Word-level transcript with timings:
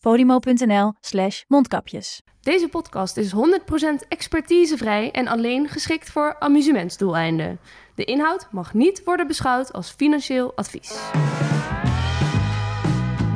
podimo.nl 0.00 0.92
slash 1.00 1.42
mondkapjes. 1.48 2.22
Deze 2.40 2.68
podcast 2.68 3.16
is 3.16 3.32
100% 3.34 3.38
expertisevrij 4.08 5.10
en 5.10 5.28
alleen 5.28 5.68
geschikt 5.68 6.10
voor 6.10 6.36
amusementsdoeleinden. 6.38 7.58
De 7.94 8.04
inhoud 8.04 8.48
mag 8.50 8.74
niet 8.74 9.02
worden 9.04 9.26
beschouwd 9.26 9.72
als 9.72 9.90
financieel 9.90 10.52
advies. 10.56 10.98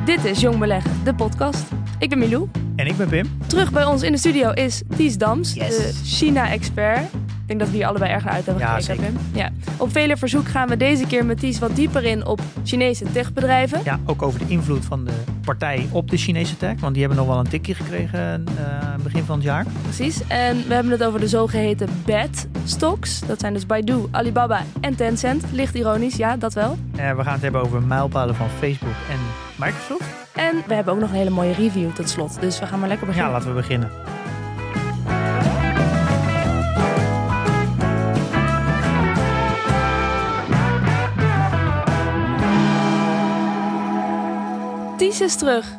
Dit 0.05 0.23
is 0.25 0.39
Jong 0.39 0.57
Beleggen, 0.59 1.03
de 1.03 1.15
podcast. 1.15 1.63
Ik 1.99 2.09
ben 2.09 2.17
Milou. 2.19 2.49
En 2.75 2.87
ik 2.87 2.97
ben 2.97 3.09
Pim. 3.09 3.37
Terug 3.47 3.71
bij 3.71 3.85
ons 3.85 4.01
in 4.01 4.11
de 4.11 4.17
studio 4.17 4.51
is 4.51 4.81
Ties 4.95 5.17
Dams, 5.17 5.53
Yes. 5.53 5.77
de 5.77 5.93
China-expert. 6.03 7.11
Ik 7.43 7.49
denk 7.49 7.59
dat 7.59 7.69
we 7.69 7.75
hier 7.75 7.85
allebei 7.87 8.11
erg 8.11 8.27
uit 8.27 8.45
hebben 8.45 8.63
Ja, 8.63 8.79
gekeken. 8.79 9.03
Pim. 9.03 9.17
Ja. 9.33 9.49
Op 9.77 9.91
vele 9.91 10.17
verzoek 10.17 10.47
gaan 10.47 10.67
we 10.67 10.77
deze 10.77 11.05
keer 11.07 11.25
met 11.25 11.39
Ties 11.39 11.59
wat 11.59 11.75
dieper 11.75 12.03
in 12.03 12.25
op 12.25 12.39
Chinese 12.63 13.05
techbedrijven. 13.11 13.79
Ja, 13.83 13.99
ook 14.05 14.21
over 14.21 14.39
de 14.39 14.45
invloed 14.47 14.85
van 14.85 15.05
de 15.05 15.11
partij 15.45 15.87
op 15.91 16.09
de 16.09 16.17
Chinese 16.17 16.57
tech. 16.57 16.79
Want 16.79 16.93
die 16.93 17.03
hebben 17.03 17.19
nog 17.19 17.27
wel 17.27 17.39
een 17.39 17.47
tikje 17.49 17.73
gekregen 17.73 18.45
eh, 18.57 18.63
begin 19.03 19.23
van 19.23 19.35
het 19.35 19.43
jaar. 19.43 19.65
Precies. 19.81 20.27
En 20.27 20.67
we 20.67 20.73
hebben 20.73 20.91
het 20.91 21.03
over 21.03 21.19
de 21.19 21.27
zogeheten 21.27 21.87
bad 22.05 22.47
stocks. 22.65 23.19
Dat 23.27 23.39
zijn 23.39 23.53
dus 23.53 23.65
Baidu, 23.65 23.97
Alibaba 24.11 24.61
en 24.81 24.95
Tencent. 24.95 25.43
Licht 25.51 25.75
ironisch, 25.75 26.15
ja, 26.15 26.37
dat 26.37 26.53
wel. 26.53 26.77
Eh, 26.95 27.15
we 27.15 27.23
gaan 27.23 27.33
het 27.33 27.41
hebben 27.41 27.61
over 27.61 27.81
mijlpalen 27.81 28.35
van 28.35 28.47
Facebook 28.59 28.95
en 29.11 29.19
Microsoft. 29.55 30.03
En 30.33 30.55
we 30.67 30.73
hebben 30.73 30.93
ook 30.93 30.99
nog 30.99 31.09
een 31.09 31.15
hele 31.15 31.29
mooie 31.29 31.53
review 31.53 31.91
tot 31.91 32.09
slot. 32.09 32.37
Dus 32.39 32.59
we 32.59 32.65
gaan 32.65 32.79
maar 32.79 32.87
lekker 32.89 33.07
Ja, 33.07 33.13
beginnen. 33.13 33.33
laten 33.37 33.49
we 33.49 33.55
beginnen. 33.61 33.89
Ties 45.13 45.21
is 45.21 45.35
terug. 45.35 45.77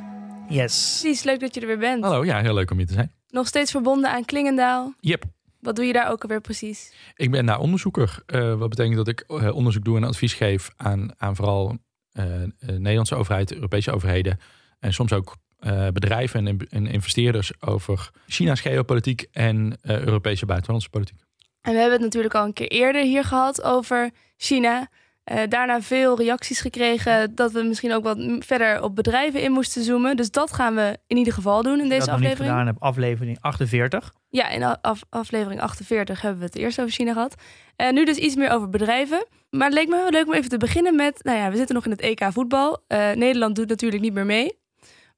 Yes. 0.49 1.01
Ties, 1.01 1.23
leuk 1.23 1.41
dat 1.41 1.55
je 1.55 1.61
er 1.61 1.67
weer 1.67 1.79
bent. 1.79 2.05
Hallo, 2.05 2.25
ja, 2.25 2.41
heel 2.41 2.55
leuk 2.55 2.71
om 2.71 2.77
hier 2.77 2.87
te 2.87 2.93
zijn. 2.93 3.13
Nog 3.29 3.47
steeds 3.47 3.71
verbonden 3.71 4.11
aan 4.11 4.25
Klingendaal. 4.25 4.95
Yep. 5.01 5.25
Wat 5.61 5.77
doe 5.77 5.85
je 5.85 5.93
daar 5.93 6.11
ook 6.11 6.23
alweer 6.23 6.41
precies? 6.41 6.93
Ik 7.15 7.31
ben 7.31 7.47
daar 7.47 7.59
onderzoeker. 7.59 8.23
Eh, 8.27 8.55
wat 8.55 8.69
betekent 8.69 8.97
dat 8.97 9.09
ik 9.09 9.21
eh, 9.21 9.55
onderzoek 9.55 9.85
doe 9.85 9.97
en 9.97 10.05
advies 10.05 10.35
geef 10.35 10.71
aan, 10.77 11.11
aan 11.17 11.37
vooral 11.37 11.79
eh, 12.13 12.43
eh, 12.43 12.49
Nederlandse 12.59 13.15
overheid, 13.15 13.55
Europese 13.55 13.93
overheden 13.93 14.39
en 14.79 14.93
soms 14.93 15.13
ook 15.13 15.37
eh, 15.59 15.89
bedrijven 15.89 16.47
en, 16.47 16.59
en 16.71 16.87
investeerders 16.87 17.53
over 17.63 18.11
China's 18.27 18.61
geopolitiek 18.61 19.27
en 19.33 19.79
eh, 19.81 20.01
Europese 20.01 20.47
buitenlandse 20.47 20.91
politiek. 20.91 21.21
En 21.61 21.73
we 21.73 21.79
hebben 21.79 21.97
het 21.97 22.03
natuurlijk 22.05 22.35
al 22.35 22.45
een 22.45 22.53
keer 22.53 22.69
eerder 22.69 23.03
hier 23.03 23.25
gehad 23.25 23.63
over 23.63 24.11
China. 24.37 24.89
Eh, 25.25 25.41
daarna 25.49 25.81
veel 25.83 26.17
reacties 26.17 26.61
gekregen 26.61 27.35
dat 27.35 27.53
we 27.53 27.63
misschien 27.63 27.93
ook 27.93 28.03
wat 28.03 28.17
verder 28.39 28.83
op 28.83 28.95
bedrijven 28.95 29.43
in 29.43 29.53
moesten 29.53 29.83
zoomen. 29.83 30.17
Dus 30.17 30.31
dat 30.31 30.53
gaan 30.53 30.75
we 30.75 30.99
in 31.07 31.17
ieder 31.17 31.33
geval 31.33 31.63
doen 31.63 31.73
in 31.73 31.79
dat 31.79 31.89
deze 31.89 32.01
niet 32.01 32.11
aflevering. 32.11 32.51
gedaan 32.51 32.67
heb, 32.67 32.77
aflevering 32.79 33.39
48. 33.41 34.13
Ja, 34.29 34.49
in 34.49 34.63
af- 34.63 35.05
aflevering 35.09 35.61
48 35.61 36.21
hebben 36.21 36.41
we 36.41 36.47
het 36.47 36.57
eerst 36.57 36.81
over 36.81 36.93
China 36.93 37.13
gehad. 37.13 37.35
En 37.77 37.95
nu 37.95 38.05
dus 38.05 38.17
iets 38.17 38.35
meer 38.37 38.51
over 38.51 38.69
bedrijven. 38.69 39.27
Maar 39.51 39.67
het 39.67 39.75
leek 39.75 39.89
me 39.89 39.97
wel 39.97 40.11
leuk 40.11 40.27
om 40.27 40.33
even 40.33 40.49
te 40.51 40.57
beginnen 40.57 40.95
met... 40.97 41.25
Nou 41.25 41.39
ja, 41.39 41.51
we 41.51 41.57
zitten 41.57 41.75
nog 41.75 41.85
in 41.85 41.91
het 41.91 42.01
EK 42.01 42.25
voetbal. 42.33 42.83
Eh, 42.87 43.11
Nederland 43.13 43.57
doet 43.57 43.69
natuurlijk 43.69 44.03
niet 44.03 44.13
meer 44.15 44.27
mee. 44.27 44.59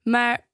Maar 0.03 0.45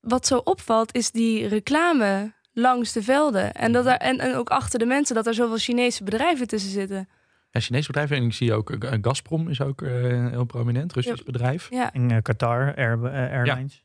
wat 0.00 0.26
zo 0.26 0.40
opvalt 0.44 0.94
is 0.94 1.10
die 1.10 1.46
reclame 1.46 2.32
langs 2.52 2.92
de 2.92 3.02
velden. 3.02 3.52
En, 3.52 3.72
dat 3.72 3.84
daar, 3.84 3.96
en, 3.96 4.18
en 4.18 4.34
ook 4.34 4.48
achter 4.50 4.78
de 4.78 4.86
mensen 4.86 5.14
dat 5.14 5.26
er 5.26 5.34
zoveel 5.34 5.58
Chinese 5.58 6.04
bedrijven 6.04 6.46
tussen 6.46 6.70
zitten. 6.70 7.08
Ja, 7.50 7.60
Chinese 7.60 7.86
bedrijven, 7.86 8.16
en 8.16 8.22
ik 8.22 8.32
zie 8.32 8.52
ook 8.52 8.70
eh, 8.70 8.98
Gazprom 9.00 9.48
is 9.48 9.60
ook 9.60 9.82
eh, 9.82 9.90
heel 10.28 10.44
prominent, 10.44 10.92
Russisch 10.92 11.18
Ja. 11.18 11.24
bedrijf. 11.24 11.66
Ja, 11.70 11.92
In 11.92 12.10
eh, 12.10 12.22
Qatar 12.22 12.74
Air, 12.76 12.98
Airlines. 13.10 13.84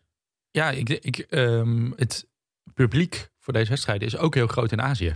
Ja, 0.51 0.69
ik, 0.71 0.89
ik, 0.89 1.17
ehm, 1.17 1.91
het 1.95 2.27
publiek 2.73 3.29
voor 3.39 3.53
deze 3.53 3.69
wedstrijden 3.69 4.07
is 4.07 4.17
ook 4.17 4.35
heel 4.35 4.47
groot 4.47 4.71
in 4.71 4.81
Azië. 4.81 5.15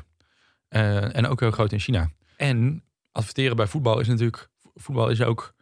Eh, 0.68 1.16
en 1.16 1.28
ook 1.28 1.40
heel 1.40 1.52
groot 1.52 1.72
in 1.72 1.80
China. 1.80 2.10
En 2.38 2.84
adverteren 3.12 3.56
bij 3.56 3.68
voetbal 3.68 4.00
is 4.00 4.08
natuurlijk... 4.08 4.50
Voetbal 4.76 5.10
is 5.10 5.22
ook... 5.22 5.54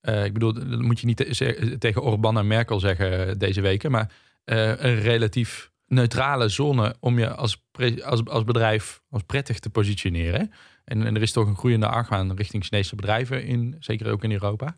eh, 0.00 0.24
ik 0.24 0.32
bedoel, 0.32 0.52
dat 0.52 0.80
moet 0.80 1.00
je 1.00 1.06
niet 1.06 1.16
te- 1.16 1.76
tegen 1.78 2.02
Orbán 2.02 2.38
en 2.38 2.46
Merkel 2.46 2.80
zeggen 2.80 3.38
deze 3.38 3.60
weken. 3.60 3.90
Maar 3.90 4.12
eh, 4.44 4.68
een 4.68 5.00
relatief 5.00 5.70
neutrale 5.86 6.48
zone 6.48 6.96
om 7.00 7.18
je 7.18 7.30
als, 7.34 7.64
als, 8.04 8.24
als 8.24 8.44
bedrijf 8.44 9.02
als 9.10 9.22
prettig 9.22 9.58
te 9.58 9.70
positioneren. 9.70 10.52
En, 10.86 11.06
en 11.06 11.14
er 11.16 11.22
is 11.22 11.32
toch 11.32 11.46
een 11.46 11.56
groeiende 11.56 11.88
argwaan 11.88 12.34
richting 12.36 12.64
Chinese 12.64 12.94
bedrijven, 12.96 13.44
in, 13.44 13.76
zeker 13.80 14.10
ook 14.10 14.24
in 14.24 14.32
Europa. 14.32 14.74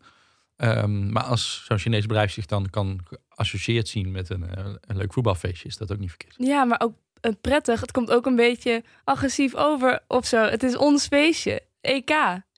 Ehm, 0.55 1.11
maar 1.11 1.23
als 1.23 1.63
zo'n 1.65 1.77
Chinees 1.77 2.05
bedrijf 2.05 2.31
zich 2.31 2.45
dan 2.45 2.69
kan 2.69 2.99
geassocieerd 3.29 3.87
zien 3.87 4.11
met 4.11 4.29
een, 4.29 4.49
eh, 4.55 4.65
een 4.81 4.97
leuk 4.97 5.13
voetbalfeestje, 5.13 5.67
is 5.67 5.77
dat 5.77 5.91
ook 5.91 5.99
niet 5.99 6.09
verkeerd. 6.09 6.35
ja 6.37 6.63
maar 6.63 6.79
ook 6.83 6.93
eh, 7.21 7.31
prettig. 7.41 7.81
Het 7.81 7.91
komt 7.91 8.11
ook 8.11 8.25
een 8.25 8.35
beetje 8.35 8.83
agressief 9.03 9.55
over 9.55 9.99
of 10.07 10.25
zo. 10.25 10.43
Het 10.43 10.63
is 10.63 10.77
ons 10.77 11.07
feestje. 11.07 11.61
EK, 11.81 12.11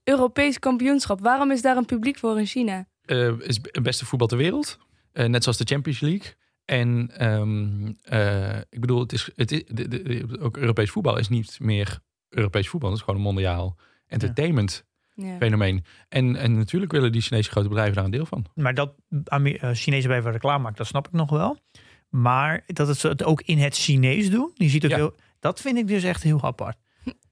Europees 0.03 0.59
kampioenschap. 0.59 1.19
Waarom 1.21 1.51
is 1.51 1.61
daar 1.61 1.77
een 1.77 1.85
publiek 1.85 2.17
voor 2.17 2.39
in 2.39 2.45
China? 2.45 2.85
Eh 3.05 3.31
is 3.39 3.59
het 3.71 3.83
beste 3.83 4.05
voetbal 4.05 4.27
ter 4.27 4.37
wereld, 4.37 4.77
net 5.13 5.43
zoals 5.43 5.57
de 5.57 5.65
Champions 5.73 5.99
League. 5.99 6.33
En 6.65 7.11
ehm, 7.17 7.91
eh, 8.03 8.57
ik 8.69 8.79
bedoel, 8.79 8.99
het 8.99 9.13
is, 9.13 9.29
het 9.35 9.51
is, 9.51 9.63
de, 9.67 9.87
de- 9.87 10.01
de- 10.03 10.39
ook 10.39 10.57
Europees 10.57 10.89
voetbal 10.89 11.17
is 11.17 11.29
niet 11.29 11.57
meer 11.59 11.99
Europees 12.31 12.69
voetbal. 12.69 12.89
Het 12.89 12.99
is 12.99 13.03
gewoon 13.05 13.19
een 13.19 13.25
mondiaal 13.25 13.77
entertainment 14.07 14.85
Ja. 15.13 15.37
fenomeen. 15.37 15.85
En, 16.09 16.35
en 16.35 16.57
natuurlijk 16.57 16.91
willen 16.91 17.11
die 17.11 17.21
Chinese 17.21 17.49
grote 17.51 17.67
bedrijven 17.67 17.95
daar 17.95 18.05
een 18.05 18.11
deel 18.11 18.25
van. 18.25 18.45
Maar 18.55 18.73
dat 18.73 18.93
eh, 19.25 19.39
Chinese 19.73 20.01
bedrijven 20.01 20.31
reclame 20.31 20.61
maken, 20.63 20.77
dat 20.77 20.87
snap 20.87 21.07
ik 21.07 21.13
nog 21.13 21.29
wel. 21.29 21.57
Maar 22.09 22.63
dat 22.67 22.87
het 22.87 22.97
ze 22.97 23.07
het 23.07 23.23
ook 23.23 23.41
in 23.41 23.57
het 23.57 23.75
Chinees 23.77 24.29
doen, 24.29 24.51
die 24.55 24.69
ziet 24.69 24.83
ook 24.85 24.89
Ja. 24.91 24.95
heel, 24.97 25.15
dat 25.39 25.61
vind 25.61 25.77
ik 25.77 25.87
dus 25.87 26.03
echt 26.03 26.23
heel 26.23 26.43
apart. 26.43 26.77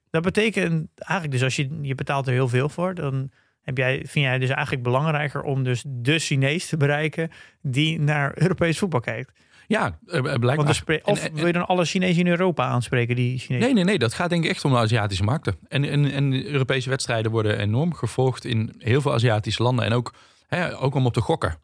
Dat 0.10 0.22
betekent 0.24 0.90
eigenlijk 0.96 1.32
dus 1.32 1.44
als 1.44 1.56
je, 1.56 1.80
je 1.82 1.96
betaalt 1.96 2.28
er 2.28 2.34
heel 2.34 2.48
veel 2.48 2.70
voor, 2.70 2.96
dan 2.96 3.32
heb 3.62 3.78
jij, 3.78 3.96
vind 4.06 4.26
jij 4.26 4.40
dus 4.40 4.50
eigenlijk 4.50 4.84
belangrijker 4.84 5.42
om 5.42 5.64
dus 5.64 5.84
de 5.88 6.20
Chinees 6.20 6.70
te 6.70 6.78
bereiken 6.78 7.30
die 7.62 8.00
naar 8.00 8.32
Europees 8.42 8.78
voetbal 8.78 9.00
kijkt. 9.00 9.40
Ja, 9.70 9.98
eh, 10.08 10.22
blijkbaar. 10.22 10.56
Want 10.56 10.70
er 10.70 10.76
spre- 10.76 11.00
of 11.04 11.20
En- 11.24 11.30
en- 11.30 11.36
wil 11.36 11.46
je 11.46 11.54
dan 11.54 11.68
alle 11.68 11.86
Chinezen 11.86 12.20
in 12.20 12.28
Europa 12.28 12.66
aanspreken, 12.66 13.16
die 13.16 13.38
Chinezen? 13.40 13.66
Nee, 13.66 13.74
nee, 13.74 13.84
nee. 13.84 14.00
Dat 14.00 14.14
gaat 14.14 14.30
denk 14.30 14.44
ik 14.44 14.50
echt 14.50 14.66
om 14.66 14.72
de 14.72 14.78
Aziatische 14.78 15.24
markten. 15.24 15.56
En, 15.68 15.84
en, 15.90 16.12
en 16.12 16.46
Europese 16.46 16.90
wedstrijden 16.90 17.32
worden 17.32 17.60
enorm 17.60 17.94
gevolgd 17.94 18.46
in 18.46 18.74
heel 18.78 19.02
veel 19.02 19.14
Aziatische 19.14 19.64
landen. 19.64 19.86
En 19.86 19.94
ook, 19.94 20.14
hè, 20.48 20.80
ook 20.80 20.96
om 20.96 21.06
op 21.06 21.14
te 21.14 21.22
gokken. 21.22 21.58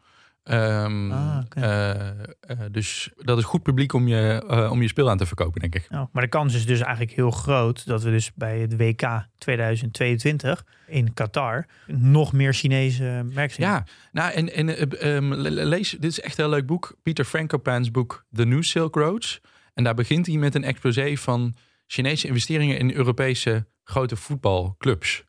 Ehm, 0.45 1.11
Ah, 1.11 1.41
eh, 1.49 2.09
eh, 2.09 2.59
dus 2.71 3.09
dat 3.17 3.37
is 3.37 3.43
goed 3.43 3.63
publiek 3.63 3.93
om 3.93 4.07
je, 4.07 4.43
eh, 4.47 4.71
om 4.71 4.81
je 4.81 4.87
speel 4.87 5.09
aan 5.09 5.17
te 5.17 5.25
verkopen, 5.25 5.61
denk 5.61 5.75
ik. 5.75 5.89
Nou, 5.89 6.07
maar 6.11 6.23
de 6.23 6.29
kans 6.29 6.53
is 6.55 6.65
dus 6.65 6.79
eigenlijk 6.79 7.11
heel 7.15 7.31
groot 7.31 7.85
dat 7.85 8.03
we 8.03 8.09
dus 8.09 8.33
bij 8.33 8.59
het 8.59 8.77
WK 8.77 9.25
2022 9.37 10.65
in 10.87 11.13
Qatar 11.13 11.65
nog 11.87 12.33
meer 12.33 12.53
Chinese 12.53 13.25
merken 13.33 13.55
zien. 13.55 13.65
Ja, 13.65 13.85
nou 14.11 14.33
en, 14.33 14.53
en 14.53 14.69
eh, 14.77 15.15
ehm, 15.15 15.33
le- 15.33 15.49
le- 15.49 15.63
lees, 15.63 15.89
dit 15.89 16.11
is 16.11 16.19
echt 16.19 16.37
een 16.37 16.43
heel 16.43 16.53
leuk 16.53 16.65
boek. 16.65 16.95
Peter 17.03 17.25
Frankopan's 17.25 17.91
boek 17.91 18.25
The 18.33 18.45
New 18.45 18.63
Silk 18.63 18.95
Roads. 18.95 19.41
En 19.73 19.83
daar 19.83 19.93
begint 19.95 20.25
hij 20.27 20.37
met 20.37 20.55
een 20.55 20.63
exposé 20.63 21.15
van 21.17 21.55
Chinese 21.87 22.27
investeringen 22.27 22.77
in 22.77 22.91
Europese 22.93 23.67
grote 23.83 24.15
voetbalclubs. 24.15 25.23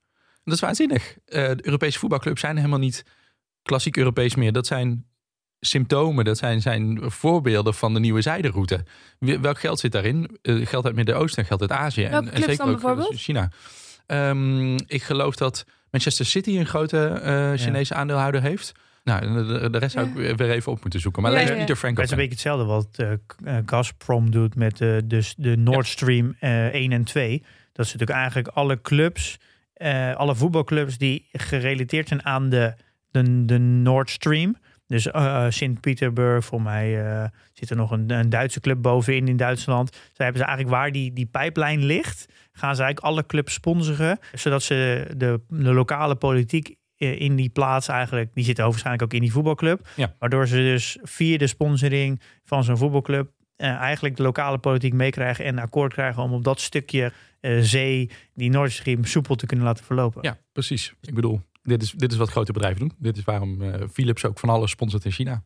Dat 0.44 0.55
is 0.55 0.61
waanzinnig. 0.61 1.17
De 1.25 1.58
Europese 1.61 1.99
voetbalclubs 1.99 2.40
zijn 2.40 2.56
helemaal 2.56 2.79
niet 2.79 3.05
klassiek 3.62 3.96
Europees 3.96 4.35
meer. 4.35 4.52
Dat 4.52 4.67
zijn 4.67 5.06
symptomen, 5.66 6.24
dat 6.24 6.38
zijn, 6.38 6.60
zijn 6.60 6.98
voorbeelden 7.02 7.74
van 7.74 7.94
de 7.94 8.00
nieuwe 8.00 8.20
zijderoute. 8.20 8.84
Welk 9.18 9.58
geld 9.58 9.80
zit 9.80 9.92
daarin? 9.92 10.38
Eh, 10.42 10.54
geld 10.54 10.74
uit 10.74 10.84
het 10.84 10.94
Midden-Oosten, 10.94 11.44
geld 11.44 11.60
uit 11.60 11.72
Azië. 11.72 12.08
Welke 12.08 12.30
clubs 12.30 12.56
dan 12.56 12.68
ook 12.68 12.80
bijvoorbeeld? 12.80 13.16
China. 13.16 13.50
Ehm, 14.06 14.74
ik 14.74 15.02
geloof 15.02 15.36
dat 15.36 15.64
Manchester 15.90 16.26
City 16.26 16.58
een 16.58 16.66
grote 16.66 17.06
eh, 17.08 17.52
Chinese 17.54 17.94
aandeelhouder 17.94 18.42
heeft. 18.42 18.74
Nou, 19.06 19.46
de, 19.70 19.78
rest 19.78 19.92
zou 19.92 20.06
ik 20.06 20.14
weer 20.14 20.36
weer 20.36 20.50
even 20.50 20.72
op 20.72 20.80
moeten 20.80 21.00
zoeken. 21.00 21.22
Maar 21.22 21.30
Ja, 21.30 21.36
lees. 21.38 21.48
Peter 21.48 21.94
Dat 21.94 22.04
is 22.04 22.10
een 22.10 22.16
beetje 22.16 22.32
hetzelfde 22.32 22.64
wat 22.64 22.88
eh, 22.96 23.12
eh, 23.12 23.62
Gazprom 23.66 24.30
doet 24.30 24.54
met 24.54 24.80
eh, 24.80 24.96
dus 25.04 25.34
de 25.36 25.56
Nord 25.56 25.86
Stream 25.86 26.36
eh 26.40 26.66
1 26.66 26.92
en 26.92 27.04
2. 27.04 27.38
Dat 27.72 27.86
is 27.86 27.92
natuurlijk 27.92 28.18
eigenlijk 28.18 28.48
alle 28.48 28.80
clubs, 28.80 29.38
eh, 29.74 30.14
alle 30.14 30.34
voetbalclubs 30.34 30.98
die 30.98 31.28
gerelateerd 31.32 32.08
zijn 32.08 32.24
aan 32.24 32.48
de, 32.48 32.74
de, 33.10 33.44
de 33.44 33.58
Nord 33.58 34.10
Stream. 34.10 34.56
Dus 34.87 35.06
uh, 35.06 35.47
Sint-Petersburg, 35.49 36.44
voor 36.44 36.62
mij 36.62 37.05
uh, 37.05 37.25
zit 37.53 37.71
er 37.71 37.77
nog 37.77 37.91
een, 37.91 38.11
een, 38.11 38.29
Duitse 38.29 38.61
club 38.61 38.83
bovenin 38.83 39.29
in 39.29 39.37
Duitsland. 39.37 39.91
Zij 39.91 40.25
hebben 40.25 40.43
ze 40.43 40.49
eigenlijk 40.49 40.77
waar 40.77 40.93
die, 40.93 41.12
die 41.12 41.27
pijplijn 41.27 41.85
ligt, 41.85 42.27
gaan 42.53 42.77
ze 42.77 42.83
eigenlijk 42.83 43.12
alle 43.12 43.27
clubs 43.27 43.53
sponsoren. 43.53 44.19
Zodat 44.33 44.62
ze 44.62 45.06
de, 45.17 45.41
de 45.49 45.73
lokale 45.73 46.15
politiek 46.15 46.77
in 46.97 47.37
die 47.37 47.49
plaats 47.49 47.88
eigenlijk, 47.88 48.35
die 48.35 48.44
zitten 48.44 48.65
waarschijnlijk 48.65 49.05
ook 49.05 49.15
in 49.15 49.21
die 49.21 49.33
voetbalclub. 49.33 49.88
Ja. 49.97 50.15
Waardoor 50.19 50.47
ze 50.47 50.56
dus 50.56 50.99
via 51.03 51.38
de 51.38 51.47
sponsoring 51.47 52.21
van 52.44 52.65
zo'n 52.65 52.77
voetbalclub 52.77 53.31
uh, 53.56 53.69
eigenlijk 53.69 54.17
de 54.17 54.23
lokale 54.23 54.59
politiek 54.59 54.93
meekrijgen 54.93 55.44
en 55.44 55.59
akkoord 55.59 55.93
krijgen 55.93 56.23
om 56.23 56.33
op 56.33 56.44
dat 56.44 56.61
stukje 56.61 57.12
uh, 57.41 57.62
zee, 57.62 58.11
die 58.35 58.50
Nord 58.50 58.73
Stream, 58.73 59.05
soepel 59.05 59.35
te 59.35 59.47
kunnen 59.47 59.67
laten 59.67 59.85
verlopen. 59.85 60.23
Ja, 60.23 60.38
precies. 60.53 60.94
Ik 61.00 61.15
bedoel, 61.15 61.41
dit 61.66 61.82
is, 61.82 61.90
dit 61.90 62.12
is 62.12 62.18
wat 62.18 62.30
grote 62.30 62.52
bedrijven 62.52 62.80
doen. 62.80 62.92
Dit 62.98 63.16
is 63.16 63.24
waarom 63.24 63.62
uh, 63.62 63.74
Philips 63.92 64.24
ook 64.24 64.38
van 64.38 64.48
alles 64.48 64.70
sponsort 64.70 65.04
in 65.04 65.10
China. 65.12 65.42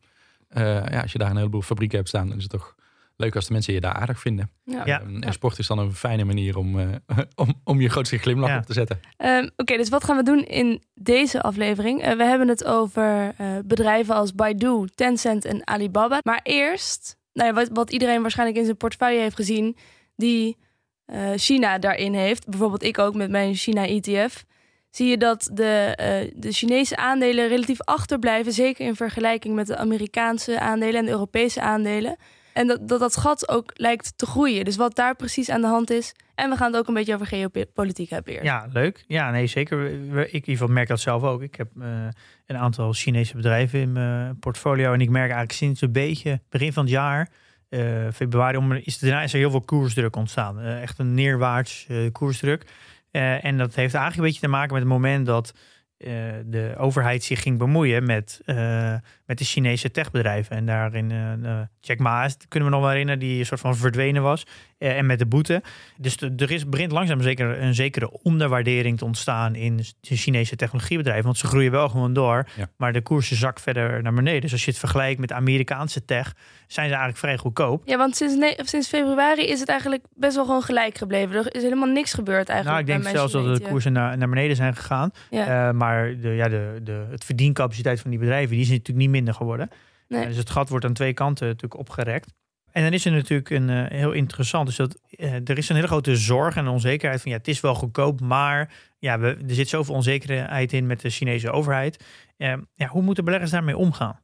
ja, 0.53 1.01
als 1.01 1.11
je 1.11 1.17
daar 1.17 1.29
een 1.29 1.37
heleboel 1.37 1.61
fabrieken 1.61 1.97
hebt 1.97 2.09
staan, 2.09 2.27
dan 2.27 2.37
is 2.37 2.43
het 2.43 2.51
toch 2.51 2.75
leuk 3.15 3.35
als 3.35 3.45
de 3.47 3.53
mensen 3.53 3.73
je 3.73 3.79
daar 3.81 3.93
aardig 3.93 4.19
vinden. 4.19 4.49
Ja. 4.63 4.85
Ja. 4.85 5.01
En 5.19 5.33
sport 5.33 5.59
is 5.59 5.67
dan 5.67 5.77
een 5.79 5.93
fijne 5.93 6.23
manier 6.23 6.57
om, 6.57 6.79
om, 7.35 7.53
om 7.63 7.81
je 7.81 7.89
grootste 7.89 8.17
glimlach 8.17 8.49
Ja. 8.49 8.57
op 8.57 8.65
te 8.65 8.73
zetten. 8.73 8.99
Ehm, 9.17 9.49
Oké, 9.55 9.77
dus 9.77 9.89
wat 9.89 10.03
gaan 10.03 10.15
we 10.17 10.23
doen 10.23 10.43
in 10.45 10.83
deze 10.93 11.41
aflevering? 11.41 12.01
Eh, 12.01 12.15
we 12.17 12.23
hebben 12.23 12.47
het 12.47 12.65
over 12.65 13.33
eh, 13.37 13.47
bedrijven 13.65 14.15
als 14.15 14.35
Baidu, 14.35 14.87
Tencent 14.95 15.45
en 15.45 15.67
Alibaba. 15.67 16.19
Maar 16.23 16.39
eerst, 16.43 17.17
nou 17.33 17.47
ja, 17.47 17.53
wat, 17.55 17.69
wat 17.73 17.91
iedereen 17.91 18.21
waarschijnlijk 18.21 18.59
in 18.59 18.65
zijn 18.65 18.77
portefeuille 18.77 19.19
heeft 19.21 19.35
gezien, 19.35 19.77
die 20.15 20.57
eh, 21.05 21.29
China 21.35 21.77
daarin 21.77 22.13
heeft, 22.13 22.47
bijvoorbeeld 22.49 22.83
ik 22.83 22.97
ook 22.99 23.15
met 23.15 23.29
mijn 23.29 23.55
China 23.55 23.87
ETF, 23.87 24.45
zie 24.91 25.07
je 25.07 25.17
dat 25.17 25.49
de, 25.53 25.93
eh, 25.95 26.31
de 26.35 26.51
Chinese 26.51 26.95
aandelen 26.95 27.47
relatief 27.47 27.81
achterblijven, 27.81 28.51
zeker 28.51 28.85
in 28.85 28.95
vergelijking 28.95 29.55
met 29.55 29.67
de 29.67 29.77
Amerikaanse 29.77 30.59
aandelen 30.59 30.99
en 30.99 31.05
de 31.05 31.11
Europese 31.11 31.61
aandelen. 31.61 32.17
En 32.53 32.67
dat, 32.67 32.87
dat 32.87 32.99
dat 32.99 33.17
gat 33.17 33.49
ook 33.49 33.71
lijkt 33.73 34.13
te 34.17 34.25
groeien. 34.25 34.65
Dus 34.65 34.75
wat 34.75 34.95
daar 34.95 35.15
precies 35.15 35.49
aan 35.49 35.61
de 35.61 35.67
hand 35.67 35.89
is. 35.89 36.13
En 36.35 36.49
we 36.49 36.55
gaan 36.55 36.71
het 36.71 36.81
ook 36.81 36.87
een 36.87 36.93
beetje 36.93 37.13
over 37.13 37.25
geopolitiek 37.25 38.09
hebben. 38.09 38.43
Ja, 38.43 38.67
leuk. 38.73 39.03
Ja, 39.07 39.31
nee, 39.31 39.47
zeker. 39.47 39.85
Ik 39.85 40.17
in 40.17 40.33
ieder 40.33 40.51
geval 40.51 40.67
merk 40.67 40.87
dat 40.87 40.99
zelf 40.99 41.23
ook. 41.23 41.41
Ik 41.41 41.55
heb 41.55 41.67
eh, 41.79 42.07
een 42.45 42.57
aantal 42.57 42.93
Chinese 42.93 43.35
bedrijven 43.35 43.79
in 43.79 43.91
mijn 43.91 44.39
portfolio. 44.39 44.93
En 44.93 45.01
ik 45.01 45.09
merk 45.09 45.31
eigenlijk 45.31 45.53
sinds 45.53 45.81
een 45.81 45.91
beetje 45.91 46.41
begin 46.49 46.73
van 46.73 46.83
het 46.83 46.91
jaar, 46.91 47.29
eh, 47.69 48.07
februari, 48.13 48.57
om, 48.57 48.71
is, 48.71 48.99
daarna 48.99 49.21
is 49.21 49.33
er 49.33 49.39
heel 49.39 49.51
veel 49.51 49.61
koersdruk 49.61 50.15
ontstaan. 50.15 50.59
Echt 50.59 50.99
een 50.99 51.13
neerwaarts 51.13 51.87
koersdruk. 52.11 52.65
Eh, 53.11 53.45
en 53.45 53.57
dat 53.57 53.75
heeft 53.75 53.93
eigenlijk 53.93 54.15
een 54.15 54.23
beetje 54.23 54.47
te 54.47 54.53
maken 54.53 54.73
met 54.73 54.81
het 54.81 54.91
moment 54.91 55.25
dat 55.25 55.53
eh, 55.97 56.13
de 56.45 56.73
overheid 56.77 57.23
zich 57.23 57.41
ging 57.41 57.57
bemoeien 57.57 58.05
met, 58.05 58.41
eh, 58.45 58.95
met 59.31 59.39
de 59.39 59.45
Chinese 59.45 59.91
techbedrijven. 59.91 60.55
En 60.55 60.65
daarin 60.65 61.11
eh, 61.11 61.33
eh, 61.33 61.59
Jack 61.79 61.99
Ma, 61.99 62.29
kunnen 62.47 62.69
we 62.69 62.75
nog 62.75 62.83
wel 62.83 62.89
herinneren, 62.91 63.19
die 63.19 63.39
een 63.39 63.45
soort 63.45 63.59
van 63.59 63.75
verdwenen 63.75 64.21
was. 64.21 64.45
Eh, 64.77 64.97
en 64.97 65.05
met 65.05 65.19
de 65.19 65.25
boete. 65.25 65.61
Dus 65.97 66.17
de- 66.17 66.33
er 66.37 66.51
is, 66.51 66.69
begint 66.69 66.91
langzaam 66.91 67.21
zeker 67.21 67.61
een 67.61 67.75
zekere 67.75 68.11
onderwaardering 68.23 68.97
te 68.97 69.05
ontstaan 69.05 69.55
in 69.55 69.77
de 69.77 70.15
Chinese 70.15 70.55
technologiebedrijven. 70.55 71.23
Want 71.23 71.37
ze 71.37 71.47
groeien 71.47 71.71
wel 71.71 71.89
gewoon 71.89 72.13
door, 72.13 72.47
Ja. 72.57 72.67
maar 72.77 72.93
de 72.93 73.01
koersen 73.01 73.35
zakken 73.35 73.63
verder 73.63 74.01
naar 74.03 74.13
beneden. 74.13 74.41
Dus 74.41 74.51
als 74.51 74.65
je 74.65 74.69
het 74.71 74.79
vergelijkt 74.79 75.19
met 75.19 75.31
Amerikaanse 75.31 76.05
tech, 76.05 76.33
zijn 76.67 76.85
ze 76.87 76.91
eigenlijk 76.95 77.17
vrij 77.17 77.37
goedkoop. 77.37 77.81
Ja, 77.85 77.97
want 77.97 78.15
sinds, 78.15 78.55
sinds 78.69 78.87
februari 78.87 79.41
is 79.47 79.59
het 79.59 79.69
eigenlijk 79.69 80.03
best 80.15 80.35
wel 80.35 80.45
gewoon 80.45 80.61
gelijk 80.61 80.97
gebleven. 80.97 81.35
Er 81.35 81.55
is 81.55 81.61
helemaal 81.63 81.87
niks 81.91 82.13
gebeurd 82.13 82.47
Nou, 82.47 82.59
eigenlijk. 82.65 82.87
ik 82.97 83.03
denk 83.03 83.15
zelfs 83.15 83.33
dat 83.33 83.55
de 83.57 83.67
koersen 83.69 83.93
naar, 83.93 84.17
naar 84.17 84.29
beneden 84.29 84.55
zijn 84.55 84.75
gegaan. 84.75 85.11
Ja. 85.29 85.67
Eh, 85.67 85.73
maar 85.73 86.19
de, 86.19 86.29
ja, 86.29 86.49
de, 86.49 86.79
de, 86.83 87.05
het 87.11 87.23
verdiencapaciteit 87.23 87.99
van 87.99 88.09
die 88.09 88.19
bedrijven 88.19 88.49
die 88.51 88.59
is 88.61 88.69
natuurlijk 88.69 88.97
niet 88.97 89.09
minder 89.21 89.33
geworden. 89.33 89.69
Nee. 90.07 90.21
Eh, 90.21 90.27
dus 90.27 90.37
het 90.37 90.49
gat 90.49 90.69
wordt 90.69 90.85
aan 90.85 90.93
twee 90.93 91.13
kanten 91.13 91.47
natuurlijk 91.47 91.79
opgerekt. 91.79 92.33
En 92.71 92.83
dan 92.83 92.93
is 92.93 93.05
er 93.05 93.11
natuurlijk 93.11 93.49
een 93.49 93.69
eh, 93.69 93.97
heel 93.97 94.11
interessant. 94.11 94.65
Dus 94.65 94.75
dat 94.75 94.99
eh, 95.09 95.33
er 95.33 95.57
is 95.57 95.69
een 95.69 95.75
hele 95.75 95.87
grote 95.87 96.15
zorg 96.15 96.55
en 96.55 96.67
onzekerheid 96.67 97.21
van 97.21 97.31
ja, 97.31 97.37
het 97.37 97.47
is 97.47 97.59
wel 97.59 97.75
goedkoop, 97.75 98.21
maar 98.21 98.73
ja, 98.99 99.19
we, 99.19 99.27
er 99.47 99.55
zit 99.55 99.69
zoveel 99.69 99.95
onzekerheid 99.95 100.73
in 100.73 100.85
met 100.85 101.01
de 101.01 101.09
Chinese 101.09 101.51
overheid. 101.51 102.03
Eh, 102.37 102.53
ja, 102.73 102.87
hoe 102.87 103.01
moeten 103.01 103.25
beleggers 103.25 103.51
daarmee 103.51 103.77
omgaan? 103.77 104.19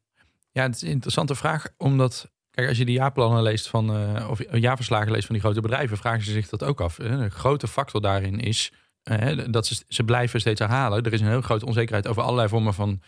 Ja, 0.51 0.63
het 0.63 0.75
is 0.75 0.81
een 0.81 0.87
interessante 0.87 1.35
vraag, 1.35 1.67
omdat 1.77 2.31
kijk, 2.51 2.67
als 2.67 2.77
je 2.77 2.85
de 2.85 2.91
jaarplannen 2.91 3.43
leest 3.43 3.67
van, 3.67 3.95
eh, 3.95 4.29
of 4.29 4.39
jaarverslagen 4.51 5.11
leest 5.11 5.25
van 5.25 5.35
die 5.35 5.43
grote 5.43 5.61
bedrijven, 5.61 5.97
vragen 5.97 6.23
ze 6.23 6.31
zich 6.31 6.49
dat 6.49 6.63
ook 6.63 6.81
af. 6.81 6.97
Een 6.97 7.31
grote 7.31 7.67
factor 7.67 8.01
daarin 8.01 8.39
is 8.39 8.71
dat 9.49 9.67
ze, 9.67 9.83
ze 9.87 10.03
blijven 10.03 10.39
steeds 10.39 10.59
herhalen. 10.59 11.03
Er 11.03 11.13
is 11.13 11.21
een 11.21 11.27
heel 11.27 11.41
grote 11.41 11.65
onzekerheid 11.65 12.07
over 12.07 12.21
allerlei 12.21 12.47
vormen 12.47 12.73
van 12.73 13.01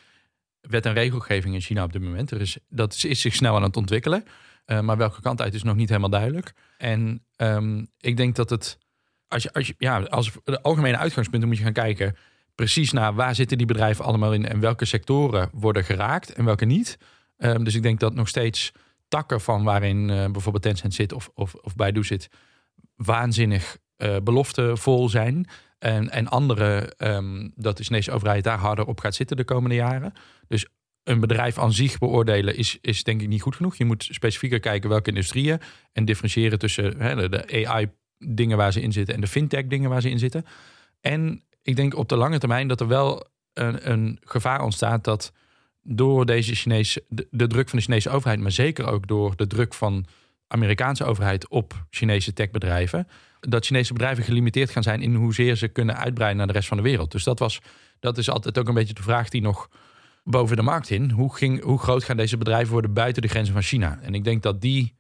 wet 0.62 0.86
en 0.86 0.94
regelgeving 0.94 1.54
in 1.54 1.62
China 1.62 1.84
op 1.84 1.94
dit 1.94 2.02
moment. 2.02 2.32
Er 2.32 2.42
is, 2.42 2.58
dat 2.70 2.94
is, 2.94 3.06
is 3.06 3.22
zich 3.22 3.36
snel 3.36 3.56
aan 3.56 3.64
het 3.64 3.78
ontwikkelen, 3.78 4.24
eh, 4.66 4.80
maar 4.80 4.98
welke 4.98 5.22
kant 5.22 5.42
uit 5.42 5.54
is 5.54 5.64
nog 5.64 5.76
niet 5.76 5.90
helemaal 5.90 6.10
duidelijk. 6.10 6.54
En 6.78 7.24
ehm, 7.36 7.86
ik 8.00 8.18
denk 8.18 8.36
dat 8.36 8.50
het, 8.50 8.78
als 9.28 9.44
je, 9.44 9.54
als 9.54 9.68
je, 9.68 9.76
ja, 9.78 10.00
als 10.02 10.32
de 10.44 10.62
algemene 10.62 10.98
uitgangspunten 10.98 11.48
moet 11.48 11.58
je 11.58 11.64
gaan 11.64 11.74
kijken 11.74 12.16
precies 12.56 12.92
naar 12.92 13.14
waar 13.14 13.36
zitten 13.36 13.58
die 13.58 13.68
bedrijven 13.68 14.06
allemaal 14.06 14.34
in 14.34 14.46
en 14.48 14.60
welke 14.60 14.86
sectoren 14.86 15.50
worden 15.54 15.84
geraakt 15.84 16.34
en 16.34 16.46
welke 16.46 16.66
niet. 16.66 16.98
Ehm, 17.38 17.64
dus 17.64 17.76
ik 17.76 17.84
denk 17.84 18.00
dat 18.00 18.14
nog 18.14 18.28
steeds 18.28 18.72
takken 19.08 19.42
van 19.42 19.64
waarin 19.64 20.10
eh, 20.10 20.32
bijvoorbeeld 20.32 20.64
Tencent 20.64 20.94
zit 20.94 21.14
of, 21.14 21.30
of, 21.34 21.54
of 21.54 21.76
Baidu 21.76 22.04
zit, 22.04 22.30
waanzinnig 22.96 23.78
eh 23.98 24.18
beloftevol 24.24 25.10
zijn. 25.10 25.48
En, 25.80 26.10
en 26.10 26.28
andere, 26.28 26.94
ehm, 26.98 27.50
dat 27.56 27.78
de 27.78 27.84
Chinese 27.84 28.12
overheid 28.12 28.44
daar 28.44 28.58
harder 28.58 28.86
op 28.86 29.00
gaat 29.00 29.16
zitten 29.16 29.38
de 29.38 29.44
komende 29.44 29.76
jaren. 29.76 30.14
Dus 30.48 30.66
een 31.04 31.20
bedrijf 31.20 31.58
aan 31.58 31.74
zich 31.74 31.98
beoordelen 31.98 32.56
is, 32.56 32.78
is 32.82 33.04
denk 33.04 33.22
ik 33.22 33.28
niet 33.28 33.42
goed 33.42 33.56
genoeg. 33.56 33.76
Je 33.76 33.86
moet 33.86 34.08
specifieker 34.12 34.60
kijken 34.60 34.90
welke 34.90 35.10
industrieën 35.10 35.62
en 35.92 36.06
differentiëren 36.06 36.60
tussen 36.60 36.98
de 37.32 37.66
AI-dingen 37.68 38.58
waar 38.58 38.74
ze 38.74 38.82
in 38.82 38.92
zitten 38.92 39.16
en 39.16 39.22
de 39.22 39.28
fintech-dingen 39.28 39.90
waar 39.90 40.02
ze 40.02 40.10
in 40.10 40.20
zitten. 40.20 40.46
En 41.02 41.44
ik 41.62 41.76
denk 41.76 41.96
op 41.96 42.10
de 42.10 42.16
lange 42.16 42.38
termijn 42.38 42.68
dat 42.68 42.82
er 42.82 42.88
wel 42.88 43.28
een, 43.54 43.92
een 43.92 44.18
gevaar 44.22 44.62
ontstaat 44.62 45.04
dat 45.04 45.34
door 45.82 46.26
deze 46.26 46.56
Chinese, 46.56 47.04
de, 47.08 47.28
de 47.32 47.48
druk 47.48 47.70
van 47.70 47.80
de 47.80 47.86
Chinese 47.86 48.10
overheid, 48.10 48.40
maar 48.40 48.52
zeker 48.52 48.88
ook 48.88 49.08
door 49.08 49.36
de 49.36 49.48
druk 49.48 49.74
van 49.74 50.06
Amerikaanse 50.48 51.06
overheid 51.06 51.48
op 51.48 51.86
Chinese 51.90 52.34
techbedrijven, 52.34 53.08
dat 53.40 53.66
Chinese 53.66 53.94
bedrijven 53.94 54.24
gelimiteerd 54.24 54.70
gaan 54.70 54.84
zijn 54.84 55.02
in 55.02 55.16
hoezeer 55.16 55.56
ze 55.56 55.68
kunnen 55.68 55.98
uitbreiden 55.98 56.38
naar 56.38 56.48
de 56.48 56.54
rest 56.54 56.68
van 56.68 56.78
de 56.78 56.84
wereld. 56.84 57.12
Dus 57.12 57.24
dat, 57.24 57.40
was, 57.40 57.60
dat 58.00 58.18
is 58.18 58.30
altijd 58.30 58.58
ook 58.60 58.68
een 58.68 58.74
beetje 58.74 58.94
de 58.94 59.02
vraag 59.02 59.30
die 59.30 59.42
nog 59.42 59.70
boven 60.24 60.56
de 60.56 60.62
markt 60.62 60.90
in. 60.90 61.10
Hoe, 61.12 61.36
ging, 61.36 61.64
hoe 61.64 61.80
groot 61.80 62.04
gaan 62.04 62.18
deze 62.18 62.38
bedrijven 62.38 62.72
worden 62.72 62.94
buiten 62.94 63.22
de 63.22 63.28
grenzen 63.28 63.54
van 63.54 63.64
China? 63.64 64.00
En 64.02 64.14
ik 64.14 64.24
denk 64.24 64.44
dat 64.44 64.62
die, 64.62 64.96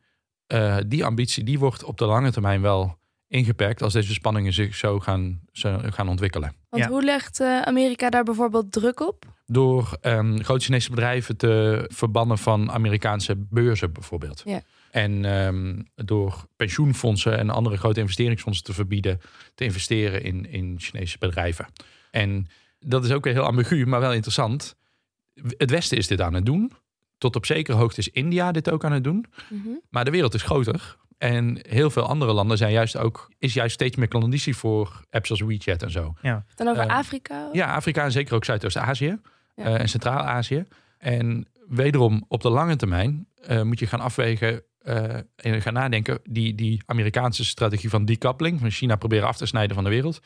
eh, 0.47 0.77
die 0.87 1.05
ambitie, 1.05 1.43
die 1.43 1.59
wordt 1.59 1.83
op 1.83 1.97
de 1.97 2.05
lange 2.05 2.31
termijn 2.31 2.61
wel 2.61 2.97
ingeperkt 3.27 3.81
als 3.81 3.93
deze 3.93 4.13
spanningen 4.13 4.53
zich 4.53 4.75
zo 4.75 4.99
gaan, 4.99 5.39
zo 5.51 5.79
gaan 5.83 6.09
ontwikkelen. 6.09 6.53
Want 6.69 6.83
Ja. 6.83 6.89
hoe 6.89 7.03
legt 7.03 7.39
eh, 7.39 7.61
Amerika 7.61 8.09
daar 8.09 8.23
bijvoorbeeld 8.23 8.71
druk 8.71 8.99
op? 8.99 9.25
Door 9.45 9.97
ehm, 10.01 10.39
grote 10.39 10.63
Chinese 10.65 10.89
bedrijven 10.89 11.37
te 11.37 11.85
verbannen 11.93 12.37
van 12.37 12.71
Amerikaanse 12.71 13.35
beurzen 13.37 13.93
bijvoorbeeld. 13.93 14.41
Ja. 14.45 14.61
En 14.91 15.25
ehm, 15.25 15.81
door 15.95 16.45
pensioenfondsen 16.55 17.37
en 17.37 17.49
andere 17.49 17.77
grote 17.77 17.99
investeringsfondsen 17.99 18.65
te 18.65 18.73
verbieden 18.73 19.19
te 19.55 19.63
investeren 19.63 20.23
in, 20.23 20.51
in 20.51 20.75
Chinese 20.79 21.17
bedrijven. 21.19 21.65
En 22.11 22.47
dat 22.79 23.05
is 23.05 23.11
ook 23.11 23.23
weer 23.23 23.33
heel 23.33 23.43
ambigu, 23.45 23.85
maar 23.85 23.99
wel 23.99 24.13
interessant. 24.13 24.75
Het 25.57 25.69
Westen 25.69 25.97
is 25.97 26.07
dit 26.07 26.21
aan 26.21 26.33
het 26.33 26.45
doen. 26.45 26.71
Tot 27.17 27.35
op 27.35 27.45
zekere 27.45 27.77
hoogte 27.77 27.99
is 27.99 28.07
India 28.09 28.51
dit 28.51 28.69
ook 28.69 28.83
aan 28.85 28.91
het 28.91 29.03
doen. 29.03 29.25
Mhm. 29.49 29.67
Maar 29.89 30.05
de 30.05 30.11
wereld 30.11 30.33
is 30.33 30.43
groter. 30.43 30.97
En 31.17 31.59
heel 31.69 31.89
veel 31.89 32.03
andere 32.07 32.33
landen 32.33 32.57
zijn 32.57 32.71
juist 32.71 32.97
ook, 32.97 33.29
is 33.39 33.53
juist 33.53 33.73
steeds 33.73 33.95
meer 33.95 34.07
klanditie 34.07 34.55
voor 34.55 35.01
apps 35.09 35.29
als 35.29 35.41
WeChat 35.41 35.83
en 35.83 35.91
zo. 35.91 36.13
Dan 36.55 36.67
over 36.67 36.83
Eh, 36.83 36.95
Afrika? 36.97 37.45
ook? 37.47 37.55
Ja, 37.55 37.73
Afrika 37.75 38.03
en 38.03 38.11
zeker 38.11 38.35
ook 38.35 38.45
Zuidoost-Azië 38.45 39.17
Ja. 39.55 39.63
eh, 39.63 39.79
en 39.79 39.89
Centraal-Azië. 39.89 40.65
En 40.97 41.47
wederom 41.67 42.25
op 42.27 42.41
de 42.41 42.49
lange 42.49 42.75
termijn 42.75 43.27
eh, 43.41 43.61
moet 43.61 43.79
je 43.79 43.87
gaan 43.87 43.99
afwegen 43.99 44.63
en 45.35 45.61
gaan 45.61 45.73
nadenken. 45.73 46.19
Die, 46.23 46.55
die 46.55 46.81
Amerikaanse 46.85 47.45
strategie 47.45 47.89
van 47.89 48.05
decoupling, 48.05 48.59
van 48.59 48.71
China 48.71 48.95
proberen 48.95 49.27
af 49.27 49.37
te 49.37 49.45
snijden 49.45 49.75
van 49.75 49.83
de 49.83 49.89
wereld. 49.89 50.19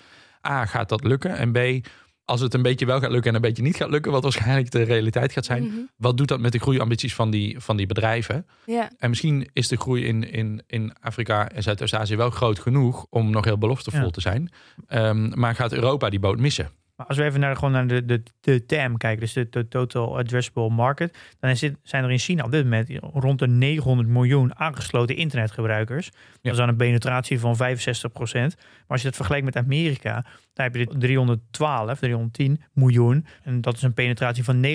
A, 0.48 0.66
gaat 0.66 0.90
dat 0.90 1.04
lukken? 1.04 1.38
En 1.38 1.52
B, 1.52 1.88
als 2.26 2.42
het 2.42 2.54
een 2.54 2.62
beetje 2.62 2.86
wel 2.86 3.00
gaat 3.00 3.12
lukken 3.12 3.30
en 3.30 3.36
een 3.36 3.42
beetje 3.42 3.64
niet 3.64 3.76
gaat 3.76 3.90
lukken, 3.90 4.12
wat 4.12 4.24
waarschijnlijk 4.24 4.72
de 4.72 4.82
realiteit 4.84 5.32
gaat 5.32 5.46
zijn. 5.46 5.64
Mhm. 5.64 5.76
Wat 5.98 6.18
doet 6.18 6.28
dat 6.28 6.40
met 6.40 6.52
de 6.52 6.60
groeiambities 6.60 7.16
van 7.16 7.30
die, 7.32 7.60
van 7.60 7.78
die 7.78 7.86
bedrijven? 7.86 8.46
Ja. 8.66 8.92
En 8.98 9.10
misschien 9.10 9.50
is 9.54 9.68
de 9.68 9.78
groei 9.78 10.06
in, 10.06 10.32
in, 10.32 10.64
in 10.68 10.94
Afrika 11.02 11.50
en 11.50 11.64
Zuidoost-Azië 11.64 12.16
wel 12.16 12.30
groot 12.30 12.60
genoeg 12.60 13.06
om 13.10 13.30
nog 13.30 13.46
heel 13.46 13.58
beloftevol 13.58 14.02
Ja. 14.02 14.10
te 14.10 14.22
zijn. 14.22 14.52
Ehm, 14.88 15.40
maar 15.40 15.56
gaat 15.56 15.74
Europa 15.74 16.10
die 16.10 16.20
boot 16.20 16.40
missen? 16.40 16.72
Maar 16.96 17.08
als 17.08 17.18
we 17.18 17.24
even 17.24 17.40
naar, 17.40 17.56
gewoon 17.56 17.72
naar 17.72 17.88
de, 17.88 18.06
de, 18.06 18.24
de 18.40 18.66
TAM 18.66 18.98
kijken, 18.98 19.20
dus 19.20 19.34
de, 19.34 19.50
de 19.50 19.68
Total 19.68 20.18
Addressable 20.18 20.70
Market, 20.70 21.18
dan 21.40 21.50
is 21.50 21.60
zijn 21.84 22.04
er 22.04 22.12
in 22.12 22.20
China 22.20 22.44
op 22.44 22.52
dit 22.52 22.64
moment 22.64 22.90
rond 23.14 23.40
de 23.40 23.48
900 23.48 24.08
miljoen 24.08 24.56
aangesloten 24.56 25.16
internetgebruikers. 25.16 26.12
Dat 26.42 26.52
is 26.52 26.58
dan 26.58 26.70
een 26.70 26.76
penetratie 26.76 27.40
van 27.40 27.56
65%. 27.56 27.60
Maar 27.60 28.54
als 28.88 29.02
je 29.02 29.08
dat 29.08 29.16
vergelijkt 29.16 29.46
met 29.46 29.56
Amerika, 29.56 30.14
dan 30.54 30.66
heb 30.66 30.76
je 30.76 30.86
dit 30.86 31.00
312, 31.00 32.00
310 32.00 32.62
miljoen. 32.74 33.26
En 33.44 33.62
dat 33.62 33.76
is 33.76 33.82
een 33.82 33.94
penetratie 33.94 34.44
van 34.44 34.66
90%. 34.66 34.70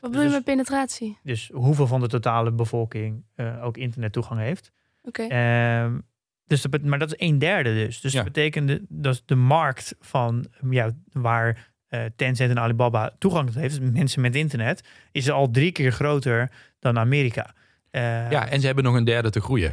Wat 0.00 0.10
bedoel 0.10 0.20
je 0.20 0.26
Dus- 0.26 0.32
met 0.32 0.44
penetratie? 0.44 1.18
Dus 1.22 1.50
hoeveel 1.52 1.86
van 1.86 2.00
de 2.00 2.08
totale 2.08 2.52
bevolking 2.52 3.24
eh, 3.34 3.64
ook 3.64 3.76
internettoegang 3.76 4.40
heeft. 4.40 4.72
Oké. 5.02 5.22
Ehm, 5.22 5.98
dus 6.48 6.62
dat, 6.62 6.82
maar 6.82 6.98
dat 6.98 7.08
is 7.14 7.28
een 7.28 7.38
derde 7.38 7.74
dus. 7.74 8.00
Dus 8.00 8.12
Ja. 8.12 8.22
dat 8.22 8.32
betekent 8.32 8.78
dat 8.88 9.22
de 9.26 9.34
markt 9.34 9.94
van 10.00 10.46
ja, 10.70 10.90
waar 11.12 11.66
eh, 11.88 12.00
Tencent 12.16 12.50
en 12.50 12.58
Alibaba 12.58 13.10
toegang 13.18 13.46
tot 13.46 13.54
heeft, 13.60 13.80
dus 13.80 13.90
mensen 13.92 14.20
met 14.20 14.34
internet, 14.36 14.88
is 15.12 15.30
al 15.30 15.50
drie 15.50 15.72
keer 15.72 15.92
groter 15.92 16.50
dan 16.78 16.98
Amerika. 16.98 17.54
Eh, 17.90 18.30
Ja, 18.30 18.48
en 18.48 18.60
ze 18.60 18.66
hebben 18.66 18.84
nog 18.84 18.94
een 18.94 19.04
derde 19.04 19.30
te 19.30 19.40
groeien. 19.40 19.72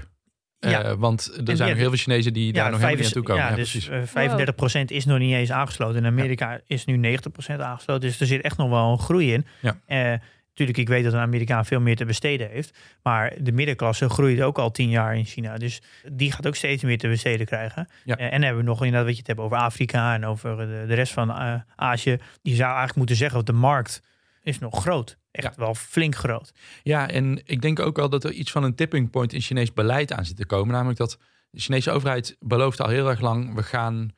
Eh, 0.60 0.72
Ja. 0.72 0.98
want 0.98 1.26
er 1.34 1.38
En 1.40 1.46
zijn 1.46 1.58
ja, 1.58 1.66
nog 1.68 1.76
heel 1.78 1.90
veel 1.90 1.98
Chinezen 1.98 2.34
die 2.34 2.54
daar 2.54 2.64
nog 2.72 2.80
helemaal 2.80 2.96
niet 2.98 3.06
aan 3.06 3.12
toe 3.12 3.24
komen. 3.24 3.44
Ja, 3.44 3.50
Ja, 3.50 3.56
dus 3.56 3.72
precies. 3.72 3.90
eh, 3.90 4.02
35% 4.04 4.92
is 4.92 5.06
nog 5.06 5.20
niet 5.20 5.34
eens 5.34 5.52
aangesloten. 5.52 5.96
In 6.00 6.06
Amerika 6.06 6.60
is 6.68 6.86
nu 6.86 6.98
90% 6.98 7.60
aangesloten. 7.62 8.02
Dus 8.10 8.20
er 8.20 8.28
zit 8.28 8.42
echt 8.42 8.58
nog 8.58 8.70
wel 8.70 8.92
een 8.92 9.00
groei 9.00 9.34
in. 9.34 9.46
Ja. 9.62 9.80
Eh, 9.86 10.14
Natuurlijk, 10.56 10.78
ik 10.78 10.96
weet 10.96 11.04
dat 11.04 11.14
een 11.14 11.20
Amerikaan 11.20 11.66
veel 11.66 11.80
meer 11.80 11.96
te 11.96 12.06
besteden 12.06 12.50
heeft. 12.50 12.78
Maar 13.04 13.34
de 13.40 13.52
middenklasse 13.52 14.10
groeit 14.10 14.42
ook 14.42 14.58
al 14.58 14.72
tien 14.72 14.90
jaar 14.90 15.18
in 15.18 15.26
China. 15.26 15.58
Dus 15.58 15.82
die 16.12 16.32
gaat 16.32 16.48
ook 16.48 16.56
steeds 16.56 16.84
meer 16.84 16.98
te 16.98 17.08
besteden 17.08 17.46
krijgen. 17.46 17.88
Ja. 18.04 18.18
Eh, 18.18 18.26
en 18.26 18.32
dan 18.32 18.42
hebben 18.42 18.64
we 18.64 18.70
nog 18.70 18.78
inderdaad 18.78 19.06
wat 19.06 19.14
je 19.14 19.20
het 19.20 19.28
hebt 19.28 19.40
over 19.40 19.58
Afrika 19.58 20.14
en 20.14 20.26
over 20.26 20.58
de, 20.58 20.86
de 20.88 20.94
rest 20.94 21.14
van 21.14 21.30
eh, 21.32 21.54
Azië. 21.76 22.18
Je 22.42 22.56
zou 22.56 22.68
eigenlijk 22.68 22.96
moeten 22.96 23.16
zeggen 23.16 23.38
dat 23.38 23.46
de 23.46 23.62
markt 23.62 24.02
is 24.42 24.60
nog 24.60 24.82
groot. 24.82 25.18
Echt 25.32 25.56
wel 25.56 25.76
flink 25.76 26.16
groot. 26.16 26.54
Ja, 26.84 27.10
en 27.10 27.42
ik 27.46 27.62
denk 27.62 27.80
ook 27.80 27.96
wel 27.96 28.10
dat 28.10 28.24
er 28.24 28.32
iets 28.32 28.52
van 28.52 28.64
een 28.64 28.76
tipping 28.76 29.10
point 29.10 29.34
in 29.34 29.42
Chinees 29.42 29.74
beleid 29.74 30.14
aan 30.14 30.26
zit 30.26 30.38
te 30.38 30.46
komen. 30.46 30.74
Namelijk 30.74 31.00
dat 31.00 31.18
de 31.50 31.62
Chinese 31.62 31.92
overheid 31.92 32.36
belooft 32.40 32.82
al 32.82 32.90
heel 32.90 33.10
erg 33.10 33.22
lang, 33.22 33.54
we 33.54 33.64
gaan 33.64 34.12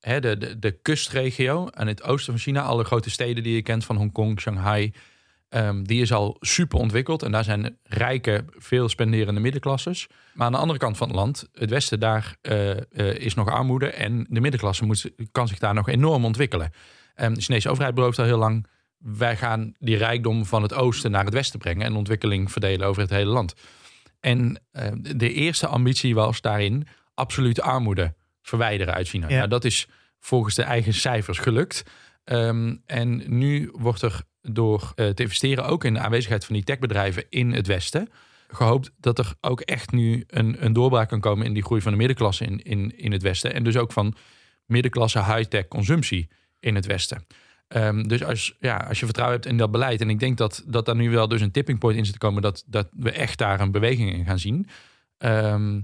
hè, 0.00 0.20
de, 0.20 0.36
de, 0.36 0.58
de 0.58 0.70
kustregio 0.70 1.70
aan 1.70 1.86
het 1.86 2.02
oosten 2.02 2.32
van 2.32 2.42
China, 2.42 2.62
alle 2.62 2.84
grote 2.84 3.10
steden 3.10 3.42
die 3.42 3.54
je 3.54 3.62
kent 3.62 3.84
van 3.84 3.96
Hongkong, 3.96 4.40
Shanghai, 4.40 4.92
ehm, 5.54 5.82
die 5.82 6.02
is 6.02 6.12
al 6.12 6.36
super 6.40 6.78
ontwikkeld. 6.78 7.22
En 7.22 7.32
daar 7.32 7.44
zijn 7.44 7.78
rijke, 7.82 8.44
veel 8.56 8.88
spenderende 8.88 9.40
middenklasses. 9.40 10.06
Maar 10.32 10.46
aan 10.46 10.52
de 10.52 10.58
andere 10.58 10.78
kant 10.78 10.96
van 10.96 11.08
het 11.08 11.16
land, 11.16 11.48
het 11.52 11.70
westen, 11.70 12.00
daar 12.00 12.36
eh, 12.40 12.70
eh, 12.70 12.82
is 13.16 13.34
nog 13.34 13.48
armoede. 13.48 13.86
En 13.86 14.26
de 14.28 14.40
middenklasse 14.40 14.84
moet, 14.84 15.10
kan 15.32 15.48
zich 15.48 15.58
daar 15.58 15.74
nog 15.74 15.88
enorm 15.88 16.24
ontwikkelen. 16.24 16.70
Ehm, 17.14 17.34
de 17.34 17.40
Chinese 17.40 17.70
overheid 17.70 17.94
belooft 17.94 18.18
al 18.18 18.24
heel 18.24 18.38
lang, 18.38 18.66
wij 18.98 19.36
gaan 19.36 19.74
die 19.78 19.96
rijkdom 19.96 20.44
van 20.44 20.62
het 20.62 20.74
oosten 20.74 21.10
naar 21.10 21.24
het 21.24 21.34
westen 21.34 21.58
brengen 21.58 21.86
en 21.86 21.96
ontwikkeling 21.96 22.52
verdelen 22.52 22.86
over 22.86 23.02
het 23.02 23.10
hele 23.10 23.30
land. 23.30 23.54
En 24.20 24.60
eh, 24.70 24.92
de 25.16 25.32
eerste 25.32 25.66
ambitie 25.66 26.14
was 26.14 26.40
daarin 26.40 26.86
absolute 27.14 27.62
armoede 27.62 28.14
verwijderen 28.42 28.94
uit 28.94 29.08
China. 29.08 29.28
Ja. 29.28 29.36
Nou, 29.36 29.48
dat 29.48 29.64
is 29.64 29.88
volgens 30.18 30.54
de 30.54 30.62
eigen 30.62 30.94
cijfers 30.94 31.38
gelukt. 31.38 31.82
Ehm, 32.24 32.76
en 32.86 33.22
nu 33.38 33.70
wordt 33.72 34.02
er 34.02 34.22
door 34.52 34.92
eh, 34.94 35.08
te 35.08 35.22
investeren, 35.22 35.66
ook 35.66 35.84
in 35.84 35.94
de 35.94 36.00
aanwezigheid 36.00 36.44
van 36.44 36.54
die 36.54 36.64
techbedrijven 36.64 37.24
in 37.28 37.52
het 37.52 37.66
Westen, 37.66 38.08
gehoopt 38.48 38.90
dat 39.00 39.18
er 39.18 39.34
ook 39.40 39.60
echt 39.60 39.92
nu 39.92 40.24
een, 40.26 40.64
een 40.64 40.72
doorbraak 40.72 41.08
kan 41.08 41.20
komen 41.20 41.46
in 41.46 41.52
die 41.52 41.62
groei 41.62 41.80
van 41.80 41.92
de 41.92 41.98
middenklasse 41.98 42.44
in, 42.44 42.62
in, 42.62 42.98
in 42.98 43.12
het 43.12 43.22
Westen. 43.22 43.54
En 43.54 43.64
dus 43.64 43.76
ook 43.76 43.92
van 43.92 44.14
middenklasse 44.66 45.24
high-tech 45.24 45.68
consumptie 45.68 46.28
in 46.60 46.74
het 46.74 46.86
Westen. 46.86 47.26
Ehm, 47.68 48.02
dus 48.02 48.24
als, 48.24 48.56
ja, 48.60 48.76
als 48.76 48.98
je 48.98 49.04
vertrouwen 49.04 49.38
hebt 49.40 49.50
in 49.50 49.56
dat 49.58 49.70
beleid, 49.70 50.00
en 50.00 50.10
ik 50.10 50.18
denk 50.18 50.38
dat, 50.38 50.62
dat 50.66 50.86
daar 50.86 50.96
nu 50.96 51.10
wel 51.10 51.28
dus 51.28 51.40
een 51.40 51.50
tipping 51.50 51.78
point 51.78 51.98
in 51.98 52.04
zit 52.04 52.12
te 52.12 52.18
komen, 52.18 52.42
dat, 52.42 52.64
dat 52.66 52.88
we 52.92 53.10
echt 53.10 53.38
daar 53.38 53.60
een 53.60 53.70
beweging 53.70 54.12
in 54.12 54.24
gaan 54.24 54.38
zien. 54.38 54.68
Ehm, 55.18 55.80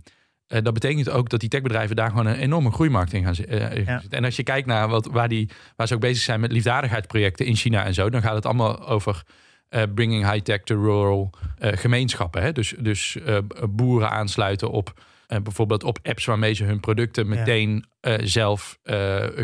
eh, 0.50 0.62
dat 0.62 0.74
betekent 0.74 1.10
ook 1.10 1.28
dat 1.28 1.40
die 1.40 1.48
techbedrijven 1.48 1.96
daar 1.96 2.08
gewoon 2.10 2.26
een 2.26 2.36
enorme 2.36 2.70
groeimarkt 2.70 3.12
in 3.12 3.24
gaan 3.24 3.34
eh, 3.34 3.84
Ja. 3.84 4.00
zitten. 4.00 4.18
En 4.18 4.24
als 4.24 4.36
je 4.36 4.42
kijkt 4.42 4.66
naar 4.66 4.88
wat, 4.88 5.06
waar, 5.06 5.28
die, 5.28 5.48
waar 5.76 5.86
ze 5.86 5.94
ook 5.94 6.00
bezig 6.00 6.22
zijn 6.22 6.40
met 6.40 6.52
liefdadigheidsprojecten 6.52 7.46
in 7.46 7.56
China 7.56 7.84
en 7.84 7.94
zo, 7.94 8.10
dan 8.10 8.22
gaat 8.22 8.34
het 8.34 8.46
allemaal 8.46 8.88
over 8.88 9.22
eh, 9.68 9.82
bringing 9.94 10.30
high-tech 10.30 10.60
to 10.62 10.82
rural 10.82 11.30
gemeenschappen. 11.58 12.42
Hè? 12.42 12.52
Dus, 12.52 12.74
dus 12.78 13.16
boeren 13.70 14.10
aansluiten 14.10 14.70
op 14.70 15.04
bijvoorbeeld 15.42 15.84
op 15.84 15.98
apps 16.02 16.24
waarmee 16.24 16.54
ze 16.54 16.64
hun 16.64 16.80
producten 16.80 17.28
meteen 17.28 17.84
zelf 18.20 18.78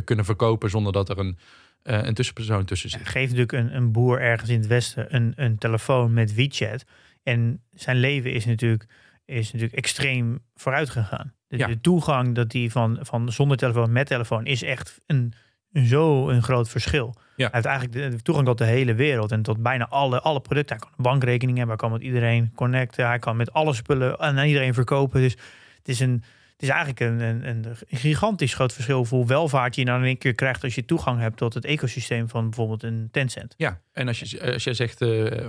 kunnen 0.05 0.25
verkopen 0.25 0.71
zonder 0.71 0.93
dat 0.93 1.09
er 1.09 1.19
een, 1.19 1.39
een 1.83 2.15
tussenpersoon 2.15 2.65
tussen 2.65 2.91
zit. 2.91 3.09
Geeft 3.09 3.35
natuurlijk 3.37 3.53
een, 3.53 3.77
een 3.77 3.93
boer 3.93 4.21
ergens 4.21 4.51
in 4.51 4.59
het 4.59 4.67
Westen 4.67 5.15
een, 5.15 5.33
een 5.37 5.59
telefoon 5.59 6.13
met 6.13 6.35
WeChat. 6.35 6.85
En 7.23 7.63
zijn 7.75 7.97
leven 7.97 8.33
is 8.33 8.45
natuurlijk, 8.45 8.87
is 9.26 9.47
natuurlijk 9.52 9.78
extreem 9.78 10.38
vooruit 10.54 10.90
gegaan. 10.90 11.35
De, 11.49 11.56
Ja. 11.59 11.66
de 11.66 11.80
toegang 11.80 12.35
dat 12.35 12.50
die 12.50 12.71
van, 12.71 12.99
van 13.00 13.33
zonder 13.33 13.56
telefoon 13.56 13.92
met 13.92 14.06
telefoon 14.06 14.47
is 14.47 14.62
echt 14.62 15.00
een, 15.06 15.33
zo 15.73 16.28
een 16.28 16.42
groot 16.42 16.68
verschil. 16.68 17.14
Ja. 17.16 17.45
Hij 17.45 17.49
heeft 17.52 17.66
eigenlijk 17.66 17.97
de, 18.11 18.16
de 18.16 18.23
toegang 18.23 18.47
tot 18.47 18.59
de 18.59 18.64
hele 18.64 18.95
wereld 18.95 19.33
en 19.33 19.42
tot 19.42 19.62
bijna 19.62 19.88
alle, 19.88 20.21
alle 20.21 20.40
producten. 20.40 20.76
Hij 20.76 20.85
kan 20.87 20.95
een 20.97 21.02
bankrekening 21.04 21.59
hebben, 21.59 21.76
hij 21.78 21.88
kan 21.88 21.99
met 21.99 22.06
iedereen 22.06 22.52
connecten. 22.54 23.06
Hij 23.06 23.18
kan 23.18 23.37
met 23.37 23.52
alle 23.52 23.75
spullen 23.75 24.18
aan 24.18 24.38
iedereen 24.38 24.75
verkopen. 24.75 25.21
Dus 25.21 25.33
het 25.78 25.88
is 25.88 26.00
een... 26.00 26.23
Het 26.52 26.64
is 26.64 26.71
eigenlijk 26.71 27.00
een, 27.00 27.21
een, 27.21 27.45
een 27.47 27.76
gigantisch 27.99 28.54
groot 28.54 28.73
verschil 28.73 29.04
voor 29.04 29.26
welvaart 29.26 29.75
die 29.75 29.85
je 29.85 29.90
dan 29.90 30.00
in 30.00 30.06
één 30.06 30.18
keer 30.18 30.35
krijgt 30.35 30.64
als 30.64 30.75
je 30.75 30.85
toegang 30.85 31.21
hebt 31.21 31.37
tot 31.37 31.54
het 31.54 31.64
ecosysteem 31.64 32.28
van 32.28 32.45
bijvoorbeeld 32.45 32.83
een 32.83 33.09
Tencent. 33.11 33.54
Ja, 33.56 33.80
en 33.92 34.09
als 34.09 34.21
je, 34.21 34.52
als 34.52 34.64
je 34.64 34.75
zegt 34.75 35.00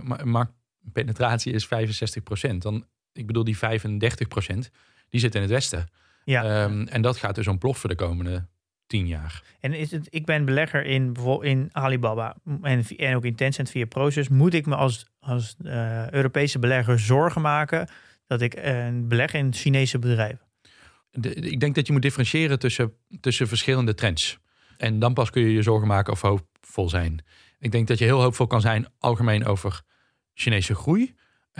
ma- 0.03 0.23
marktpenetratie 0.23 1.53
is 1.53 1.65
65%, 2.49 2.57
dan, 2.57 2.85
ik 3.17 3.27
bedoel 3.27 3.43
die 3.43 3.57
35%, 3.57 3.59
die 5.09 5.19
zit 5.19 5.35
in 5.35 5.41
het 5.41 5.49
westen. 5.49 5.89
Ja. 6.23 6.43
Ehm, 6.43 6.81
en 6.81 7.01
dat 7.01 7.17
gaat 7.17 7.35
dus 7.35 7.47
ontploffen 7.47 7.89
de 7.89 7.95
komende 7.95 8.47
tien 8.87 9.07
jaar. 9.07 9.43
En 9.59 9.73
is 9.73 9.91
het, 9.91 10.07
ik 10.09 10.25
ben 10.25 10.45
belegger 10.45 10.85
in, 10.85 11.13
bijvoorbeeld 11.13 11.51
in 11.51 11.69
Alibaba 11.71 12.35
en, 12.61 12.85
en 12.97 13.15
ook 13.15 13.25
in 13.25 13.35
Tencent 13.35 13.69
via 13.69 13.85
Proces. 13.85 14.29
Moet 14.29 14.53
ik 14.53 14.65
me 14.65 14.75
als, 14.75 15.05
als 15.19 15.55
eh, 15.63 16.11
Europese 16.11 16.59
belegger 16.59 16.99
zorgen 16.99 17.41
maken 17.41 17.89
dat 18.27 18.41
ik 18.41 18.53
eh, 18.53 18.87
beleg 18.93 19.33
in 19.33 19.53
Chinese 19.53 19.99
bedrijven? 19.99 20.39
De- 21.11 21.33
ik 21.33 21.59
denk 21.59 21.75
dat 21.75 21.87
je 21.87 21.93
moet 21.93 22.01
differentiëren 22.01 22.59
tussen, 22.59 22.93
tussen 23.19 23.47
verschillende 23.47 23.93
trends. 23.93 24.39
En 24.77 24.99
dan 24.99 25.13
pas 25.13 25.29
kun 25.29 25.41
je 25.41 25.53
je 25.53 25.61
zorgen 25.61 25.87
maken 25.87 26.13
of 26.13 26.21
hoopvol 26.21 26.89
zijn. 26.89 27.25
Ik 27.59 27.71
denk 27.71 27.87
dat 27.87 27.97
je 27.97 28.05
heel 28.05 28.21
hoopvol 28.21 28.47
kan 28.47 28.61
zijn 28.61 28.87
algemeen 28.99 29.45
over 29.45 29.81
Chinese 30.33 30.75
groei 30.75 31.15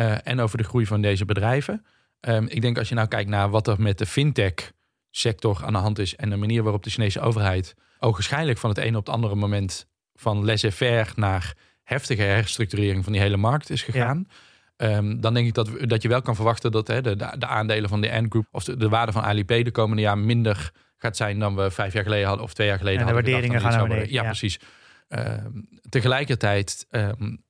en 0.05 0.39
over 0.39 0.57
de 0.57 0.63
groei 0.63 0.85
van 0.85 1.01
deze 1.01 1.25
bedrijven. 1.25 1.85
Ehm, 2.19 2.45
ik 2.47 2.61
denk 2.61 2.77
als 2.77 2.89
je 2.89 2.95
nou 2.95 3.07
kijkt 3.07 3.29
naar 3.29 3.49
wat 3.49 3.67
er 3.67 3.81
met 3.81 3.97
de 3.97 4.05
fintech 4.05 4.71
sector 5.11 5.61
aan 5.65 5.73
de 5.73 5.79
hand 5.79 5.99
is 5.99 6.15
en 6.15 6.29
de 6.29 6.35
manier 6.35 6.63
waarop 6.63 6.83
de 6.83 6.89
Chinese 6.89 7.19
overheid 7.19 7.75
ogenschijnlijk 7.99 8.57
van 8.59 8.69
het 8.69 8.79
ene 8.79 8.97
op 8.97 9.05
het 9.05 9.15
andere 9.15 9.35
moment 9.35 9.87
van 10.15 10.45
laissez-faire 10.45 11.11
naar 11.15 11.53
heftige 11.83 12.21
herstructurering 12.21 13.03
van 13.03 13.13
die 13.13 13.21
hele 13.21 13.37
markt 13.37 13.69
is 13.69 13.83
gegaan. 13.83 14.27
Ehm, 14.75 15.19
dan 15.19 15.33
denk 15.33 15.47
ik 15.47 15.53
dat, 15.53 15.69
we- 15.69 15.87
dat 15.87 16.01
je 16.01 16.07
wel 16.07 16.21
kan 16.21 16.35
verwachten 16.35 16.71
dat 16.71 16.87
hè, 16.87 17.01
de, 17.01 17.15
de, 17.15 17.35
de 17.37 17.47
aandelen 17.47 17.89
van 17.89 18.01
de 18.01 18.11
Ant 18.11 18.25
Group 18.29 18.47
of 18.51 18.63
de, 18.63 18.77
de 18.77 18.89
waarde 18.89 19.11
van 19.11 19.23
Alipay 19.23 19.63
de 19.63 19.71
komende 19.71 20.01
jaar 20.01 20.17
minder 20.17 20.71
gaat 20.97 21.17
zijn 21.17 21.39
dan 21.39 21.55
we 21.55 21.71
vijf 21.71 21.93
jaar 21.93 22.03
geleden 22.03 22.27
hadden 22.27 22.45
of 22.45 22.53
twee 22.53 22.67
jaar 22.67 22.77
geleden 22.77 22.99
En 22.99 23.05
de 23.07 23.13
hadden. 23.13 23.31
gedacht 23.33 23.47
waarderingen 23.53 23.71
gaan 23.79 23.87
naar 23.89 23.97
beneden, 23.97 24.23
Ja, 24.23 24.29
precies. 24.29 24.59
Ehm, 25.07 25.61
tegelijkertijd, 25.89 26.87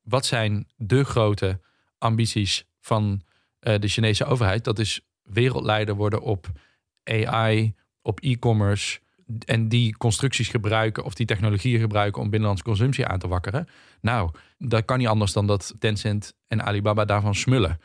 wat 0.03 0.25
zijn 0.25 0.67
de 0.75 1.03
grote 1.03 1.59
ambities 1.97 2.65
van 2.79 3.21
eh, 3.59 3.79
de 3.79 3.87
Chinese 3.87 4.25
overheid? 4.25 4.63
Dat 4.63 4.79
is 4.79 5.01
wereldleider 5.23 5.95
worden 5.95 6.21
op 6.21 6.47
AI, 7.03 7.73
op 8.01 8.19
e-commerce 8.19 8.99
en 9.45 9.69
die 9.69 9.97
constructies 9.97 10.47
gebruiken 10.47 11.03
of 11.03 11.13
die 11.13 11.25
technologieën 11.25 11.79
gebruiken 11.79 12.21
om 12.21 12.29
binnenlandse 12.29 12.65
consumptie 12.65 13.05
aan 13.05 13.19
te 13.19 13.27
wakkeren. 13.27 13.67
Nou, 14.01 14.31
dat 14.57 14.85
kan 14.85 14.97
niet 14.97 15.07
anders 15.07 15.33
dan 15.33 15.47
dat 15.47 15.73
Tencent 15.79 16.33
en 16.47 16.63
Alibaba 16.63 17.05
daarvan 17.05 17.35
smullen. 17.35 17.79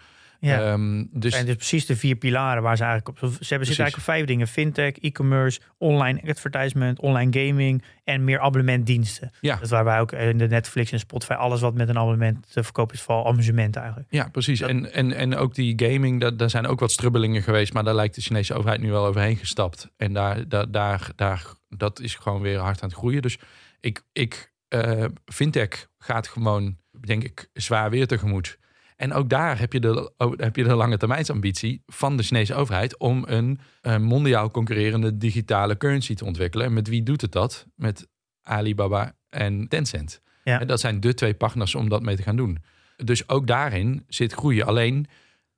Ja. 0.48 0.60
Ehm, 0.72 1.04
dus 1.10 1.32
zijn 1.32 1.46
dus 1.46 1.54
precies 1.54 1.86
de 1.86 1.96
vier 1.96 2.14
pilaren 2.16 2.62
waar 2.62 2.76
ze 2.76 2.84
eigenlijk 2.84 3.08
op. 3.08 3.18
Ze 3.18 3.24
hebben 3.26 3.46
zitten 3.66 3.66
eigenlijk 3.84 3.96
op 3.96 4.02
vijf 4.02 4.26
dingen: 4.26 4.46
fintech, 4.48 4.98
e-commerce, 4.98 5.60
online 5.78 6.20
advertisement, 6.28 7.00
online 7.00 7.46
gaming 7.46 7.82
en 8.04 8.24
meer 8.24 8.40
abonnementdiensten. 8.40 9.30
Ja. 9.40 9.54
Dat 9.54 9.62
is 9.64 9.70
waar 9.70 9.84
wij 9.84 10.00
ook 10.00 10.12
in 10.12 10.38
de 10.38 10.46
Netflix 10.46 10.92
en 10.92 10.98
Spotify 10.98 11.32
alles 11.32 11.60
wat 11.60 11.74
met 11.74 11.88
een 11.88 11.98
abonnement 11.98 12.52
te 12.52 12.62
verkopen 12.62 12.94
is, 12.94 13.02
vooral 13.02 13.26
amusement 13.26 13.76
eigenlijk. 13.76 14.06
Ja, 14.10 14.28
precies. 14.28 14.58
Dat- 14.58 14.68
En, 14.68 14.92
en, 14.92 15.12
en 15.12 15.36
ook 15.36 15.54
die 15.54 15.74
gaming, 15.86 16.20
daar, 16.20 16.36
daar 16.36 16.50
zijn 16.50 16.66
ook 16.66 16.80
wat 16.80 16.92
strubbelingen 16.92 17.42
geweest. 17.42 17.72
Maar 17.72 17.84
daar 17.84 17.94
lijkt 17.94 18.14
de 18.14 18.20
Chinese 18.20 18.54
overheid 18.54 18.80
nu 18.80 18.90
wel 18.90 19.06
overheen 19.06 19.36
gestapt. 19.36 19.88
En 19.96 20.12
daar, 20.12 20.48
daar, 20.48 20.70
daar, 20.70 21.10
daar, 21.16 21.44
dat 21.68 22.00
is 22.00 22.14
gewoon 22.14 22.40
weer 22.40 22.58
hard 22.58 22.82
aan 22.82 22.88
het 22.88 22.98
groeien. 22.98 23.22
Dus 23.22 23.38
ik, 23.80 24.02
ik 24.12 24.52
eh, 24.68 25.04
fintech 25.24 25.88
gaat 25.98 26.28
gewoon, 26.28 26.76
denk 27.06 27.22
ik, 27.24 27.48
zwaar 27.52 27.90
weer 27.90 28.06
tegemoet. 28.06 28.58
En 29.02 29.12
ook 29.12 29.28
daar 29.28 29.58
heb 29.58 29.72
je 29.72 29.80
de, 29.80 30.12
heb 30.36 30.56
je 30.56 30.64
de 30.64 30.74
lange 30.74 30.96
termijnsambitie 30.96 31.82
van 31.86 32.16
de 32.16 32.22
Chinese 32.22 32.54
overheid 32.54 32.98
om 32.98 33.24
een, 33.26 33.58
eh, 33.80 33.96
mondiaal 33.96 34.50
concurrerende 34.50 35.16
digitale 35.16 35.76
currency 35.76 36.14
te 36.14 36.24
ontwikkelen. 36.24 36.66
En 36.66 36.72
met 36.72 36.88
wie 36.88 37.02
doet 37.02 37.20
het 37.20 37.32
dat? 37.32 37.66
Met 37.74 38.08
Alibaba 38.42 39.16
en 39.28 39.68
Tencent. 39.68 40.20
Ja. 40.44 40.60
En 40.60 40.66
dat 40.66 40.80
zijn 40.80 41.00
de 41.00 41.14
twee 41.14 41.34
partners 41.34 41.74
om 41.74 41.88
dat 41.88 42.02
mee 42.02 42.16
te 42.16 42.22
gaan 42.22 42.36
doen. 42.36 42.58
Dus 42.96 43.28
ook 43.28 43.46
daarin 43.46 44.04
zit 44.08 44.32
groei. 44.32 44.62
Alleen, 44.62 45.06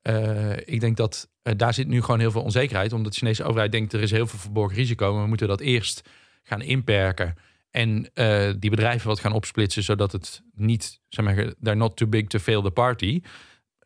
eh, 0.01 0.57
ik 0.57 0.79
denk 0.79 0.97
dat 0.97 1.29
eh, 1.41 1.53
daar 1.57 1.73
zit 1.73 1.87
nu 1.87 2.01
gewoon 2.01 2.19
heel 2.19 2.31
veel 2.31 2.43
onzekerheid. 2.43 2.93
Omdat 2.93 3.11
de 3.11 3.17
Chinese 3.17 3.43
overheid 3.43 3.71
denkt 3.71 3.93
er 3.93 4.01
is 4.01 4.11
heel 4.11 4.27
veel 4.27 4.39
verborgen 4.39 4.77
risico. 4.77 5.13
Maar 5.13 5.21
we 5.21 5.27
moeten 5.27 5.47
dat 5.47 5.61
eerst 5.61 6.09
gaan 6.43 6.61
inperken. 6.61 7.35
En 7.75 8.09
eh, 8.13 8.49
die 8.59 8.69
bedrijven 8.69 9.07
wat 9.07 9.19
gaan 9.19 9.31
opsplitsen. 9.33 9.83
Zodat 9.83 10.11
het 10.11 10.41
niet, 10.53 10.99
zeg 11.09 11.25
maar, 11.25 11.35
they're 11.35 11.75
not 11.77 11.95
too 11.95 12.07
big 12.07 12.27
to 12.27 12.39
fail 12.39 12.61
the 12.61 12.71
party. 12.71 13.21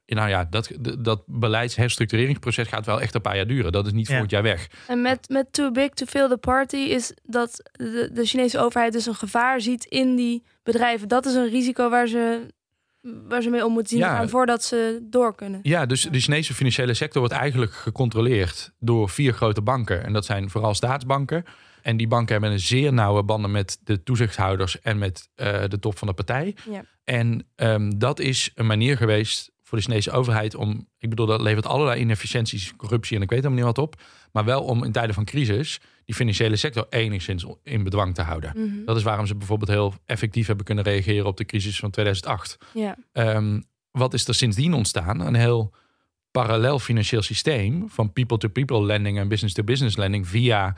Nou 0.05 0.29
ja, 0.29 0.43
dat, 0.49 0.71
dat 0.99 1.23
beleidsherstructureringsproces 1.25 2.67
gaat 2.67 2.85
wel 2.85 3.01
echt 3.01 3.15
een 3.15 3.21
paar 3.21 3.35
jaar 3.35 3.47
duren. 3.47 3.71
Dat 3.71 3.85
is 3.85 3.91
niet 3.91 4.05
Ja. 4.05 4.11
volgend 4.11 4.31
jaar 4.31 4.43
weg. 4.43 4.67
En 4.87 5.01
met, 5.01 5.29
met 5.29 5.53
too 5.53 5.71
big 5.71 5.89
to 5.89 6.05
fill 6.05 6.27
the 6.27 6.37
party 6.37 6.75
is 6.75 7.13
dat 7.23 7.69
de, 7.71 8.09
de 8.13 8.25
Chinese 8.25 8.59
overheid 8.59 8.93
dus 8.93 9.05
een 9.05 9.15
gevaar 9.15 9.61
ziet 9.61 9.85
in 9.85 10.15
die 10.15 10.43
bedrijven. 10.63 11.07
Dat 11.07 11.25
is 11.25 11.33
een 11.33 11.49
risico 11.49 11.89
waar 11.89 12.07
ze, 12.07 12.47
waar 13.01 13.41
ze 13.41 13.49
mee 13.49 13.65
om 13.65 13.71
moeten 13.71 13.91
zien 13.97 14.05
Ja. 14.05 14.15
gaan 14.15 14.29
voordat 14.29 14.63
ze 14.63 14.99
door 15.03 15.35
kunnen. 15.35 15.59
Ja, 15.63 15.85
dus 15.85 16.01
de 16.01 16.19
Chinese 16.19 16.53
financiële 16.53 16.93
sector 16.93 17.19
wordt 17.21 17.35
eigenlijk 17.35 17.73
gecontroleerd 17.73 18.71
door 18.79 19.09
vier 19.09 19.33
grote 19.33 19.61
banken. 19.61 20.03
En 20.03 20.13
dat 20.13 20.25
zijn 20.25 20.49
vooral 20.49 20.73
staatsbanken. 20.73 21.45
En 21.81 21.97
die 21.97 22.07
banken 22.07 22.31
hebben 22.31 22.51
een 22.51 22.59
zeer 22.59 22.93
nauwe 22.93 23.23
banden 23.23 23.51
met 23.51 23.79
de 23.83 24.03
toezichthouders 24.03 24.81
en 24.81 24.97
met 24.97 25.29
eh, 25.35 25.63
de 25.67 25.79
top 25.79 25.97
van 25.97 26.07
de 26.07 26.13
partij. 26.13 26.55
Ja. 26.69 26.83
En 27.03 27.47
ehm, 27.55 27.89
dat 27.97 28.19
is 28.19 28.51
een 28.55 28.65
manier 28.65 28.97
geweest 28.97 29.51
voor 29.63 29.77
de 29.77 29.83
Chinese 29.83 30.11
overheid 30.11 30.55
om, 30.55 30.87
ik 30.97 31.09
bedoel, 31.09 31.25
dat 31.25 31.41
levert 31.41 31.65
allerlei 31.65 31.99
inefficiënties, 31.99 32.75
corruptie 32.75 33.15
en 33.15 33.21
ik 33.21 33.29
weet 33.29 33.43
helemaal 33.43 33.65
niet 33.65 33.75
wat 33.75 33.85
op. 33.85 34.01
Maar 34.31 34.45
wel 34.45 34.63
om 34.63 34.83
in 34.83 34.91
tijden 34.91 35.15
van 35.15 35.25
crisis 35.25 35.79
die 36.05 36.15
financiële 36.15 36.55
sector 36.55 36.87
enigszins 36.89 37.45
in 37.63 37.83
bedwang 37.83 38.15
te 38.15 38.21
houden. 38.21 38.51
Mhm. 38.55 38.85
Dat 38.85 38.97
is 38.97 39.03
waarom 39.03 39.25
ze 39.25 39.35
bijvoorbeeld 39.35 39.69
heel 39.69 39.93
effectief 40.05 40.47
hebben 40.47 40.65
kunnen 40.65 40.83
reageren 40.83 41.25
op 41.25 41.37
de 41.37 41.45
crisis 41.45 41.79
van 41.79 41.89
2008. 41.89 42.57
Ja. 42.73 42.97
Ehm, 43.11 43.61
wat 43.91 44.13
is 44.13 44.27
er 44.27 44.35
sindsdien 44.35 44.73
ontstaan? 44.73 45.19
Een 45.19 45.35
heel 45.35 45.73
parallel 46.31 46.79
financieel 46.79 47.21
systeem 47.21 47.89
van 47.89 48.13
people-to-people 48.13 48.85
lending 48.85 49.17
en 49.17 49.27
business-to-business 49.27 49.97
lending 49.97 50.27
via 50.27 50.75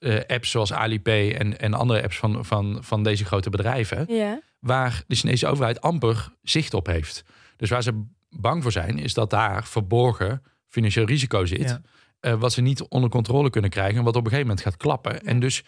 eh, 0.00 0.20
apps 0.26 0.50
zoals 0.50 0.72
Alipay 0.72 1.32
en, 1.32 1.58
en 1.58 1.74
andere 1.74 2.02
apps 2.02 2.18
van, 2.18 2.44
van, 2.44 2.78
van 2.80 3.02
deze 3.02 3.24
grote 3.24 3.50
bedrijven, 3.50 4.04
ja. 4.14 4.40
waar 4.58 5.02
de 5.06 5.14
Chinese 5.14 5.46
overheid 5.46 5.80
amper 5.80 6.32
zicht 6.42 6.74
op 6.74 6.86
heeft. 6.86 7.24
Dus 7.56 7.70
waar 7.70 7.82
ze 7.82 8.02
bang 8.30 8.62
voor 8.62 8.72
zijn, 8.72 8.98
is 8.98 9.14
dat 9.14 9.30
daar 9.30 9.66
verborgen 9.66 10.42
financieel 10.68 11.06
risico 11.06 11.44
zit, 11.46 11.60
Ja. 11.68 11.80
eh, 12.20 12.34
wat 12.34 12.52
ze 12.52 12.60
niet 12.60 12.82
onder 12.82 13.10
controle 13.10 13.50
kunnen 13.50 13.70
krijgen 13.70 13.98
en 13.98 14.04
wat 14.04 14.16
op 14.16 14.24
een 14.24 14.30
gegeven 14.30 14.48
moment 14.48 14.66
gaat 14.66 14.76
klappen 14.76 15.22
en 15.22 15.40
dus 15.40 15.62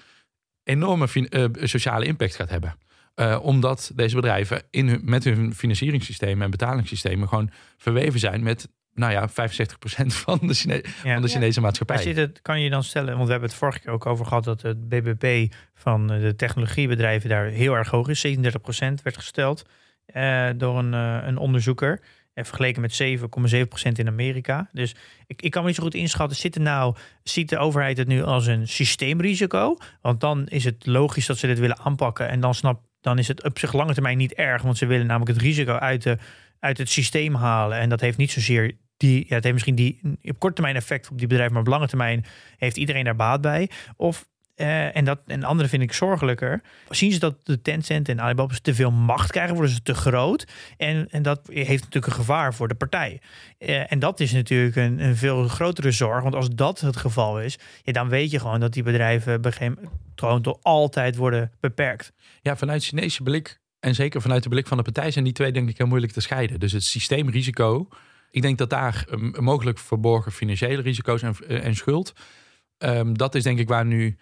enorme 0.64 1.06
eh, 1.28 1.44
sociale 1.66 2.04
impact 2.04 2.34
gaat 2.34 2.50
hebben. 2.50 2.76
Eh, 3.14 3.38
omdat 3.42 3.92
deze 3.94 4.14
bedrijven 4.14 4.62
in 4.70 4.88
hun, 4.88 5.00
met 5.04 5.24
hun 5.24 5.54
financieringssystemen 5.54 6.44
en 6.44 6.50
betalingssystemen 6.50 7.28
gewoon 7.28 7.50
verweven 7.76 8.20
zijn 8.20 8.42
met, 8.42 8.68
nou 8.94 9.12
ja, 9.12 9.28
65% 9.28 9.32
van 10.24 10.38
de, 10.42 10.54
Chine- 10.54 10.84
Ja. 11.04 11.12
van 11.12 11.22
de 11.22 11.28
Chinese 11.28 11.60
maatschappij. 11.60 11.98
Zit 12.02 12.16
het, 12.16 12.42
kan 12.42 12.60
je 12.60 12.70
dan 12.70 12.84
stellen, 12.84 13.12
want 13.12 13.24
we 13.24 13.30
hebben 13.30 13.48
het 13.48 13.58
vorige 13.58 13.80
keer 13.80 13.92
ook 13.92 14.06
over 14.06 14.26
gehad 14.26 14.44
dat 14.44 14.62
het 14.62 14.88
BBP 14.88 15.54
van 15.74 16.12
eh, 16.12 16.20
de 16.20 16.36
technologiebedrijven 16.36 17.28
daar 17.28 17.46
heel 17.46 17.74
erg 17.74 17.88
hoog 17.88 18.08
is. 18.08 18.26
37% 18.26 19.02
werd 19.02 19.16
gesteld 19.16 19.66
eh, 20.06 20.48
door 20.56 20.78
een, 20.78 20.94
eh, 20.94 21.26
een 21.26 21.36
onderzoeker. 21.36 22.00
En 22.34 22.44
vergeleken 22.44 22.80
met 22.80 22.92
7,7% 22.92 23.98
in 23.98 24.08
Amerika. 24.08 24.68
Dus 24.72 24.94
ik, 25.26 25.42
ik 25.42 25.50
kan 25.50 25.60
me 25.62 25.66
niet 25.68 25.76
zo 25.76 25.82
goed 25.82 25.94
inschatten. 25.94 26.36
Zit 26.36 26.54
er 26.54 26.60
nou, 26.60 26.96
ziet 27.22 27.48
de 27.48 27.58
overheid 27.58 27.96
het 27.96 28.08
nu 28.08 28.22
als 28.22 28.46
een 28.46 28.68
systeemrisico? 28.68 29.76
Want 30.00 30.20
dan 30.20 30.46
is 30.48 30.64
het 30.64 30.86
logisch 30.86 31.26
dat 31.26 31.38
ze 31.38 31.46
dit 31.46 31.58
willen 31.58 31.78
aanpakken. 31.78 32.28
En 32.28 32.40
dan, 32.40 32.54
snap, 32.54 32.80
dan 33.00 33.18
is 33.18 33.28
het 33.28 33.44
op 33.44 33.58
zich 33.58 33.72
lange 33.72 33.92
termijn 33.92 34.18
niet 34.18 34.32
erg. 34.32 34.62
Want 34.62 34.78
ze 34.78 34.86
willen 34.86 35.06
namelijk 35.06 35.30
het 35.36 35.42
risico 35.42 35.72
uit, 35.72 36.02
de, 36.02 36.18
uit 36.58 36.78
het 36.78 36.88
systeem 36.90 37.34
halen. 37.34 37.78
En 37.78 37.88
dat 37.88 38.00
heeft 38.00 38.18
niet 38.18 38.30
zozeer 38.30 38.72
die, 39.02 39.24
ja, 39.28 39.34
het 39.34 39.42
heeft 39.44 39.52
misschien 39.52 39.74
die 39.74 40.00
op 40.22 40.38
korte 40.38 40.54
termijn 40.54 40.76
effect 40.76 41.10
op 41.10 41.18
die 41.18 41.26
bedrijven, 41.26 41.54
maar 41.54 41.62
op 41.62 41.68
lange 41.68 41.88
termijn 41.88 42.24
heeft 42.56 42.76
iedereen 42.76 43.04
daar 43.04 43.16
baat 43.16 43.40
bij. 43.40 43.70
Of 43.96 44.30
eh, 44.54 44.96
en 44.96 45.04
dat 45.04 45.20
en 45.26 45.44
andere 45.44 45.68
vind 45.68 45.82
ik 45.82 45.92
zorgelijker. 45.92 46.60
Zien 46.88 47.12
ze 47.12 47.18
dat 47.18 47.46
de 47.46 47.62
Tencent 47.62 48.08
en 48.08 48.20
Alibaba 48.20 48.54
te 48.62 48.74
veel 48.74 48.90
macht 48.90 49.30
krijgen, 49.30 49.54
worden 49.54 49.72
ze 49.72 49.82
te 49.82 49.94
groot. 49.94 50.46
En, 50.76 51.08
en 51.10 51.22
dat 51.22 51.40
heeft 51.52 51.82
natuurlijk 51.82 52.06
een 52.06 52.12
gevaar 52.12 52.54
voor 52.54 52.68
de 52.68 52.74
partij. 52.74 53.20
Eh, 53.58 53.92
en 53.92 53.98
dat 53.98 54.20
is 54.20 54.32
natuurlijk 54.32 54.76
een, 54.76 55.00
een 55.04 55.16
veel 55.16 55.48
grotere 55.48 55.90
zorg. 55.90 56.22
Want 56.22 56.34
als 56.34 56.50
dat 56.50 56.80
het 56.80 56.96
geval 56.96 57.40
is, 57.40 57.58
ja, 57.82 57.92
dan 57.92 58.08
weet 58.08 58.30
je 58.30 58.38
gewoon 58.38 58.60
dat 58.60 58.72
die 58.72 58.82
bedrijven 58.82 59.40
gewoon 60.14 60.42
door 60.42 60.58
altijd 60.62 61.16
worden 61.16 61.52
beperkt. 61.60 62.12
Ja, 62.42 62.56
vanuit 62.56 62.84
Chinese 62.84 63.22
blik 63.22 63.60
en 63.80 63.94
zeker 63.94 64.20
vanuit 64.22 64.42
de 64.42 64.48
blik 64.48 64.66
van 64.66 64.76
de 64.76 64.82
partij 64.82 65.10
zijn 65.10 65.24
die 65.24 65.32
twee 65.32 65.52
denk 65.52 65.68
ik 65.68 65.78
heel 65.78 65.86
moeilijk 65.86 66.12
te 66.12 66.20
scheiden. 66.20 66.60
Dus 66.60 66.72
het 66.72 66.84
systeemrisico, 66.84 67.88
ik 68.32 68.42
denk 68.42 68.58
dat 68.58 68.70
daar 68.70 69.06
um, 69.10 69.32
mogelijk 69.38 69.78
verborgen 69.78 70.32
financiële 70.32 70.82
risico's 70.82 71.22
en, 71.22 71.36
en 71.62 71.74
schuld, 71.74 72.12
um, 72.78 73.18
dat 73.18 73.34
is 73.34 73.42
denk 73.42 73.58
ik 73.58 73.68
waar 73.68 73.86
nu 73.86 74.16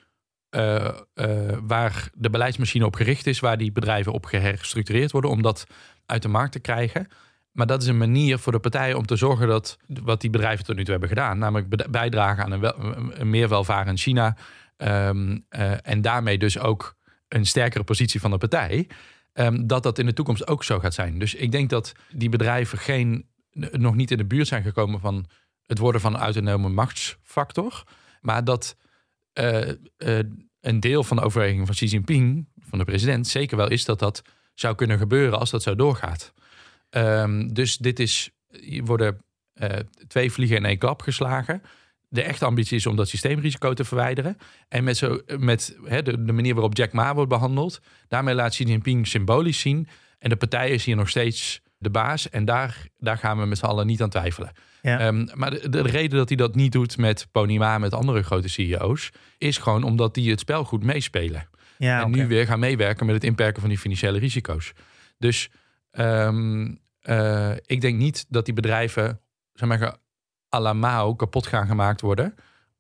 uh, 0.51 0.89
uh, 1.15 1.59
waar 1.63 2.11
de 2.15 2.31
beleidsmachine 2.31 2.87
op 2.87 2.95
gericht 2.95 3.27
is, 3.27 3.41
waar 3.41 3.59
die 3.59 3.73
bedrijven 3.73 4.13
op 4.13 4.25
geherstructureerd 4.25 5.11
worden 5.11 5.31
om 5.31 5.43
dat 5.43 5.67
uit 6.07 6.23
de 6.23 6.29
markt 6.29 6.53
te 6.53 6.61
krijgen. 6.61 7.09
Maar 7.53 7.67
dat 7.67 7.83
is 7.83 7.89
een 7.89 7.99
manier 7.99 8.39
voor 8.39 8.53
de 8.53 8.59
partijen 8.59 8.97
om 8.97 9.07
te 9.07 9.17
zorgen 9.17 9.49
dat 9.49 9.79
wat 9.87 10.21
die 10.21 10.31
bedrijven 10.31 10.65
tot 10.65 10.77
nu 10.77 10.83
toe 10.83 10.91
hebben 10.91 11.09
gedaan, 11.09 11.39
namelijk 11.39 11.91
bijdragen 11.91 12.45
aan 12.45 12.53
een, 12.53 12.61
wel, 12.61 12.75
een 13.15 13.31
meer 13.31 13.49
welvarend 13.49 14.01
China 14.01 14.37
uh, 14.79 15.09
en 15.83 16.01
daarmee 16.01 16.39
dus 16.39 16.59
ook 16.59 16.97
een 17.29 17.47
sterkere 17.47 17.85
positie 17.85 18.21
van 18.21 18.31
de 18.31 18.39
partij, 18.39 18.87
dat 19.63 19.83
dat 19.83 19.99
in 19.99 20.07
de 20.07 20.13
toekomst 20.13 20.47
ook 20.47 20.65
zo 20.65 20.79
gaat 20.79 20.95
zijn. 20.95 21.19
Dus 21.19 21.35
ik 21.35 21.53
denk 21.53 21.71
dat 21.71 21.93
die 22.13 22.29
bedrijven 22.29 22.79
geen, 22.79 23.30
nog 23.53 23.95
niet 23.95 24.11
in 24.11 24.17
de 24.17 24.25
buurt 24.25 24.47
zijn 24.47 24.63
gekomen 24.63 25.01
van 25.01 25.27
het 25.67 25.79
worden 25.79 26.01
van 26.01 26.15
een 26.15 26.21
autonome 26.21 26.69
machtsfactor, 26.69 27.85
maar 28.21 28.45
dat 28.45 28.77
uh, 29.35 29.69
uh, 29.69 30.19
een 30.61 30.81
deel 30.81 31.05
van 31.05 31.17
de 31.17 31.23
overweging 31.23 31.67
van 31.67 31.75
Xi 31.75 31.87
Jinping, 31.87 32.49
van 32.59 32.79
de 32.79 32.85
president, 32.85 33.29
zeker 33.29 33.57
wel 33.57 33.71
is 33.71 33.85
dat 33.85 33.99
dat 33.99 34.23
zou 34.55 34.75
kunnen 34.75 34.99
gebeuren 34.99 35.39
als 35.39 35.51
dat 35.51 35.63
zo 35.63 35.75
doorgaat. 35.75 36.33
Um, 36.91 37.55
dus 37.55 37.77
dit 37.77 37.99
is, 37.99 38.31
hier 38.61 38.85
worden 38.85 39.25
uh, 39.55 39.69
twee 40.07 40.33
vliegen 40.33 40.57
in 40.57 40.65
één 40.65 40.79
klap 40.79 41.03
geslagen. 41.03 41.63
De 42.09 42.23
echte 42.23 42.45
ambitie 42.45 42.77
is 42.77 42.87
om 42.87 42.97
dat 42.97 43.09
systeemrisico 43.09 43.73
te 43.73 43.85
verwijderen. 43.85 44.37
En 44.69 44.85
met, 44.85 44.97
zo, 44.97 45.21
met 45.39 45.77
de, 45.87 46.25
de, 46.25 46.33
manier 46.33 46.55
waarop 46.55 46.77
Jack 46.77 46.93
Ma 46.93 47.15
wordt 47.15 47.31
behandeld, 47.31 47.81
daarmee 48.09 48.35
laat 48.35 48.51
Xi 48.51 48.65
Jinping 48.65 49.07
symbolisch 49.07 49.61
zien. 49.61 49.89
En 50.19 50.29
de 50.29 50.37
partij 50.37 50.71
is 50.71 50.85
hier 50.85 50.97
nog 50.97 51.09
steeds 51.09 51.63
de 51.81 51.91
baas. 51.91 52.31
En 52.31 52.45
daar, 52.45 52.87
daar 52.99 53.19
gaan 53.19 53.39
we 53.39 53.47
met 53.47 53.59
z'n 53.59 53.65
allen 53.65 53.87
niet 53.87 54.03
aan 54.03 54.11
twijfelen. 54.11 54.53
Ja. 54.83 55.07
Um, 55.07 55.29
maar 55.35 55.51
de, 55.51 55.69
de, 55.69 55.83
reden 55.83 56.19
dat 56.19 56.29
hij 56.29 56.37
dat 56.37 56.55
niet 56.55 56.73
doet 56.73 56.97
met 56.97 57.29
Pony 57.33 57.57
Ma, 57.57 57.79
met 57.79 57.95
andere 57.95 58.23
grote 58.23 58.49
CEO's, 58.49 59.11
is 59.39 59.59
gewoon 59.59 59.83
omdat 59.83 60.15
die 60.15 60.31
het 60.31 60.41
spel 60.41 60.65
goed 60.65 60.85
meespelen. 60.85 61.49
Ja, 61.79 62.01
en 62.01 62.07
okay. 62.07 62.21
nu 62.21 62.29
weer 62.29 62.47
gaan 62.47 62.59
meewerken 62.59 63.07
met 63.07 63.15
het 63.15 63.25
inperken 63.25 63.61
van 63.61 63.69
die 63.69 63.79
financiële 63.79 64.19
risico's. 64.19 64.73
Dus 65.19 65.51
um, 65.93 66.81
uh, 67.03 67.53
ik 67.67 67.81
denk 67.81 67.99
niet 67.99 68.27
dat 68.29 68.45
die 68.45 68.55
bedrijven, 68.55 69.21
zeg 69.53 69.69
maar, 69.69 69.97
à 70.55 70.61
la 70.61 70.73
Mao 70.73 71.15
kapot 71.15 71.47
gaan 71.47 71.67
gemaakt 71.67 72.01
worden 72.01 72.35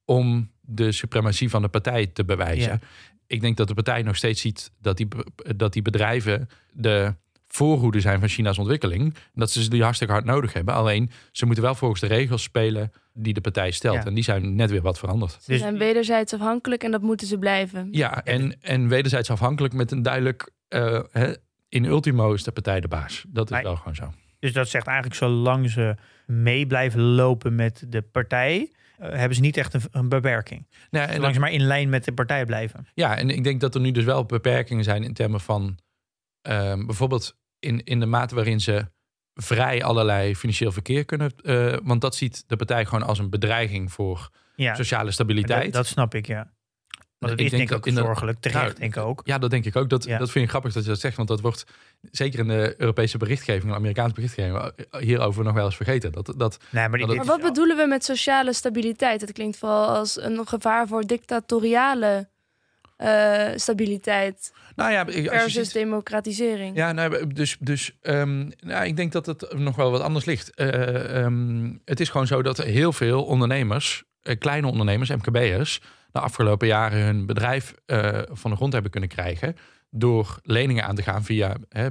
om 0.04 0.50
de 0.60 0.92
suprematie 0.92 1.50
van 1.50 1.62
de 1.62 1.68
partij 1.68 2.06
te 2.06 2.24
bewijzen. 2.24 2.72
Ja. 2.72 2.78
Ik 3.26 3.40
denk 3.40 3.56
dat 3.56 3.68
de 3.68 3.74
partij 3.74 4.02
nog 4.02 4.16
steeds 4.16 4.40
ziet 4.40 4.70
dat 4.78 4.96
die, 4.96 5.08
dat 5.56 5.72
die 5.72 5.82
bedrijven 5.82 6.48
de 6.72 7.14
voorhoede 7.54 8.00
zijn 8.00 8.20
van 8.20 8.28
China's 8.28 8.58
ontwikkeling. 8.58 9.14
Dat 9.34 9.50
ze 9.50 9.70
die 9.70 9.82
hartstikke 9.82 10.12
hard 10.12 10.24
nodig 10.24 10.52
hebben. 10.52 10.74
Alleen 10.74 11.10
ze 11.32 11.46
moeten 11.46 11.64
wel 11.64 11.74
volgens 11.74 12.00
de 12.00 12.06
regels 12.06 12.42
spelen 12.42 12.92
die 13.12 13.32
de 13.34 13.40
partij 13.40 13.70
stelt. 13.70 13.94
Ja. 13.96 14.04
En 14.04 14.14
die 14.14 14.24
zijn 14.24 14.54
net 14.54 14.70
weer 14.70 14.82
wat 14.82 14.98
veranderd. 14.98 15.38
Ze 15.42 15.58
zijn 15.58 15.78
wederzijds 15.78 16.34
afhankelijk 16.34 16.82
en 16.84 16.90
dat 16.90 17.02
moeten 17.02 17.26
ze 17.26 17.38
blijven. 17.38 17.88
Ja, 17.90 18.24
en, 18.24 18.56
en 18.60 18.88
wederzijds 18.88 19.30
afhankelijk 19.30 19.74
met 19.74 19.90
een 19.90 20.02
duidelijk... 20.02 20.50
Uh, 20.68 21.00
hè, 21.10 21.32
in 21.68 21.84
ultimo 21.84 22.32
is 22.32 22.42
de 22.42 22.52
partij 22.52 22.80
de 22.80 22.88
baas. 22.88 23.24
Dat 23.28 23.44
is 23.44 23.50
Maar- 23.50 23.62
wel 23.62 23.76
gewoon 23.76 23.94
zo. 23.94 24.12
Dus 24.38 24.52
dat 24.52 24.68
zegt 24.68 24.86
eigenlijk 24.86 25.16
zolang 25.16 25.70
ze 25.70 25.96
mee 26.26 26.66
blijven 26.66 27.00
lopen 27.00 27.54
met 27.54 27.84
de 27.88 28.02
partij, 28.02 28.72
eh, 28.98 29.10
hebben 29.12 29.34
ze 29.34 29.40
niet 29.40 29.56
echt 29.56 29.74
een, 29.74 29.80
een 29.90 30.08
beperking. 30.08 30.66
Nou, 30.90 31.08
en 31.08 31.14
Zolang 31.14 31.34
ze 31.34 31.40
maar 31.40 31.52
in 31.52 31.62
lijn 31.66 31.88
met 31.88 32.04
de 32.04 32.12
partij 32.12 32.44
blijven. 32.44 32.86
Ja, 32.94 33.16
en 33.16 33.30
ik 33.30 33.44
denk 33.44 33.60
dat 33.60 33.74
er 33.74 33.80
nu 33.80 33.90
dus 33.90 34.04
wel 34.04 34.24
beperkingen 34.24 34.84
zijn 34.84 35.02
in 35.04 35.14
termen 35.14 35.40
van 35.40 35.78
ehm, 36.42 36.86
bijvoorbeeld 36.86 37.36
in, 37.60 37.84
in 37.84 38.00
de 38.00 38.06
mate 38.06 38.34
waarin 38.34 38.60
ze 38.60 38.86
vrij 39.34 39.84
allerlei 39.84 40.36
financieel 40.36 40.72
verkeer 40.72 41.04
kunnen. 41.04 41.32
eh, 41.42 41.76
want 41.82 42.00
dat 42.00 42.14
ziet 42.16 42.44
de 42.46 42.56
partij 42.56 42.84
gewoon 42.84 43.02
als 43.06 43.18
een 43.18 43.30
bedreiging 43.30 43.92
voor 43.92 44.30
Ja, 44.56 44.74
sociale 44.74 45.10
stabiliteit. 45.10 45.64
dat, 45.64 45.72
dat 45.72 45.86
snap 45.86 46.14
ik, 46.14 46.26
ja. 46.26 46.52
Want 47.18 47.32
het 47.32 47.40
Ik 47.40 47.46
is 47.46 47.50
denk 47.52 47.62
ik 47.62 47.68
dat 47.68 47.78
ook 47.78 47.86
in 47.86 47.94
de- 47.94 48.00
zorgelijk, 48.00 48.40
terecht 48.40 48.64
Nou, 48.64 48.74
denk 48.78 48.96
ik 48.96 49.02
ook. 49.02 49.20
Ja, 49.24 49.38
dat 49.38 49.50
denk 49.50 49.64
ik 49.64 49.76
ook. 49.76 49.88
Dat, 49.90 50.04
Ja. 50.04 50.18
dat 50.18 50.30
vind 50.30 50.44
ik 50.44 50.50
grappig 50.50 50.72
dat 50.72 50.82
je 50.82 50.88
dat 50.88 51.00
zegt. 51.00 51.16
Want 51.16 51.28
dat 51.28 51.40
wordt 51.40 51.64
zeker 52.10 52.38
in 52.38 52.48
de 52.48 52.74
Europese 52.78 53.18
berichtgeving, 53.18 53.70
de 53.70 53.76
Amerikaanse 53.78 54.14
berichtgeving, 54.14 54.72
hierover 54.98 55.44
nog 55.44 55.54
wel 55.54 55.64
eens 55.64 55.76
vergeten. 55.76 56.12
Dat, 56.12 56.34
dat, 56.36 56.58
Nee, 56.70 56.88
maar, 56.88 56.98
dat 56.98 57.14
Maar 57.16 57.24
wat 57.24 57.40
bedoelen 57.40 57.76
we 57.76 57.86
met 57.86 58.04
sociale 58.04 58.52
stabiliteit? 58.52 59.20
Het 59.20 59.32
klinkt 59.32 59.56
vooral 59.58 59.86
als 59.86 60.20
een 60.20 60.46
gevaar 60.46 60.86
voor 60.86 61.06
dictatoriale 61.06 62.28
eh, 63.00 63.48
stabiliteit 63.56 64.52
Nou 64.76 64.92
ja, 64.92 65.06
je 65.08 65.28
versus 65.28 65.52
ziet- 65.64 65.72
democratisering. 65.72 66.76
Ja, 66.76 66.92
nou, 66.92 67.26
dus, 67.26 67.56
dus 67.60 67.96
ehm, 68.00 68.50
nou, 68.60 68.86
ik 68.86 68.96
denk 68.96 69.12
dat 69.12 69.26
het 69.26 69.52
nog 69.56 69.76
wel 69.76 69.90
wat 69.90 70.00
anders 70.00 70.24
ligt. 70.24 70.54
Eh, 70.54 71.16
ehm, 71.24 71.72
het 71.84 72.00
is 72.00 72.08
gewoon 72.08 72.26
zo 72.26 72.42
dat 72.42 72.56
heel 72.56 72.92
veel 72.92 73.24
ondernemers, 73.24 74.04
eh, 74.22 74.38
kleine 74.38 74.66
ondernemers, 74.66 75.10
MKB'ers, 75.10 75.80
de 76.12 76.20
afgelopen 76.20 76.66
jaren 76.66 77.02
hun 77.04 77.26
bedrijf 77.26 77.74
van 78.30 78.50
de 78.50 78.56
grond 78.56 78.72
hebben 78.72 78.90
kunnen 78.90 79.08
krijgen. 79.08 79.56
Door 79.90 80.38
leningen 80.42 80.84
aan 80.84 80.94
te 80.94 81.02
gaan 81.02 81.24
via 81.24 81.56
hè, 81.68 81.86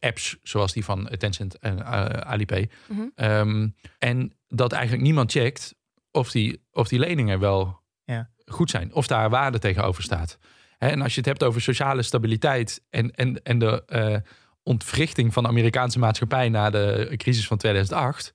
apps 0.00 0.36
zoals 0.42 0.72
die 0.72 0.84
van 0.84 1.08
Tencent 1.18 1.58
en 1.58 1.84
Alipay. 2.26 2.68
Mhm. 2.88 3.00
Ehm, 3.14 3.68
en 3.98 4.32
dat 4.48 4.72
eigenlijk 4.72 5.02
niemand 5.02 5.32
checkt 5.32 5.74
of 6.10 6.30
die, 6.30 6.62
of 6.72 6.88
die 6.88 6.98
leningen 6.98 7.40
wel. 7.40 7.82
Goed 8.46 8.70
zijn. 8.70 8.94
Of 8.94 9.06
daar 9.06 9.30
waarde 9.30 9.58
tegenover 9.58 10.02
staat. 10.02 10.38
En 10.78 11.02
als 11.02 11.12
je 11.12 11.18
het 11.18 11.28
hebt 11.28 11.42
over 11.42 11.60
sociale 11.60 12.02
stabiliteit 12.02 12.82
en, 12.90 13.14
en, 13.14 13.42
en 13.42 13.58
de 13.58 13.82
eh, 13.86 14.16
ontwrichting 14.62 15.32
van 15.32 15.42
de 15.42 15.48
Amerikaanse 15.48 15.98
maatschappij 15.98 16.48
na 16.48 16.70
de 16.70 17.14
crisis 17.16 17.46
van 17.46 17.56
2008. 17.56 18.34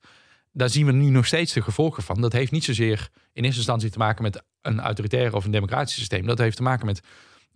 Daar 0.52 0.68
zien 0.70 0.86
we 0.86 0.92
nu 0.92 1.10
nog 1.10 1.26
steeds 1.26 1.52
de 1.52 1.62
gevolgen 1.62 2.02
van. 2.02 2.20
Dat 2.20 2.32
heeft 2.32 2.52
niet 2.52 2.64
zozeer 2.64 3.08
in 3.32 3.42
eerste 3.42 3.58
instantie 3.58 3.90
te 3.90 3.98
maken 3.98 4.22
met 4.22 4.42
een 4.62 4.80
autoritair 4.80 5.34
of 5.34 5.44
een 5.44 5.50
democratisch 5.50 5.94
systeem. 5.94 6.26
Dat 6.26 6.38
heeft 6.38 6.56
te 6.56 6.62
maken 6.62 6.86
met 6.86 7.00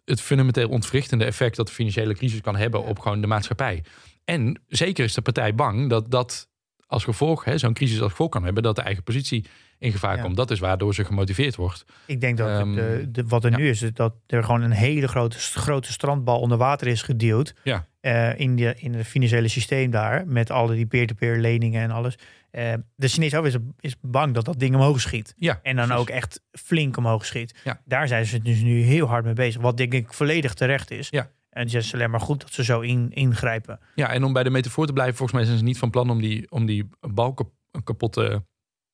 het 0.05 0.21
fundamenteel 0.21 0.69
ontwrichtende 0.69 1.25
effect 1.25 1.57
dat 1.57 1.67
de 1.67 1.73
financiële 1.73 2.15
crisis 2.15 2.41
kan 2.41 2.57
hebben 2.57 2.85
op 2.85 2.99
gewoon 2.99 3.21
de 3.21 3.27
maatschappij. 3.27 3.85
En 4.25 4.63
zeker 4.69 5.05
is 5.05 5.15
de 5.15 5.23
partij 5.23 5.55
bang 5.55 5.89
dat 5.89 6.11
dat 6.11 6.49
als 6.87 7.05
gevolg, 7.05 7.45
zo'n 7.55 7.75
crisis 7.75 8.01
als 8.01 8.11
gevolg 8.11 8.31
kan 8.31 8.45
hebben, 8.45 8.63
dat 8.63 8.77
de 8.77 8.83
eigen 8.83 9.03
positie 9.03 9.47
in 9.85 9.93
gevaar 9.93 10.17
Ja. 10.17 10.23
komt. 10.23 10.37
Dat 10.37 10.51
is 10.51 10.59
waardoor 10.59 10.95
ze 10.95 11.05
gemotiveerd 11.05 11.57
wordt. 11.57 11.85
Ik 12.07 12.21
denk 12.21 12.37
dat 12.39 12.49
Ehm, 12.49 12.79
eh, 12.79 12.85
de, 13.09 13.25
wat 13.27 13.45
er 13.45 13.51
ja. 13.51 13.57
nu 13.57 13.69
is, 13.69 13.81
dat 13.93 14.15
er 14.27 14.45
gewoon 14.45 14.63
een 14.63 14.71
hele 14.71 15.09
grote, 15.09 15.39
grote 15.39 15.93
strandbal 15.93 16.41
onder 16.41 16.59
water 16.59 16.87
is 16.87 17.03
gedeeld. 17.03 17.53
Ja. 17.63 17.87
eh, 18.01 18.39
in, 18.39 18.57
de, 18.57 18.75
in 18.79 18.95
het 18.95 19.07
financiële 19.07 19.49
systeem 19.49 19.91
daar. 19.91 20.27
Met 20.27 20.51
alle 20.51 20.75
die 20.75 20.87
peer-to-peer 20.87 21.39
leningen 21.39 21.83
en 21.83 21.91
alles. 21.91 22.19
Eh, 22.51 22.73
de 22.97 23.09
Chinese 23.09 23.37
overheid 23.39 23.63
is, 23.81 23.91
is 23.91 23.97
bang 24.01 24.35
dat 24.35 24.45
dat 24.45 24.59
ding 24.59 24.75
omhoog 24.75 25.01
schiet. 25.01 25.35
Ja, 25.37 25.61
En 25.63 25.77
dan 25.77 25.87
precies. 25.87 26.03
ook 26.03 26.11
echt 26.11 26.41
flink 26.53 26.97
omhoog 26.97 27.25
schiet. 27.27 27.61
Ja. 27.65 27.81
Daar 27.85 28.09
zijn 28.09 28.27
ze 28.27 28.43
dus 28.43 28.61
nu 28.61 28.81
heel 28.83 29.07
hard 29.07 29.25
mee 29.25 29.33
bezig. 29.35 29.61
Wat 29.63 29.77
denk 29.77 29.93
ik 29.95 30.13
volledig 30.13 30.55
terecht 30.55 30.91
is. 30.91 31.09
Ja. 31.11 31.31
En 31.51 31.65
het 31.65 31.75
is 31.75 31.95
alleen 31.95 32.11
maar 32.11 32.21
goed 32.21 32.41
dat 32.41 32.53
ze 32.53 32.65
zo 32.65 32.81
in, 32.81 33.11
ingrijpen. 33.13 33.81
Ja, 33.95 34.09
en 34.13 34.25
om 34.25 34.33
bij 34.33 34.43
de 34.43 34.51
metafoor 34.51 34.87
te 34.87 34.93
blijven, 34.93 35.17
volgens 35.17 35.39
mij 35.39 35.47
zijn 35.47 35.59
ze 35.59 35.65
niet 35.65 35.79
van 35.79 35.91
plan 35.91 36.11
om 36.11 36.21
die, 36.21 36.51
om 36.51 36.67
die 36.67 36.89
balken 37.01 37.49
kapot 37.85 38.13
te 38.13 38.43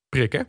prikken. 0.08 0.48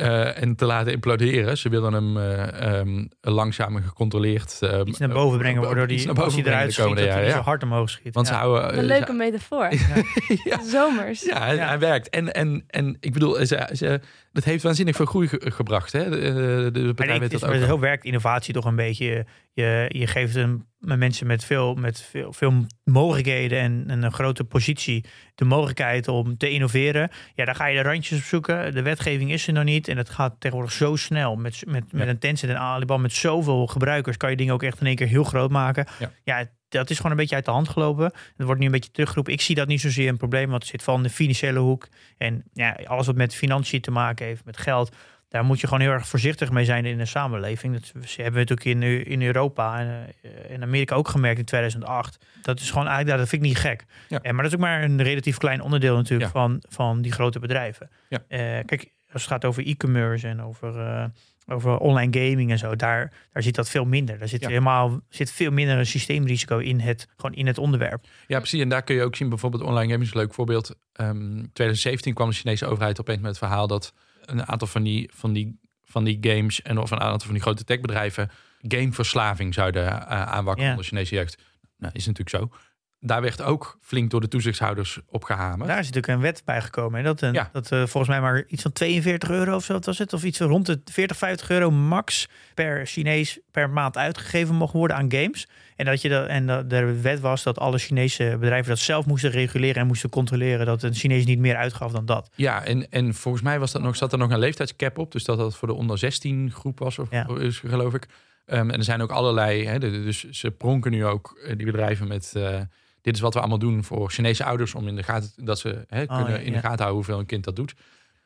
Eh, 0.00 0.42
en 0.42 0.56
te 0.56 0.64
laten 0.64 0.92
imploderen. 0.92 1.58
Ze 1.58 1.68
willen 1.68 1.92
hem 1.92 2.16
eh, 2.16 2.78
ehm, 2.78 3.04
langzaam 3.20 3.76
en 3.76 3.82
gecontroleerd 3.82 4.58
eh, 4.60 4.80
Iets 4.84 4.98
naar 4.98 5.08
boven 5.08 5.38
brengen, 5.38 5.62
waardoor 5.62 5.90
iets 5.90 5.96
die, 5.96 6.06
naar 6.06 6.14
boven 6.14 6.24
als 6.24 6.34
hij 6.34 6.42
brengen 6.42 6.58
eruit 6.58 6.72
schiet, 6.72 6.96
dat 6.96 7.14
hij 7.14 7.30
zo 7.30 7.40
hard 7.40 7.62
omhoog 7.62 7.90
schiet. 7.90 8.14
Want 8.14 8.26
ja. 8.28 8.32
ze 8.32 8.38
houden. 8.38 8.78
Een 8.78 8.84
leuke 8.84 9.12
metafoor. 9.12 9.68
ja, 10.50 10.62
Zomers. 10.62 11.22
ja, 11.22 11.38
hij, 11.38 11.54
Ja. 11.54 11.66
hij 11.68 11.78
werkt. 11.78 12.08
En, 12.08 12.32
en, 12.32 12.64
en 12.66 12.96
ik 13.00 13.12
bedoel, 13.12 13.46
ze, 13.46 13.68
ze, 13.72 14.00
dat 14.32 14.44
heeft 14.44 14.62
waanzinnig 14.62 14.96
veel 14.96 15.06
groei 15.06 15.28
ge- 15.28 15.50
gebracht. 15.50 15.92
Hè? 15.92 16.10
De, 16.10 16.18
de, 16.20 16.70
de 16.72 16.94
partij 16.94 17.20
weet 17.20 17.30
dat 17.30 17.42
is, 17.42 17.48
ook. 17.48 17.54
zo 17.54 17.66
wel. 17.66 17.80
werkt 17.80 18.04
innovatie 18.04 18.54
toch 18.54 18.64
een 18.64 18.76
beetje. 18.76 19.26
Je, 19.52 19.86
je 19.88 20.06
geeft 20.06 20.34
een, 20.34 20.64
met 20.78 20.98
mensen 20.98 21.26
met 21.26 21.44
veel, 21.44 21.74
met 21.74 22.00
veel, 22.00 22.32
veel 22.32 22.66
mogelijkheden 22.84 23.58
en, 23.60 23.84
en 23.86 24.02
een 24.02 24.12
grote 24.12 24.44
positie 24.44 25.04
de 25.34 25.44
mogelijkheid 25.44 26.08
om 26.08 26.36
te 26.36 26.50
innoveren. 26.50 27.10
Ja, 27.34 27.44
daar 27.44 27.54
ga 27.54 27.66
je 27.66 27.82
de 27.82 27.88
randjes 27.88 28.18
op 28.18 28.24
zoeken. 28.24 28.74
De 28.74 28.82
wetgeving 28.82 29.32
is 29.32 29.46
er 29.46 29.52
nog 29.52 29.64
niet. 29.64 29.88
En 29.88 29.96
het 29.96 30.10
gaat 30.10 30.34
tegenwoordig 30.38 30.74
zo 30.74 30.96
snel. 30.96 31.36
Met, 31.36 31.62
met, 31.66 31.92
met 31.92 32.02
Ja. 32.02 32.08
een 32.08 32.18
Tencent 32.18 32.50
en 32.52 32.58
Alibaba 32.58 33.00
met 33.00 33.12
zoveel 33.12 33.66
gebruikers 33.66 34.16
kan 34.16 34.30
je 34.30 34.36
dingen 34.36 34.54
ook 34.54 34.62
echt 34.62 34.80
in 34.80 34.86
één 34.86 34.96
keer 34.96 35.06
heel 35.08 35.24
groot 35.24 35.50
maken. 35.50 35.86
Ja. 35.98 36.12
ja 36.24 36.46
dat 36.70 36.90
is 36.90 36.96
gewoon 36.96 37.10
een 37.12 37.16
beetje 37.16 37.34
uit 37.34 37.44
de 37.44 37.50
hand 37.50 37.68
gelopen. 37.68 38.04
Het 38.36 38.46
wordt 38.46 38.60
nu 38.60 38.66
een 38.66 38.72
beetje 38.72 38.90
teruggeroepen. 38.90 39.32
Ik 39.32 39.40
zie 39.40 39.54
dat 39.54 39.68
niet 39.68 39.80
zozeer 39.80 40.08
een 40.08 40.16
probleem, 40.16 40.50
want 40.50 40.62
het 40.62 40.70
zit 40.70 40.82
van 40.82 41.02
de 41.02 41.10
financiële 41.10 41.58
hoek. 41.58 41.88
En 42.18 42.42
ja, 42.52 42.78
alles 42.84 43.06
wat 43.06 43.16
met 43.16 43.34
financiën 43.34 43.80
te 43.80 43.90
maken 43.90 44.26
heeft, 44.26 44.44
met 44.44 44.56
geld, 44.56 44.96
daar 45.28 45.44
moet 45.44 45.60
je 45.60 45.66
gewoon 45.66 45.82
heel 45.82 45.92
erg 45.92 46.08
voorzichtig 46.08 46.50
mee 46.50 46.64
zijn 46.64 46.84
in 46.84 46.98
de 46.98 47.04
samenleving. 47.04 47.72
Dat 47.74 47.92
hebben 48.16 48.32
we 48.32 48.38
natuurlijk 48.48 48.64
in, 48.64 49.06
in 49.06 49.22
Europa 49.22 49.78
en 49.80 50.06
eh, 50.22 50.50
in 50.50 50.62
Amerika 50.62 50.94
ook 50.94 51.08
gemerkt 51.08 51.38
in 51.38 51.44
2008. 51.44 52.24
Dat 52.42 52.60
is 52.60 52.70
gewoon 52.70 52.86
eigenlijk, 52.86 53.18
dat 53.18 53.28
vind 53.28 53.42
ik 53.42 53.48
niet 53.48 53.58
gek. 53.58 53.84
Ja. 54.08 54.20
En, 54.22 54.34
maar 54.34 54.42
dat 54.44 54.52
is 54.52 54.58
ook 54.58 54.64
maar 54.64 54.82
een 54.82 55.02
relatief 55.02 55.36
klein 55.36 55.60
onderdeel 55.60 55.96
natuurlijk 55.96 56.32
Ja. 56.34 56.40
van, 56.40 56.62
van 56.68 57.02
die 57.02 57.12
grote 57.12 57.38
bedrijven. 57.38 57.90
Ja. 58.08 58.18
Eh, 58.28 58.38
kijk, 58.64 58.92
als 59.12 59.22
het 59.22 59.30
gaat 59.30 59.44
over 59.44 59.66
e-commerce 59.66 60.28
en 60.28 60.42
over, 60.42 60.80
eh, 60.80 61.04
over 61.50 61.76
online 61.78 62.18
gaming 62.20 62.50
en 62.50 62.58
zo, 62.58 62.76
daar, 62.76 63.12
daar 63.32 63.42
zit 63.42 63.54
dat 63.54 63.68
veel 63.68 63.84
minder. 63.84 64.18
Daar 64.18 64.28
zit 64.28 64.40
Ja. 64.40 64.48
helemaal 64.48 65.00
zit 65.08 65.32
veel 65.32 65.50
minder 65.50 65.78
een 65.78 65.86
systeemrisico 65.86 66.58
in 66.58 66.80
het, 66.80 67.06
gewoon 67.16 67.34
in 67.36 67.46
het 67.46 67.58
onderwerp. 67.58 68.04
Ja, 68.26 68.38
precies. 68.38 68.60
En 68.60 68.68
daar 68.68 68.82
kun 68.82 68.94
je 68.94 69.02
ook 69.02 69.16
zien, 69.16 69.28
bijvoorbeeld 69.28 69.62
online 69.62 69.82
gaming 69.92 70.02
is 70.02 70.14
een 70.14 70.20
leuk 70.20 70.34
voorbeeld. 70.34 70.74
Ehm 70.92 71.44
2017 71.52 72.14
kwam 72.14 72.28
de 72.28 72.34
Chinese 72.34 72.66
overheid 72.66 73.00
opeens 73.00 73.18
met 73.20 73.28
het 73.30 73.38
verhaal 73.38 73.66
dat 73.66 73.94
een 74.24 74.46
aantal 74.48 74.68
van 74.68 74.82
die, 74.82 75.10
van 75.14 75.32
die, 75.32 75.58
van 75.84 76.04
die 76.04 76.18
games 76.20 76.62
en 76.62 76.78
of 76.78 76.90
een 76.90 77.00
aantal 77.00 77.20
van 77.26 77.32
die 77.34 77.42
grote 77.42 77.64
techbedrijven 77.64 78.30
gameverslaving 78.62 79.54
zouden 79.54 79.86
eh, 79.86 80.22
aanwakkeren 80.22 80.64
Ja. 80.64 80.70
onder 80.70 80.84
Chinese 80.84 81.14
jeugd. 81.14 81.42
Nou, 81.78 81.92
is 81.96 82.06
natuurlijk 82.06 82.36
zo. 82.36 82.56
Daar 83.02 83.22
werd 83.22 83.42
ook 83.42 83.78
flink 83.80 84.10
door 84.10 84.20
de 84.20 84.28
toezichthouders 84.28 85.00
op 85.08 85.24
gehamerd. 85.24 85.68
Daar 85.68 85.78
is 85.78 85.86
natuurlijk 85.86 86.12
een 86.12 86.20
wet 86.20 86.42
bij 86.44 86.60
gekomen. 86.62 86.98
Hè? 86.98 87.04
Dat, 87.04 87.20
een, 87.20 87.32
Ja. 87.32 87.50
dat 87.52 87.72
eh, 87.72 87.78
volgens 87.78 88.08
mij 88.08 88.20
maar 88.20 88.44
iets 88.48 88.62
van 88.62 88.72
42 88.72 89.30
euro 89.30 89.54
of 89.54 89.64
zo 89.64 89.78
was 89.78 89.98
het. 89.98 90.12
Of 90.12 90.24
iets 90.24 90.38
rond 90.40 90.66
de 90.66 90.80
40, 90.84 91.16
50 91.16 91.50
euro 91.50 91.70
max 91.70 92.28
per 92.54 92.86
Chinees 92.86 93.38
per 93.50 93.70
maand 93.70 93.96
uitgegeven 93.96 94.54
mocht 94.54 94.72
worden 94.72 94.96
aan 94.96 95.12
games. 95.12 95.48
En 95.76 95.84
dat 95.84 96.00
je 96.02 96.08
dat, 96.08 96.26
en 96.26 96.46
dat 96.46 96.70
de 96.70 97.00
wet 97.00 97.20
was 97.20 97.42
dat 97.42 97.58
alle 97.58 97.78
Chinese 97.78 98.36
bedrijven 98.40 98.68
dat 98.68 98.78
zelf 98.78 99.06
moesten 99.06 99.30
reguleren 99.30 99.80
en 99.80 99.86
moesten 99.86 100.10
controleren 100.10 100.66
dat 100.66 100.82
een 100.82 100.94
Chinees 100.94 101.24
niet 101.24 101.38
meer 101.38 101.56
uitgaf 101.56 101.92
dan 101.92 102.06
dat. 102.06 102.30
Ja, 102.34 102.64
en, 102.64 102.90
en 102.90 103.14
volgens 103.14 103.42
mij 103.42 103.58
was 103.58 103.72
dat 103.72 103.82
nog, 103.82 103.96
zat 103.96 104.12
er 104.12 104.18
nog 104.18 104.30
een 104.30 104.38
leeftijdscap 104.38 104.98
op. 104.98 105.12
Dus 105.12 105.24
dat 105.24 105.38
dat 105.38 105.56
voor 105.56 105.68
de 105.68 105.74
onder 105.74 105.98
16 105.98 106.50
groep 106.54 106.78
was, 106.78 106.98
of, 106.98 107.10
Ja. 107.10 107.26
is, 107.38 107.58
geloof 107.58 107.94
ik. 107.94 108.06
Ehm, 108.46 108.70
en 108.70 108.78
er 108.78 108.84
zijn 108.84 109.02
ook 109.02 109.10
allerlei, 109.10 109.66
hè, 109.66 109.78
dus 109.78 110.30
ze 110.30 110.50
pronken 110.50 110.90
nu 110.90 111.04
ook, 111.06 111.40
eh, 111.46 111.56
die 111.56 111.66
bedrijven, 111.66 112.08
met... 112.08 112.32
eh, 112.36 112.60
dit 113.00 113.14
is 113.14 113.20
wat 113.20 113.34
we 113.34 113.40
allemaal 113.40 113.58
doen 113.58 113.84
voor 113.84 114.10
Chinese 114.10 114.44
ouders... 114.44 114.74
om 114.74 114.88
in 114.88 114.96
de 114.96 115.02
gaten, 115.02 115.30
dat 115.36 115.58
ze 115.58 115.84
hè, 115.88 116.02
Oh, 116.02 116.16
kunnen 116.16 116.32
ja, 116.32 116.38
in 116.38 116.52
de 116.52 116.58
gaten 116.58 116.78
houden 116.78 116.94
hoeveel 116.94 117.18
een 117.18 117.26
kind 117.26 117.44
dat 117.44 117.56
doet. 117.56 117.74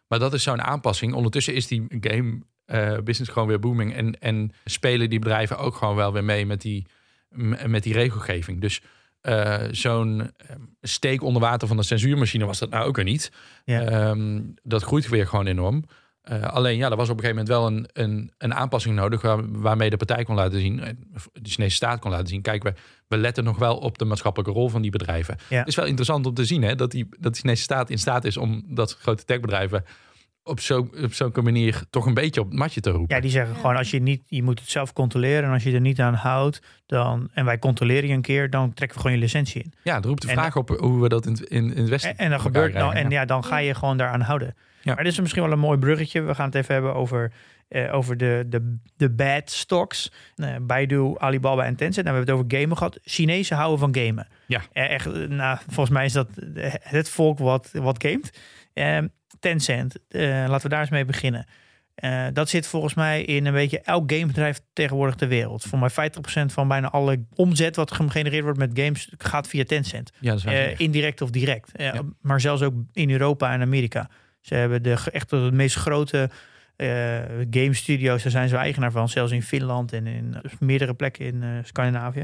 Maar 0.09 0.19
dat 0.19 0.35
is 0.35 0.43
zo'n 0.43 0.63
aanpassing. 0.63 1.15
Ondertussen 1.15 1.55
is 1.55 1.67
die 1.67 1.87
game 2.01 2.39
eh, 2.65 2.99
business 2.99 3.33
gewoon 3.33 3.49
weer 3.49 3.59
booming. 3.59 3.95
En, 3.95 4.21
en 4.21 4.53
spelen 4.65 5.11
die 5.11 5.19
bedrijven 5.19 5.59
ook 5.59 5.75
gewoon 5.75 5.97
wel 5.97 6.13
weer 6.13 6.25
mee 6.25 6.47
met 6.47 6.61
die, 6.61 6.87
met 7.67 7.83
die 7.83 7.93
regelgeving. 7.93 8.61
Dus 8.61 8.83
eh, 9.21 9.63
zo'n 9.71 10.21
eh, 10.21 10.57
steek 10.83 11.23
onder 11.23 11.43
water 11.43 11.69
van 11.69 11.77
de 11.77 11.83
censuurmachine 11.83 12.45
was 12.45 12.59
dat 12.59 12.71
nou 12.71 12.87
ook 12.87 12.97
weer 12.97 13.05
niet. 13.05 13.33
Ja. 13.65 13.83
Ehm, 13.83 14.41
dat 14.63 14.83
groeit 14.83 15.09
weer 15.09 15.27
gewoon 15.27 15.47
enorm. 15.47 15.85
Eh, 16.25 16.43
alleen 16.43 16.77
ja, 16.77 16.91
er 16.91 16.97
was 16.97 17.09
op 17.09 17.17
een 17.19 17.25
gegeven 17.25 17.45
moment 17.45 17.49
wel 17.49 17.67
een, 17.67 18.05
een, 18.11 18.33
een 18.39 18.55
aanpassing 18.55 18.95
nodig 18.95 19.21
waar- 19.23 19.51
waarmee 19.61 19.91
de 19.91 19.97
partij 19.97 20.25
kon 20.25 20.35
laten 20.35 20.61
zien, 20.61 20.81
eh, 20.81 20.89
de 21.33 21.51
Chinese 21.51 21.77
staat 21.77 22.01
kon 22.01 22.11
laten 22.11 22.27
zien, 22.27 22.43
kijk, 22.43 22.63
we, 22.63 22.73
we 23.09 23.17
letten 23.17 23.45
nog 23.45 23.59
wel 23.59 23.77
op 23.77 23.99
de 23.99 24.05
maatschappelijke 24.05 24.53
rol 24.55 24.69
van 24.69 24.83
die 24.83 24.91
bedrijven. 24.91 25.37
Ja. 25.49 25.59
Het 25.59 25.69
is 25.69 25.77
wel 25.77 25.85
interessant 25.87 26.27
om 26.27 26.35
te 26.35 26.45
zien 26.45 26.63
hè, 26.63 26.75
dat, 26.75 26.91
die, 26.91 27.07
dat 27.21 27.33
de 27.35 27.41
Chinese 27.41 27.63
staat 27.63 27.91
in 27.91 27.99
staat 27.99 28.25
is 28.25 28.37
om 28.37 28.63
dat 28.69 28.97
grote 29.01 29.25
techbedrijven 29.25 29.85
op 30.43 30.61
zo'n 30.61 30.91
op 31.03 31.13
zo'n 31.13 31.33
manier 31.43 31.83
toch 31.91 32.07
een 32.07 32.15
beetje 32.15 32.41
op 32.41 32.49
het 32.51 32.59
matje 32.59 32.81
te 32.81 32.91
roepen. 32.91 33.15
Ja, 33.17 33.23
die 33.23 33.31
zeggen 33.31 33.55
Ja. 33.55 33.61
gewoon 33.61 33.77
als 33.77 33.91
je 33.91 34.01
niet, 34.03 34.23
je 34.27 34.43
moet 34.43 34.61
het 34.61 34.71
zelf 34.71 34.93
controleren 34.93 35.45
en 35.45 35.51
als 35.53 35.63
je 35.63 35.73
er 35.73 35.81
niet 35.81 36.01
aan 36.01 36.15
houdt, 36.15 36.61
dan 36.87 37.29
en 37.35 37.45
wij 37.45 37.59
controleren 37.59 38.09
je 38.09 38.15
een 38.15 38.23
keer, 38.23 38.51
dan 38.51 38.75
trekken 38.75 38.97
we 38.97 39.03
gewoon 39.03 39.19
je 39.19 39.23
licentie 39.25 39.63
in. 39.63 39.73
Ja, 39.83 39.97
er 39.97 40.03
roept 40.07 40.23
de 40.23 40.29
En- 40.29 40.35
vraag 40.35 40.57
op 40.57 40.69
hoe 40.69 41.03
we 41.03 41.09
dat 41.09 41.27
in, 41.27 41.37
in, 41.49 41.65
in 41.75 41.77
het 41.81 41.89
Westen 41.89 42.11
En, 42.11 42.17
en 42.17 42.31
dan 42.31 42.41
gebeurt 42.41 42.73
nou, 42.75 42.95
en 42.95 43.11
ja. 43.11 43.21
ja, 43.21 43.25
dan 43.25 43.45
ga 43.45 43.59
je 43.59 43.75
gewoon 43.75 43.97
daaraan 43.97 44.21
houden. 44.21 44.55
Ja. 44.85 44.95
Maar 44.95 45.05
dit 45.05 45.13
is 45.13 45.21
misschien 45.21 45.43
wel 45.43 45.53
een 45.53 45.59
mooi 45.59 45.79
bruggetje. 45.79 46.21
We 46.21 46.35
gaan 46.35 46.47
het 46.47 46.55
even 46.55 46.75
hebben 46.75 46.95
over, 46.95 47.33
eh, 47.69 47.95
over 47.95 48.17
de, 48.17 48.45
de, 48.49 48.77
de 48.97 49.11
bad 49.11 49.51
stocks. 49.51 50.13
Eh, 50.37 50.49
Baidu, 50.61 51.15
Alibaba 51.19 51.65
en 51.65 51.77
Tencent. 51.77 52.07
Nou, 52.07 52.17
we 52.19 52.25
hebben 52.25 52.35
het 52.35 52.53
over 52.53 52.61
gamen 52.61 52.77
gehad. 52.77 52.99
Chinezen 53.03 53.57
houden 53.57 53.79
van 53.79 54.05
gamen. 54.05 54.29
Ja. 54.47 54.63
Eh, 54.73 54.91
echt, 54.91 55.07
eh, 55.07 55.13
nou, 55.13 55.59
volgens 55.67 55.91
mij 55.91 56.05
is 56.05 56.13
dat 56.13 56.29
het 56.81 57.09
volk 57.09 57.39
wat, 57.39 57.71
wat 57.73 58.05
gamet. 58.05 58.39
Tencent, 59.41 59.97
laten 60.09 60.63
we 60.63 60.69
daar 60.69 60.81
eens 60.81 60.91
mee 60.91 61.05
beginnen. 61.05 61.47
Dat 62.33 62.49
zit 62.49 62.67
volgens 62.67 62.95
mij 62.95 63.23
in 63.23 63.47
een 63.47 63.53
beetje 63.53 63.81
elk 63.81 64.13
gamebedrijf 64.13 64.61
tegenwoordig 64.73 65.15
ter 65.15 65.29
wereld. 65.29 65.63
Voor 65.63 65.79
mij 65.79 65.91
50% 65.91 66.53
van 66.53 66.69
bijna 66.69 66.91
alle 66.91 67.25
omzet 67.35 67.77
wat 67.77 67.93
gegenereerd 67.93 68.45
wordt 68.45 68.59
met 68.59 68.71
games 68.75 69.13
gaat 69.19 69.49
via 69.49 69.65
Tencent. 69.65 70.13
Ja, 70.21 70.31
dat 70.31 70.45
is 70.45 70.77
indirect 70.77 71.21
of 71.21 71.31
direct. 71.31 71.71
Ja. 71.77 72.03
Maar 72.21 72.41
zelfs 72.41 72.63
ook 72.63 72.75
in 72.93 73.11
Europa 73.11 73.53
en 73.53 73.61
Amerika. 73.61 74.11
Ze 74.45 74.55
hebben 74.55 74.83
de, 74.83 74.97
echt 75.13 75.31
de 75.31 75.51
meest 75.53 75.77
grote 75.77 76.31
eh, 76.77 76.89
game 77.51 77.75
studio's. 77.75 78.23
Daar 78.23 78.33
zijn 78.33 78.49
ze 78.49 78.57
eigenaar 78.57 78.93
van. 78.93 79.09
Zelfs 79.09 79.33
in 79.33 79.43
Finland 79.43 79.93
en 79.93 80.07
in 80.07 80.35
eh, 80.43 80.53
meerdere 80.59 80.95
plekken 80.95 81.27
in 81.27 81.43
eh, 81.43 81.49
Scandinavië. 81.63 82.23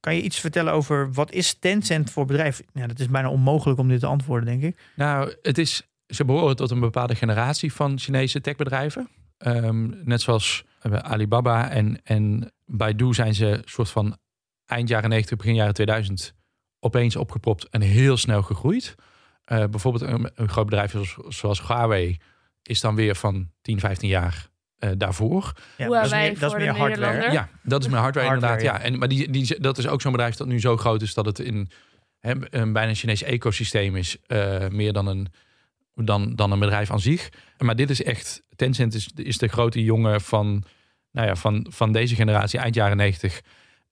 Kan 0.00 0.14
je 0.14 0.22
iets 0.22 0.40
vertellen 0.40 0.72
over 0.72 1.12
wat 1.12 1.32
is 1.32 1.54
Tencent 1.54 2.10
voor 2.10 2.24
bedrijf? 2.24 2.62
Ja, 2.72 2.86
dat 2.86 2.98
is 2.98 3.08
bijna 3.08 3.30
onmogelijk 3.30 3.78
om 3.78 3.88
dit 3.88 4.00
te 4.00 4.06
antwoorden, 4.06 4.46
denk 4.46 4.62
ik. 4.62 4.80
Nou, 4.96 5.34
het 5.42 5.58
is, 5.58 5.82
ze 6.06 6.24
behoren 6.24 6.56
tot 6.56 6.70
een 6.70 6.80
bepaalde 6.80 7.14
generatie 7.14 7.72
van 7.72 7.98
Chinese 7.98 8.40
techbedrijven. 8.40 9.08
Ehm, 9.38 9.88
net 10.04 10.20
zoals 10.20 10.64
Alibaba 10.82 11.70
en, 11.70 12.00
en 12.04 12.52
Baidu 12.66 13.14
zijn 13.14 13.34
ze 13.34 13.62
soort 13.64 13.90
van 13.90 14.16
eind 14.66 14.88
jaren 14.88 15.10
90, 15.10 15.36
begin 15.36 15.54
jaren 15.54 15.74
2000 15.74 16.34
opeens 16.80 17.16
opgepropt 17.16 17.68
en 17.68 17.80
heel 17.80 18.16
snel 18.16 18.42
gegroeid. 18.42 18.94
Uh, 19.52 19.64
bijvoorbeeld 19.64 20.10
een, 20.10 20.30
een, 20.34 20.48
groot 20.48 20.64
bedrijf 20.64 20.90
zoals, 20.90 21.16
zoals 21.28 21.66
Huawei 21.66 22.18
is 22.62 22.80
dan 22.80 22.94
weer 22.94 23.14
van 23.14 23.50
10, 23.62 23.80
15 23.80 24.08
jaar 24.08 24.48
uh, 24.78 24.90
daarvoor. 24.96 25.52
Ja, 25.76 25.88
dat 25.88 26.04
is 26.04 26.10
meer, 26.10 26.38
dat 26.38 26.52
is 26.52 26.58
meer 26.58 26.76
hardware. 26.76 27.32
Ja, 27.32 27.48
dat 27.62 27.82
is 27.82 27.88
meer 27.88 27.98
hardware, 27.98 28.26
hardware 28.26 28.52
inderdaad. 28.52 28.62
Ja. 28.62 28.80
En, 28.80 28.98
maar 28.98 29.08
die, 29.08 29.30
die, 29.30 29.60
dat 29.60 29.78
is 29.78 29.86
ook 29.86 30.00
zo'n 30.00 30.12
bedrijf 30.12 30.34
dat 30.34 30.46
nu 30.46 30.60
zo 30.60 30.76
groot 30.76 31.02
is 31.02 31.14
dat 31.14 31.26
het 31.26 31.38
in 31.38 31.70
hè, 32.20 32.32
een 32.50 32.72
bijna 32.72 32.94
Chinees 32.94 33.22
ecosysteem 33.22 33.96
is. 33.96 34.16
Uh, 34.26 34.68
meer 34.68 34.92
dan 34.92 35.06
een, 35.06 35.28
dan, 35.94 36.34
dan 36.34 36.52
een 36.52 36.58
bedrijf 36.58 36.90
aan 36.90 37.00
zich. 37.00 37.28
Maar 37.58 37.76
dit 37.76 37.90
is 37.90 38.02
echt, 38.02 38.42
Tencent 38.56 38.94
is, 38.94 39.10
is 39.14 39.38
de 39.38 39.48
grote 39.48 39.84
jongen 39.84 40.20
van, 40.20 40.64
nou 41.10 41.26
ja, 41.26 41.36
van, 41.36 41.66
van 41.70 41.92
deze 41.92 42.14
generatie, 42.14 42.58
eind 42.58 42.74
jaren 42.74 42.96
90. 42.96 43.40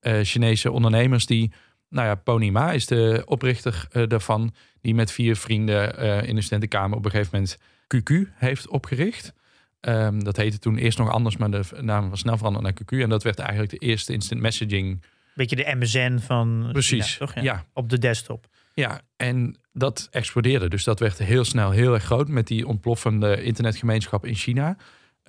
Uh, 0.00 0.18
Chinese 0.22 0.70
ondernemers 0.70 1.26
die 1.26 1.52
nou 1.96 2.09
ja, 2.09 2.14
Pony 2.14 2.48
Ma 2.48 2.72
is 2.72 2.87
de 2.87 3.22
oprichter 3.24 3.88
uh, 3.92 4.06
daarvan. 4.06 4.54
Die 4.80 4.94
met 4.94 5.12
vier 5.12 5.37
vrienden 5.37 6.04
uh, 6.04 6.28
in 6.28 6.35
de 6.35 6.40
studentenkamer 6.40 6.96
op 6.96 7.04
een 7.04 7.11
gegeven 7.11 7.32
moment 7.32 7.59
QQ 7.94 8.32
heeft 8.35 8.68
opgericht. 8.68 9.32
Um, 9.80 10.24
dat 10.24 10.37
heette 10.37 10.59
toen 10.59 10.76
eerst 10.76 10.98
nog 10.98 11.11
anders, 11.11 11.37
maar 11.37 11.50
de 11.50 11.62
naam 11.80 12.11
was 12.11 12.20
snel 12.20 12.37
veranderd 12.37 12.64
naar 12.64 12.72
QQ. 12.72 13.02
En 13.02 13.09
dat 13.09 13.22
werd 13.22 13.38
eigenlijk 13.38 13.70
de 13.70 13.78
eerste 13.78 14.12
instant 14.12 14.40
messaging. 14.40 15.02
Beetje 15.35 15.56
de 15.56 15.74
MSN 15.78 16.18
van 16.18 16.68
Precies, 16.72 17.14
China, 17.14 17.26
toch? 17.26 17.35
Ja. 17.35 17.42
ja. 17.42 17.64
Op 17.72 17.90
de 17.90 17.98
desktop. 17.98 18.46
Ja, 18.74 19.00
en 19.16 19.56
dat 19.72 20.09
explodeerde. 20.11 20.68
Dus 20.68 20.85
dat 20.85 21.00
werd 21.00 21.18
heel 21.18 21.44
snel 21.44 21.70
heel 21.70 21.94
erg 21.94 22.04
groot 22.04 22.28
met 22.28 22.46
die 22.46 22.66
ontploffende 22.66 23.42
internetgemeenschap 23.42 24.26
in 24.26 24.35
China. 24.35 24.76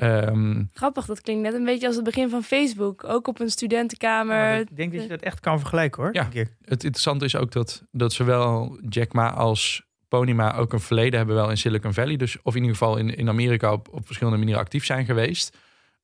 Um, 0.01 0.69
Grappig, 0.73 1.05
dat 1.05 1.21
klinkt 1.21 1.43
net 1.43 1.53
een 1.53 1.65
beetje 1.65 1.87
als 1.87 1.95
het 1.95 2.05
begin 2.05 2.29
van 2.29 2.43
Facebook. 2.43 3.03
Ook 3.03 3.27
op 3.27 3.39
een 3.39 3.49
studentenkamer. 3.49 4.35
Ja, 4.35 4.53
ik 4.55 4.75
denk 4.75 4.93
dat 4.93 5.01
je 5.01 5.07
dat 5.07 5.21
echt 5.21 5.39
kan 5.39 5.59
vergelijken 5.59 6.03
hoor. 6.03 6.13
Ja, 6.13 6.29
het 6.61 6.83
interessante 6.83 7.25
is 7.25 7.35
ook 7.35 7.51
dat, 7.51 7.83
dat 7.91 8.13
zowel 8.13 8.79
Jack 8.89 9.13
Ma 9.13 9.31
als 9.31 9.85
Ponyma 10.07 10.55
ook 10.55 10.73
een 10.73 10.79
verleden 10.79 11.17
hebben 11.17 11.35
wel 11.35 11.49
in 11.49 11.57
Silicon 11.57 11.93
Valley. 11.93 12.15
Dus, 12.15 12.41
of 12.41 12.55
in 12.55 12.61
ieder 12.61 12.77
geval 12.77 12.97
in, 12.97 13.15
in 13.15 13.29
Amerika 13.29 13.73
op, 13.73 13.87
op 13.91 14.05
verschillende 14.05 14.37
manieren 14.37 14.61
actief 14.61 14.85
zijn 14.85 15.05
geweest. 15.05 15.57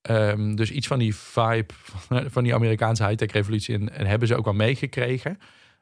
Um, 0.10 0.56
dus 0.56 0.72
iets 0.72 0.88
van 0.88 1.00
die 1.00 1.16
vibe 1.16 1.74
van 2.34 2.44
die 2.44 2.54
Amerikaanse 2.54 3.06
high-tech 3.06 3.32
revolutie 3.32 3.76
en, 3.76 3.92
en, 3.92 4.06
hebben 4.06 4.28
ze 4.28 4.36
ook 4.36 4.46
wel 4.46 4.54
meegekregen. 4.54 5.38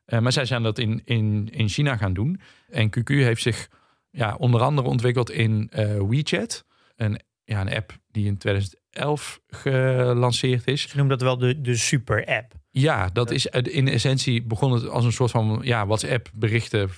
Uh, 0.05 0.19
maar 0.19 0.31
zij 0.31 0.45
zijn 0.45 0.63
dat 0.63 0.77
in, 0.77 1.01
in, 1.05 1.49
in 1.51 1.69
China 1.69 1.97
gaan 1.97 2.13
doen. 2.13 2.39
En 2.69 2.89
QQ 2.89 3.03
heeft 3.03 3.41
zich 3.41 3.69
ja, 4.09 4.35
onder 4.35 4.61
andere 4.61 4.87
ontwikkeld 4.87 5.31
in 5.31 5.71
uh, 5.75 6.01
WeChat. 6.09 6.65
Een, 6.95 7.19
ja, 7.51 7.61
een 7.61 7.73
app 7.73 7.97
die 8.11 8.25
in 8.25 8.37
2011 8.37 9.41
gelanceerd 9.47 10.67
is. 10.67 10.81
Ze 10.81 10.97
noemen 10.97 11.17
dat 11.17 11.27
wel 11.27 11.37
de, 11.37 11.61
de 11.61 11.75
super-app. 11.75 12.53
Ja, 12.69 13.09
dat 13.09 13.31
is 13.31 13.45
in 13.45 13.87
essentie 13.87 14.43
begon 14.43 14.71
het 14.71 14.89
als 14.89 15.05
een 15.05 15.11
soort 15.11 15.31
van 15.31 15.59
ja, 15.63 15.85
WhatsApp 15.85 16.29
berichten 16.33 16.89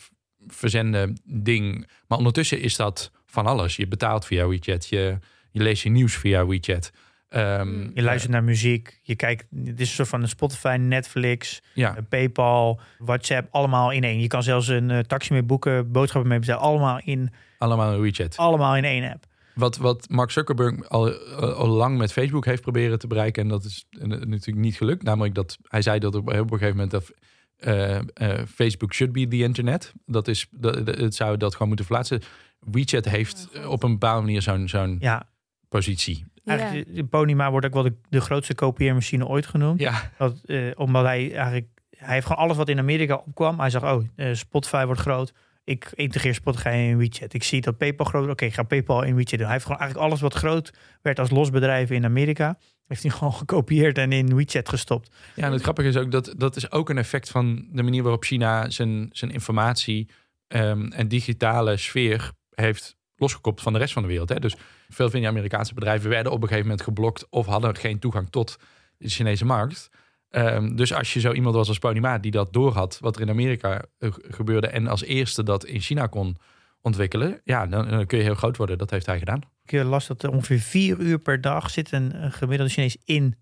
verzenden 0.48 1.22
ding. 1.26 1.88
Maar 2.08 2.18
ondertussen 2.18 2.62
is 2.62 2.76
dat 2.76 3.12
van 3.26 3.46
alles. 3.46 3.76
Je 3.76 3.88
betaalt 3.88 4.26
via 4.26 4.48
WeChat, 4.48 4.88
je, 4.88 5.18
je 5.52 5.62
leest 5.62 5.84
je 5.84 5.90
nieuws 5.90 6.16
via 6.16 6.46
WeChat. 6.46 6.92
Um, 7.30 7.92
je 7.94 8.02
luistert 8.02 8.32
naar 8.32 8.44
muziek, 8.44 9.00
je 9.04 9.16
kijkt, 9.16 9.46
het 9.66 9.80
is 9.80 9.88
een 9.88 9.96
soort 9.96 10.08
van 10.08 10.22
een 10.22 10.28
Spotify, 10.28 10.76
Netflix, 10.80 11.62
ja. 11.74 11.98
PayPal, 12.10 12.80
WhatsApp, 12.98 13.48
allemaal 13.52 13.92
in 13.92 14.04
één. 14.04 14.20
Je 14.20 14.28
kan 14.28 14.44
zelfs 14.44 14.68
een 14.68 14.90
uh, 14.90 15.00
taxi 15.00 15.34
mee 15.34 15.44
boeken, 15.44 15.92
boodschappen 15.92 16.30
mee 16.30 16.40
bestellen, 16.40 16.64
allemaal 16.64 17.02
in... 17.04 17.34
Allemaal 17.58 17.94
in 17.94 18.02
WeChat. 18.02 18.38
Allemaal 18.38 18.76
in 18.76 18.84
één 18.84 19.12
app. 19.12 19.26
Wat, 19.56 19.78
wat 19.78 20.10
Mark 20.10 20.32
Zuckerberg 20.32 20.90
al, 20.90 21.14
al 21.38 21.68
lang 21.68 21.98
met 21.98 22.12
Facebook 22.12 22.46
heeft 22.46 22.62
proberen 22.62 23.00
te 23.00 23.08
bereiken, 23.08 23.44
en 23.44 23.50
dat 23.50 23.64
is 23.64 23.86
natuurlijk 24.08 24.58
niet 24.58 24.76
gelukt. 24.76 25.04
Namelijk 25.04 25.36
dat 25.36 25.58
hij 25.68 25.82
zei 25.82 26.00
dat 26.00 26.16
op, 26.16 26.28
op 26.28 26.34
een 26.34 26.58
gegeven 26.58 26.70
moment 26.70 26.92
dat 26.92 27.12
uh, 27.60 28.00
uh, 28.30 28.46
Facebook 28.48 28.94
should 28.94 29.14
be 29.14 29.28
the 29.28 29.38
internet. 29.38 29.94
Dat 30.06 30.28
is, 30.28 30.48
dat, 30.52 30.76
het 30.88 31.16
zou 31.16 31.38
dat 31.38 31.52
gewoon 31.52 31.68
moeten 31.68 31.86
verplaatsen. 31.86 32.22
WeChat 32.60 33.06
heeft 33.06 33.50
op 33.68 33.84
een 33.84 33.92
bepaalde 33.92 34.22
manier 34.22 34.42
zo'n 34.42 34.68
zo'n 34.68 34.98
ja. 35.00 35.30
positie. 35.70 36.26
Eigenlijk. 36.46 37.10
Ponyma 37.10 37.52
wordt 37.52 37.66
ook 37.66 37.74
wel 37.74 37.84
de, 37.84 37.96
de 38.10 38.22
grootste 38.22 38.56
kopieermachine 38.56 39.28
ooit 39.28 39.46
genoemd. 39.46 39.80
Ja. 39.80 40.12
Dat, 40.18 40.42
uh, 40.46 40.72
omdat 40.76 41.04
hij 41.04 41.36
eigenlijk, 41.36 41.68
hij 41.90 42.14
heeft 42.14 42.28
gewoon 42.28 42.44
alles 42.44 42.58
wat 42.58 42.70
in 42.70 42.80
Amerika 42.80 43.16
opkwam. 43.16 43.60
Hij 43.60 43.70
zag, 43.70 43.84
oh, 43.84 44.04
Spotify 44.34 44.86
wordt 44.86 45.02
groot. 45.02 45.34
Ik 45.64 45.92
integreer 45.94 46.34
Spotify 46.34 46.68
in 46.68 46.98
WeChat. 46.98 47.34
Ik 47.34 47.44
zie 47.44 47.62
dat 47.62 47.78
PayPal 47.78 48.06
groot 48.06 48.30
Oké, 48.30 48.46
ik 48.46 48.54
ga 48.54 48.64
PayPal 48.64 49.04
in 49.04 49.16
WeChat 49.16 49.38
doen. 49.38 49.42
Hij 49.42 49.52
heeft 49.52 49.66
gewoon 49.66 49.80
eigenlijk 49.80 50.10
alles 50.10 50.22
wat 50.22 50.34
groot 50.34 50.74
werd 51.02 51.20
als 51.20 51.30
los 51.30 51.50
bedrijf 51.50 51.90
in 51.90 52.06
Amerika 52.06 52.58
heeft 52.88 53.04
hij 53.04 53.12
gewoon 53.18 53.34
gekopieerd 53.34 53.98
en 53.98 54.12
in 54.12 54.36
WeChat 54.36 54.70
gestopt. 54.70 55.16
Ja, 55.36 55.46
en 55.46 55.52
het 55.52 55.62
grappige 55.62 55.88
is 55.88 55.98
ook 55.98 56.12
dat 56.12 56.34
dat 56.38 56.56
is 56.56 56.72
ook 56.72 56.90
een 56.90 56.98
effect 56.98 57.30
van 57.30 57.68
de 57.72 57.84
manier 57.84 58.04
waarop 58.04 58.24
China 58.24 58.70
zijn, 58.70 59.10
zijn 59.12 59.32
informatie 59.32 60.10
um, 60.48 60.92
en 60.92 61.08
digitale 61.08 61.78
sfeer 61.78 62.32
heeft 62.50 62.96
losgekoppeld 63.16 63.64
van 63.64 63.74
de 63.74 63.80
rest 63.80 63.94
van 63.94 64.02
de 64.02 64.08
wereld. 64.08 64.30
Hè. 64.30 64.40
Dus 64.40 64.56
veel 64.90 65.10
van 65.10 65.20
die 65.20 65.30
Amerikaanse 65.30 65.74
bedrijven 65.74 66.10
werden 66.10 66.32
op 66.32 66.42
een 66.42 66.48
gegeven 66.48 66.68
moment 66.68 66.86
geblokt 66.86 67.28
of 67.30 67.46
hadden 67.46 67.76
geen 67.76 68.00
toegang 68.00 68.30
tot 68.30 68.58
de 68.98 69.10
Chinese 69.10 69.46
markt. 69.46 69.90
Um, 70.36 70.76
dus 70.76 70.94
als 70.94 71.14
je 71.14 71.20
zo 71.20 71.32
iemand 71.32 71.56
was 71.56 71.68
als 71.68 71.80
Ponyma 71.80 72.18
die 72.18 72.32
dat 72.32 72.54
doorhad, 72.54 72.98
wat 73.02 73.16
er 73.16 73.22
in 73.22 73.30
Amerika 73.30 73.82
uh, 74.00 74.14
gebeurde 74.14 74.68
en 74.68 74.88
als 74.88 75.04
eerste 75.04 75.44
dat 75.44 75.66
in 75.66 75.80
China 75.80 76.08
kon 76.08 76.38
ontwikkelen, 76.82 77.42
ja, 77.44 77.68
dan, 77.68 77.90
dan, 77.90 78.06
kun 78.06 78.18
je 78.18 78.24
heel 78.24 78.36
groot 78.36 78.58
worden. 78.58 78.78
Dat 78.78 78.90
heeft 78.90 79.06
hij 79.06 79.20
gedaan. 79.20 79.42
Ik 79.66 79.84
las 79.84 80.08
dat 80.08 80.24
er 80.24 80.32
ongeveer 80.32 80.60
vier 80.60 81.00
uur 81.00 81.20
per 81.20 81.42
dag 81.42 81.70
zit 81.70 81.92
een, 81.92 82.24
een 82.24 82.32
gemiddelde 82.32 82.72
Chinees 82.72 82.98
in 83.06 83.36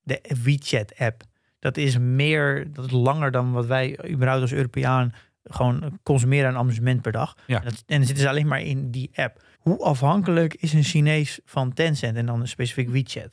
de 0.00 0.20
WeChat-app. 0.42 1.22
Dat 1.58 1.76
is 1.76 1.98
meer, 1.98 2.72
dat 2.72 2.84
is 2.84 2.90
langer 2.90 3.30
dan 3.30 3.52
wat 3.52 3.66
wij 3.66 4.10
überhaupt 4.10 4.42
als 4.42 4.52
Europeaan 4.52 5.14
gewoon 5.42 5.98
consumeren 6.02 6.48
aan 6.48 6.56
amusement 6.56 7.02
per 7.02 7.12
dag. 7.12 7.36
Ja. 7.46 7.58
En, 7.58 7.64
dat, 7.64 7.82
en 7.86 7.96
dan 7.96 8.06
zitten 8.06 8.24
ze 8.24 8.28
alleen 8.28 8.46
maar 8.46 8.62
in 8.62 8.90
die 8.90 9.10
app. 9.14 9.42
Hoe 9.58 9.78
afhankelijk 9.78 10.54
is 10.54 10.72
een 10.72 10.82
Chinees 10.82 11.40
van 11.44 11.72
Tencent 11.72 12.16
en 12.16 12.26
dan 12.26 12.46
specifiek 12.46 12.88
WeChat? 12.88 13.30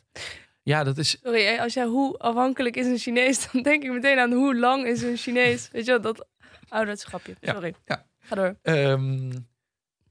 Ja, 0.65 0.83
dat 0.83 0.97
is. 0.97 1.17
Sorry, 1.23 1.57
als 1.57 1.73
jij 1.73 1.85
hoe 1.85 2.17
afhankelijk 2.17 2.75
is 2.75 2.85
een 2.85 2.97
Chinees, 2.97 3.47
dan 3.51 3.61
denk 3.61 3.83
ik 3.83 3.91
meteen 3.91 4.19
aan 4.19 4.31
hoe 4.31 4.59
lang 4.59 4.85
is 4.85 5.01
een 5.01 5.17
Chinees. 5.17 5.69
Weet 5.71 5.85
je 5.85 5.91
wel, 5.91 6.01
dat 6.01 6.27
ouderschapje. 6.69 7.35
Sorry. 7.41 7.75
Ja. 7.85 8.05
Ga 8.19 8.35
door. 8.35 8.55
Um, 8.63 9.31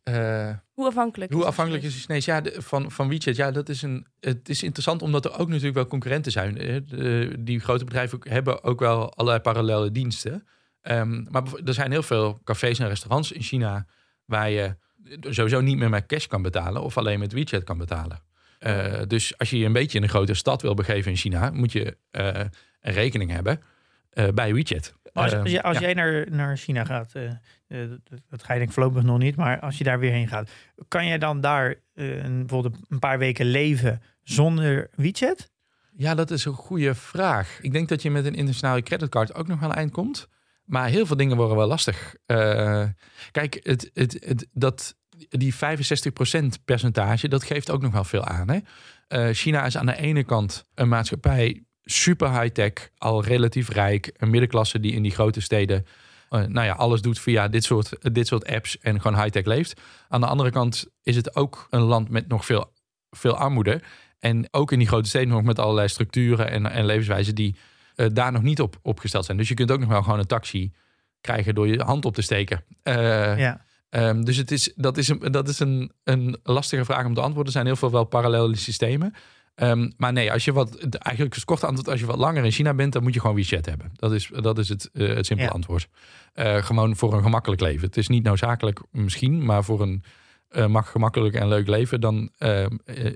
uh, 0.04 0.50
hoe 0.72 0.86
afhankelijk? 0.86 1.32
Hoe 1.32 1.44
afhankelijk 1.44 1.84
is 1.84 1.94
de 1.94 2.00
Chinees? 2.00 2.24
Ja, 2.24 2.40
de, 2.40 2.62
van, 2.62 2.90
van 2.90 3.08
WeChat. 3.08 3.36
Ja, 3.36 3.50
dat 3.50 3.68
is 3.68 3.82
een. 3.82 4.06
Het 4.20 4.48
is 4.48 4.62
interessant 4.62 5.02
omdat 5.02 5.24
er 5.24 5.38
ook 5.38 5.48
natuurlijk 5.48 5.74
wel 5.74 5.86
concurrenten 5.86 6.32
zijn. 6.32 6.54
De, 6.54 7.34
die 7.38 7.60
grote 7.60 7.84
bedrijven 7.84 8.18
hebben 8.22 8.62
ook 8.62 8.80
wel 8.80 9.14
allerlei 9.14 9.42
parallele 9.42 9.90
diensten. 9.90 10.46
Um, 10.82 11.26
maar 11.30 11.42
er 11.64 11.74
zijn 11.74 11.90
heel 11.90 12.02
veel 12.02 12.40
cafés 12.44 12.78
en 12.78 12.88
restaurants 12.88 13.32
in 13.32 13.42
China 13.42 13.86
waar 14.24 14.50
je 14.50 14.76
sowieso 15.20 15.60
niet 15.60 15.78
meer 15.78 15.90
met 15.90 16.06
cash 16.06 16.26
kan 16.26 16.42
betalen 16.42 16.82
of 16.82 16.98
alleen 16.98 17.18
met 17.18 17.32
WeChat 17.32 17.64
kan 17.64 17.78
betalen. 17.78 18.22
Uh, 18.66 19.03
dus 19.07 19.38
als 19.38 19.50
je 19.50 19.59
je 19.59 19.66
een 19.66 19.72
beetje 19.72 19.98
in 19.98 20.05
een 20.05 20.11
grote 20.11 20.35
stad 20.35 20.62
wil 20.62 20.74
begeven 20.74 21.11
in 21.11 21.16
China, 21.16 21.50
moet 21.50 21.72
je 21.72 21.96
uh, 22.12 22.29
een 22.81 22.92
rekening 22.92 23.31
hebben 23.31 23.61
uh, 24.12 24.29
bij 24.29 24.55
WeChat. 24.55 24.94
Als, 25.12 25.35
als, 25.35 25.62
als 25.62 25.79
ja. 25.79 25.83
jij 25.83 25.94
naar, 25.94 26.27
naar 26.31 26.57
China 26.57 26.85
gaat, 26.85 27.12
dat, 27.68 28.20
dat 28.29 28.42
ga 28.42 28.53
je 28.53 28.59
denk 28.59 28.68
ik 28.68 28.74
voorlopig 28.74 29.03
nog 29.03 29.18
niet, 29.18 29.37
maar 29.37 29.61
als 29.61 29.79
je 29.79 29.85
daar 29.85 29.98
weer 29.98 30.11
heen 30.11 30.29
gaat, 30.29 30.50
kan 30.88 31.07
jij 31.07 31.18
dan 31.18 31.40
daar 31.40 31.74
een, 31.94 32.38
bijvoorbeeld 32.38 32.77
een 32.88 32.98
paar 32.98 33.18
weken 33.18 33.46
leven 33.46 34.03
zonder 34.22 34.90
WeChat? 34.94 35.50
Ja, 35.96 36.14
dat 36.14 36.31
is 36.31 36.44
een 36.44 36.53
goede 36.53 36.94
vraag. 36.94 37.59
Ik 37.62 37.72
denk 37.72 37.88
dat 37.88 38.03
je 38.03 38.11
met 38.11 38.24
een 38.24 38.35
internationale 38.35 38.83
creditcard 38.83 39.35
ook 39.35 39.46
nog 39.46 39.62
aan 39.62 39.68
het 39.68 39.79
eind 39.79 39.90
komt. 39.90 40.29
Maar 40.64 40.88
heel 40.88 41.07
veel 41.07 41.16
dingen 41.16 41.37
worden 41.37 41.57
wel 41.57 41.66
lastig. 41.66 42.14
Kijk, 43.31 43.61
het, 43.62 43.90
het, 43.94 44.16
het, 44.20 44.46
dat, 44.53 44.96
die 45.29 45.55
65% 45.55 45.59
percentage, 46.64 47.29
dat 47.29 47.44
geeft 47.44 47.70
ook 47.70 47.83
nog 47.83 47.92
wel 47.92 48.05
veel 48.05 48.24
aan. 48.24 48.48
Hè? 48.50 48.59
Uh, 49.09 49.35
China 49.35 49.64
is 49.66 49.77
aan 49.77 49.87
de 49.87 49.96
ene 49.96 50.24
kant 50.24 50.66
een 50.74 50.88
maatschappij 50.88 51.62
super 51.83 52.40
high-tech, 52.40 52.72
al 52.98 53.24
relatief 53.24 53.68
rijk. 53.68 54.14
Een 54.16 54.31
middenklasse 54.31 54.81
die 54.81 54.92
in 54.92 55.03
die 55.03 55.12
grote 55.12 55.40
steden 55.40 55.87
uh, 56.31 56.44
nou 56.46 56.66
ja, 56.66 56.72
alles 56.72 57.00
doet 57.00 57.20
via 57.20 57.48
dit 57.48 57.64
soort, 57.64 58.14
dit 58.14 58.27
soort 58.27 58.46
apps 58.46 58.79
en 58.79 59.00
gewoon 59.00 59.20
high-tech 59.20 59.44
leeft. 59.44 59.81
Aan 60.09 60.20
de 60.20 60.27
andere 60.27 60.50
kant 60.50 60.87
is 61.03 61.16
het 61.16 61.37
ook 61.37 61.66
een 61.70 61.81
land 61.81 62.09
met 62.09 62.29
nog 62.29 62.44
veel, 62.44 62.72
veel 63.11 63.37
armoede. 63.37 63.81
En 64.18 64.48
ook 64.50 64.72
in 64.72 64.79
die 64.79 64.88
grote 64.88 65.09
steden 65.09 65.29
nog 65.29 65.42
met 65.42 65.59
allerlei 65.59 65.88
structuren 65.88 66.50
en, 66.50 66.66
en 66.66 66.87
levenswijzen 66.87 67.35
die 67.35 67.57
uh, 67.96 68.07
daar 68.12 68.33
nog 68.33 68.42
niet 68.42 68.61
op 68.61 68.79
opgesteld 68.83 69.24
zijn. 69.24 69.37
Dus 69.37 69.48
je 69.48 69.55
kunt 69.55 69.70
ook 69.70 69.81
nog 69.81 69.88
wel 69.88 70.03
gewoon 70.03 70.18
een 70.18 70.27
taxi 70.27 70.72
krijgen 71.20 71.55
door 71.55 71.68
je 71.68 71.83
hand 71.83 72.05
op 72.05 72.14
te 72.14 72.22
steken. 72.22 72.64
Ja. 72.83 73.64
Um, 73.96 74.24
dus 74.24 74.37
het 74.37 74.50
is, 74.50 74.72
dat 74.76 74.96
is, 74.96 75.09
een, 75.09 75.18
dat 75.18 75.48
is 75.48 75.59
een, 75.59 75.92
een 76.04 76.38
lastige 76.42 76.85
vraag 76.85 77.07
om 77.07 77.14
te 77.14 77.20
antwoorden. 77.20 77.46
Er 77.46 77.52
zijn 77.52 77.66
heel 77.66 77.76
veel 77.76 77.90
wel 77.90 78.04
parallele 78.04 78.57
systemen. 78.57 79.14
Um, 79.57 79.92
maar 79.96 80.12
nee, 80.12 80.33
als 80.33 80.44
je 80.44 80.52
wat, 80.52 80.78
eigenlijk 80.78 81.35
het 81.35 81.44
korte 81.44 81.66
antwoord, 81.66 81.88
als 81.88 82.00
je 82.00 82.07
wat 82.07 82.16
langer 82.16 82.44
in 82.44 82.50
China 82.50 82.74
bent, 82.74 82.92
dan 82.92 83.02
moet 83.02 83.14
je 83.14 83.20
gewoon 83.20 83.37
WeChat 83.37 83.66
hebben. 83.66 83.90
Dat 83.94 84.12
is, 84.12 84.30
dat 84.40 84.59
is 84.59 84.68
het, 84.68 84.90
uh, 84.92 85.14
het 85.14 85.26
simpele 85.26 85.48
ja. 85.48 85.54
antwoord. 85.54 85.88
Uh, 86.35 86.57
gewoon 86.57 86.96
voor 86.96 87.14
een 87.14 87.22
gemakkelijk 87.22 87.61
leven. 87.61 87.87
Het 87.87 87.96
is 87.96 88.09
niet 88.09 88.24
noodzakelijk 88.24 88.80
misschien, 88.90 89.44
maar 89.44 89.64
voor 89.64 89.80
een 89.80 90.02
uh, 90.50 90.83
gemakkelijk 90.83 91.35
en 91.35 91.48
leuk 91.48 91.68
leven, 91.68 92.00
dan 92.00 92.30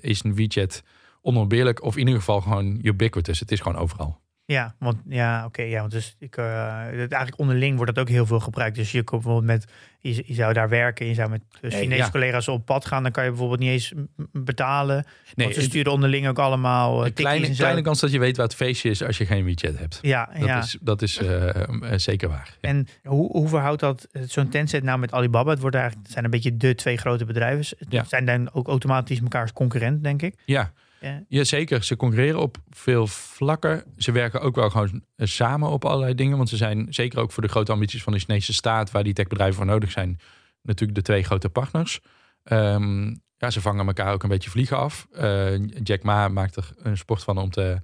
is 0.01 0.25
een 0.25 0.35
WeChat 0.35 0.83
onontbeerlijk 1.23 1.83
of 1.83 1.93
in 1.93 2.07
ieder 2.07 2.19
geval 2.19 2.41
gewoon 2.41 2.79
ubiquitous. 2.83 3.41
Het 3.41 3.53
is 3.53 3.61
gewoon 3.61 3.79
overal. 3.79 4.21
Ja, 4.53 4.75
want 4.79 4.97
ja, 5.09 5.45
oké, 5.45 5.63
ja, 5.63 5.81
want 5.81 5.93
dus 5.93 6.17
ik, 6.19 6.37
uh, 6.37 6.81
het, 6.85 6.97
eigenlijk 7.13 7.39
onderling 7.39 7.77
wordt 7.77 7.95
dat 7.95 8.05
ook 8.05 8.11
heel 8.11 8.27
veel 8.27 8.41
gebruikt. 8.41 8.77
Dus 8.77 8.93
je 8.93 9.03
komt 9.03 9.23
bijvoorbeeld 9.23 9.53
met, 9.61 9.73
je, 10.01 10.23
je 10.27 10.35
zou 10.35 10.53
daar 10.53 10.69
werken, 10.69 11.07
je 11.07 11.15
zou 11.15 11.31
met 11.31 11.41
Chinese 11.61 11.85
Nee, 11.85 11.99
ja. 11.99 12.11
collega's 12.11 12.49
op 12.49 12.65
pad 12.65 12.87
gaan, 12.87 13.03
dan 13.03 13.13
kan 13.13 13.25
je 13.25 13.31
bijvoorbeeld 13.31 13.61
niet 13.61 13.69
eens 13.71 13.93
betalen. 14.33 14.95
Nee, 14.95 15.05
want 15.35 15.55
ze 15.55 15.61
het- 15.61 15.71
sturen 15.71 15.93
onderling 15.93 16.29
ook 16.29 16.39
allemaal 16.39 17.01
uh, 17.01 17.07
een 17.07 17.13
kleine, 17.13 17.51
kleine 17.55 17.83
kans 17.83 18.01
dat 18.01 18.11
je 18.13 18.19
weet 18.19 18.37
waar 18.37 18.47
het 18.47 18.55
feestje 18.55 18.91
is 18.91 19.03
als 19.03 19.19
je 19.19 19.27
geen 19.27 19.45
WeChat 19.45 19.79
hebt. 19.79 19.99
Ja, 20.03 20.29
Dat 20.39 20.47
ja. 20.49 20.59
is, 20.59 20.79
dat 20.81 21.03
is 21.03 21.19
eh, 21.19 21.49
eh, 21.49 21.69
zeker 21.97 22.29
waar. 22.29 22.57
Ja. 22.61 22.69
En 22.69 22.87
hoe, 23.05 23.31
hoe 23.31 23.49
verhoudt 23.49 23.81
dat 23.81 24.09
eh, 24.13 24.23
zo'n 24.27 24.49
Tencent 24.49 24.83
nou 24.83 24.99
met 24.99 25.13
Alibaba? 25.13 25.51
Het 25.51 25.61
wordt 25.61 25.77
eigenlijk, 25.77 26.05
het 26.07 26.13
zijn 26.15 26.25
een 26.25 26.31
beetje 26.31 26.57
de 26.57 26.75
twee 26.75 26.97
grote 26.97 27.25
bedrijven. 27.25 27.77
Het 27.79 27.93
Ja. 27.93 28.05
zijn 28.05 28.25
dan 28.25 28.53
ook 28.53 28.69
automatisch 28.69 29.21
mekaars 29.21 29.53
concurrent, 29.53 30.03
denk 30.03 30.23
ik. 30.23 30.35
Ja. 30.45 30.73
Ja. 31.01 31.25
Ja, 31.29 31.45
zeker. 31.45 31.85
Ze 31.85 31.97
concurreren 31.97 32.41
op 32.41 32.57
veel 32.71 33.07
vlakken. 33.07 33.85
Ze 33.97 34.13
werken 34.13 34.41
ook 34.41 34.55
wel 34.55 34.71
gewoon 34.71 35.03
eh, 35.17 35.27
samen 35.27 35.69
op 35.69 35.85
allerlei 35.85 36.15
dingen. 36.15 36.37
Want 36.37 36.49
ze 36.49 36.57
zijn 36.57 36.87
zeker 36.91 37.19
ook 37.19 37.33
voor 37.33 37.43
de 37.43 37.49
grote 37.49 37.73
ambities 37.73 38.03
van 38.03 38.13
de 38.13 38.19
Chinese 38.19 38.53
staat, 38.53 38.91
waar 38.91 39.05
die 39.05 39.13
techbedrijven 39.13 39.57
voor 39.57 39.67
nodig 39.67 39.91
zijn, 39.91 40.21
natuurlijk 40.63 40.99
de 40.99 41.05
twee 41.05 41.23
grote 41.23 41.49
partners. 41.49 42.01
Ehm, 42.45 43.15
ja, 43.37 43.51
ze 43.51 43.61
vangen 43.61 43.87
elkaar 43.87 44.13
ook 44.13 44.23
een 44.23 44.29
beetje 44.29 44.51
vliegen 44.51 44.79
af. 44.79 45.07
Eh, 45.13 45.67
Jack 45.83 46.03
Ma 46.03 46.29
maakt 46.29 46.57
er 46.57 46.71
een 46.77 46.97
sport 46.97 47.25
van 47.25 47.39
om 47.39 47.51
te. 47.51 47.81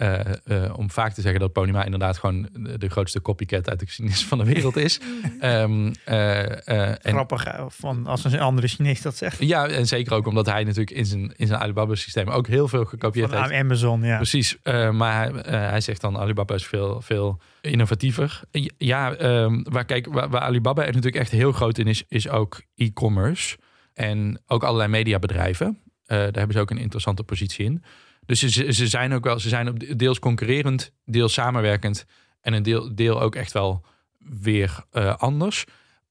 Eh, 0.00 0.64
eh, 0.64 0.78
om 0.78 0.90
vaak 0.90 1.12
te 1.12 1.20
zeggen 1.20 1.40
dat 1.40 1.52
Ponyma 1.52 1.84
inderdaad 1.84 2.18
gewoon 2.18 2.48
de, 2.52 2.78
de 2.78 2.88
grootste 2.88 3.22
copycat 3.22 3.70
uit 3.70 3.78
de 3.78 3.86
geschiedenis 3.86 4.24
van 4.24 4.38
de 4.38 4.44
wereld 4.44 4.76
is. 4.76 5.00
Ehm, 5.40 5.92
eh, 6.04 6.68
eh, 6.68 6.88
en, 6.88 7.12
Grappig 7.12 7.44
eh, 7.44 7.64
van 7.68 8.06
als 8.06 8.24
een 8.24 8.40
andere 8.40 8.68
Chinees 8.68 9.02
dat 9.02 9.16
zegt. 9.16 9.38
ja, 9.38 9.68
en 9.68 9.86
zeker 9.86 10.14
ook 10.14 10.26
omdat 10.26 10.46
hij 10.46 10.64
natuurlijk 10.64 10.90
in 10.90 11.06
zijn, 11.06 11.32
in 11.36 11.46
zijn 11.46 11.60
Alibaba-systeem 11.60 12.28
ook 12.28 12.46
heel 12.46 12.68
veel 12.68 12.84
gekopieerd 12.84 13.30
Van 13.30 13.42
heeft. 13.42 13.52
Amazon, 13.52 14.02
ja. 14.02 14.16
Precies, 14.16 14.56
eh, 14.62 14.90
maar 14.90 15.14
hij, 15.14 15.58
hij 15.58 15.80
zegt 15.80 16.00
dan 16.00 16.18
Alibaba 16.18 16.54
is 16.54 16.66
veel, 16.66 17.00
veel 17.00 17.40
innovatiever. 17.60 18.40
Ja, 18.78 19.14
ehm, 19.14 19.62
waar, 19.62 19.84
kijk, 19.84 20.06
waar, 20.06 20.28
waar 20.28 20.40
Alibaba 20.40 20.80
er 20.80 20.86
natuurlijk 20.86 21.22
echt 21.22 21.30
heel 21.30 21.52
groot 21.52 21.78
in 21.78 21.86
is, 21.86 22.04
is 22.08 22.28
ook 22.28 22.62
e-commerce. 22.74 23.56
En 23.94 24.40
ook 24.46 24.62
allerlei 24.62 24.88
mediabedrijven. 24.88 25.78
Eh, 26.10 26.16
daar 26.18 26.32
hebben 26.32 26.52
ze 26.52 26.60
ook 26.60 26.70
een 26.70 26.78
interessante 26.78 27.22
positie 27.22 27.64
in. 27.64 27.82
Dus 28.30 28.40
ze, 28.40 28.72
ze 28.72 28.88
zijn 28.88 29.12
ook 29.12 29.24
wel, 29.24 29.38
ze 29.38 29.48
zijn 29.48 29.68
op 29.68 29.98
deels 29.98 30.18
concurrerend, 30.18 30.92
deels 31.04 31.32
samenwerkend. 31.32 32.06
En 32.40 32.52
een 32.52 32.62
deel, 32.62 32.94
deel 32.94 33.20
ook 33.20 33.34
echt 33.34 33.52
wel 33.52 33.84
weer 34.18 34.84
eh, 34.90 35.16
anders. 35.16 35.64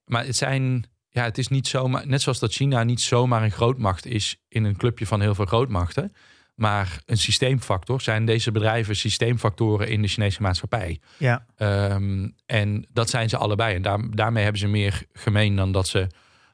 Maar 0.06 0.26
het 0.26 0.36
zijn, 0.36 0.86
ja, 1.10 1.24
het 1.24 1.38
is 1.38 1.48
niet 1.48 1.68
zomaar, 1.68 2.08
net 2.08 2.22
zoals 2.22 2.40
dat 2.40 2.54
China 2.54 2.84
niet 2.84 3.02
zomaar 3.02 3.44
een 3.44 3.52
grootmacht 3.52 4.06
is 4.06 4.42
in 4.48 4.64
een 4.64 4.78
clubje 4.78 5.08
van 5.08 5.22
heel 5.22 5.36
veel 5.36 5.46
grootmachten. 5.46 6.14
Maar 6.56 7.02
een 7.06 7.18
systeemfactor 7.18 8.02
zijn 8.02 8.26
deze 8.26 8.52
bedrijven 8.52 8.96
systeemfactoren 8.96 9.88
in 9.88 10.02
de 10.02 10.08
Chinese 10.08 10.42
maatschappij. 10.42 11.00
ja. 11.18 11.46
Ehm, 11.56 12.30
en 12.46 12.88
dat 12.94 13.10
zijn 13.10 13.30
ze 13.30 13.38
allebei. 13.38 13.76
En 13.76 13.82
daar, 13.82 14.00
daarmee 14.12 14.44
hebben 14.44 14.62
ze 14.62 14.68
meer 14.68 15.04
gemeen 15.14 15.56
dan 15.56 15.72
dat 15.72 15.88
ze 15.88 16.08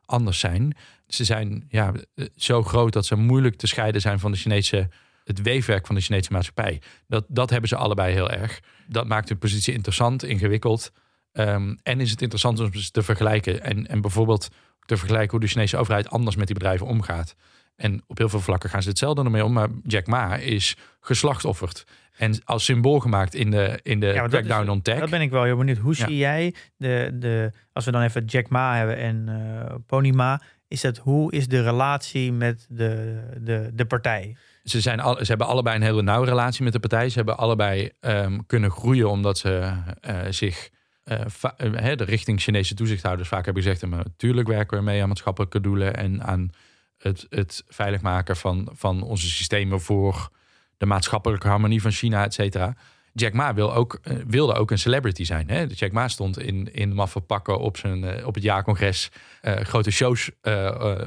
anders 0.06 0.39
zijn. 0.39 0.75
Ze 1.08 1.23
zijn 1.23 1.65
ja, 1.69 1.91
eh, 2.15 2.25
zo 2.36 2.63
groot 2.63 2.93
dat 2.93 3.06
ze 3.06 3.15
moeilijk 3.15 3.56
te 3.56 3.67
scheiden 3.67 4.01
zijn 4.01 4.19
van 4.19 4.32
de 4.32 4.38
Chinese, 4.38 4.89
het 5.25 5.41
weefwerk 5.41 5.85
van 5.85 5.95
de 5.95 6.01
Chinese 6.01 6.31
maatschappij. 6.31 6.81
Dat, 7.07 7.25
dat 7.27 7.49
hebben 7.49 7.69
ze 7.69 7.75
allebei 7.75 8.13
heel 8.13 8.29
erg. 8.31 8.59
Dat 8.88 9.07
maakt 9.07 9.29
hun 9.29 9.38
positie 9.38 9.73
interessant, 9.73 10.23
ingewikkeld. 10.23 10.91
Ehm, 11.31 11.75
en 11.83 11.99
is 11.99 12.11
het 12.11 12.21
interessant 12.21 12.59
om 12.59 12.73
ze 12.73 12.91
te 12.91 13.03
vergelijken. 13.03 13.61
En, 13.63 13.88
en 13.88 14.01
bijvoorbeeld 14.01 14.47
te 14.85 14.97
vergelijken 14.97 15.31
hoe 15.31 15.39
de 15.39 15.47
Chinese 15.47 15.77
overheid 15.77 16.09
anders 16.09 16.35
met 16.35 16.45
die 16.47 16.55
bedrijven 16.55 16.88
omgaat. 16.88 17.35
En 17.75 18.03
op 18.07 18.17
heel 18.17 18.29
veel 18.29 18.39
vlakken 18.39 18.69
gaan 18.69 18.81
ze 18.81 18.89
hetzelfde 18.89 19.23
ermee 19.23 19.43
om. 19.45 19.53
Maar 19.53 19.67
Jack 19.83 20.07
Ma 20.07 20.35
is 20.35 20.75
geslachtofferd. 20.99 21.83
En 22.17 22.41
als 22.43 22.65
symbool 22.65 22.99
gemaakt 22.99 23.33
in 23.35 23.51
de, 23.51 23.79
in 23.83 23.99
de 23.99 24.05
Ja, 24.05 24.23
is- 24.23 24.29
crackdown 24.29 24.69
on 24.69 24.81
tech. 24.81 24.99
Dat 24.99 25.09
ben 25.09 25.21
ik 25.21 25.29
wel 25.31 25.43
heel 25.43 25.57
benieuwd. 25.57 25.77
Hoe 25.77 25.93
Ja. 25.97 26.05
zie 26.07 26.17
jij 26.17 26.53
de, 26.77 27.09
de, 27.13 27.51
als 27.73 27.85
we 27.85 27.91
dan 27.91 28.01
even 28.01 28.25
Jack 28.25 28.49
Ma 28.49 28.75
hebben 28.77 28.97
en 28.97 29.29
eh 29.29 29.75
Ponyma, 29.85 30.41
is 30.67 30.81
dat 30.81 30.97
hoe 30.97 31.31
is 31.31 31.47
de 31.47 31.61
relatie 31.63 32.31
met 32.31 32.65
de, 32.69 33.21
de, 33.41 33.69
de 33.73 33.85
partij? 33.85 34.35
Ze, 34.65 34.82
zijn 34.82 34.99
ze 34.99 35.25
hebben 35.25 35.47
allebei 35.47 35.75
een 35.75 35.82
hele 35.82 36.01
nauwe 36.01 36.25
relatie 36.25 36.63
met 36.63 36.73
de 36.73 36.80
partij. 36.80 37.10
Ze 37.10 37.15
hebben 37.15 37.38
allebei 37.38 37.91
ehm, 37.99 38.39
kunnen 38.47 38.71
groeien 38.71 39.10
omdat 39.10 39.38
ze 39.38 39.73
eh, 40.01 40.19
zich 40.30 40.69
eh, 41.04 41.21
eh, 41.58 41.97
de 41.97 42.04
richting 42.04 42.41
Chinese 42.41 42.73
toezichthouders 42.73 43.30
vaak 43.30 43.45
hebben 43.45 43.63
gezegd. 43.63 43.86
Natuurlijk 43.89 44.47
werken 44.47 44.78
we 44.78 44.84
mee 44.84 45.01
aan 45.01 45.08
maatschappelijke 45.08 45.62
doelen 45.62 45.95
en 45.95 46.23
aan 46.23 46.49
het, 46.97 47.25
het 47.30 47.63
veilig 47.67 48.01
maken 48.01 48.36
van, 48.36 48.69
van 48.73 49.04
onze 49.04 49.30
systemen 49.30 49.82
voor 49.82 50.30
de 50.78 50.86
maatschappelijke 50.86 51.47
harmonie 51.47 51.82
van 51.82 51.91
China, 51.91 52.23
et 52.23 52.34
cetera. 52.34 52.75
Jack 53.13 53.34
Ma 53.34 53.54
wil 53.54 53.73
ook, 53.73 53.99
wilde 54.28 54.54
ook 54.54 54.71
een 54.71 54.80
celebrity 54.80 55.23
zijn. 55.23 55.49
Hè? 55.49 55.65
Jack 55.69 55.91
Ma 55.91 56.08
stond 56.08 56.39
in, 56.39 56.73
in 56.73 56.93
maffe 56.93 57.19
pakken 57.19 57.60
op, 57.60 57.78
zijn, 57.78 58.25
op 58.25 58.34
het 58.34 58.43
jaarcongres 58.43 59.12
grote 59.41 59.91
shows 59.91 60.32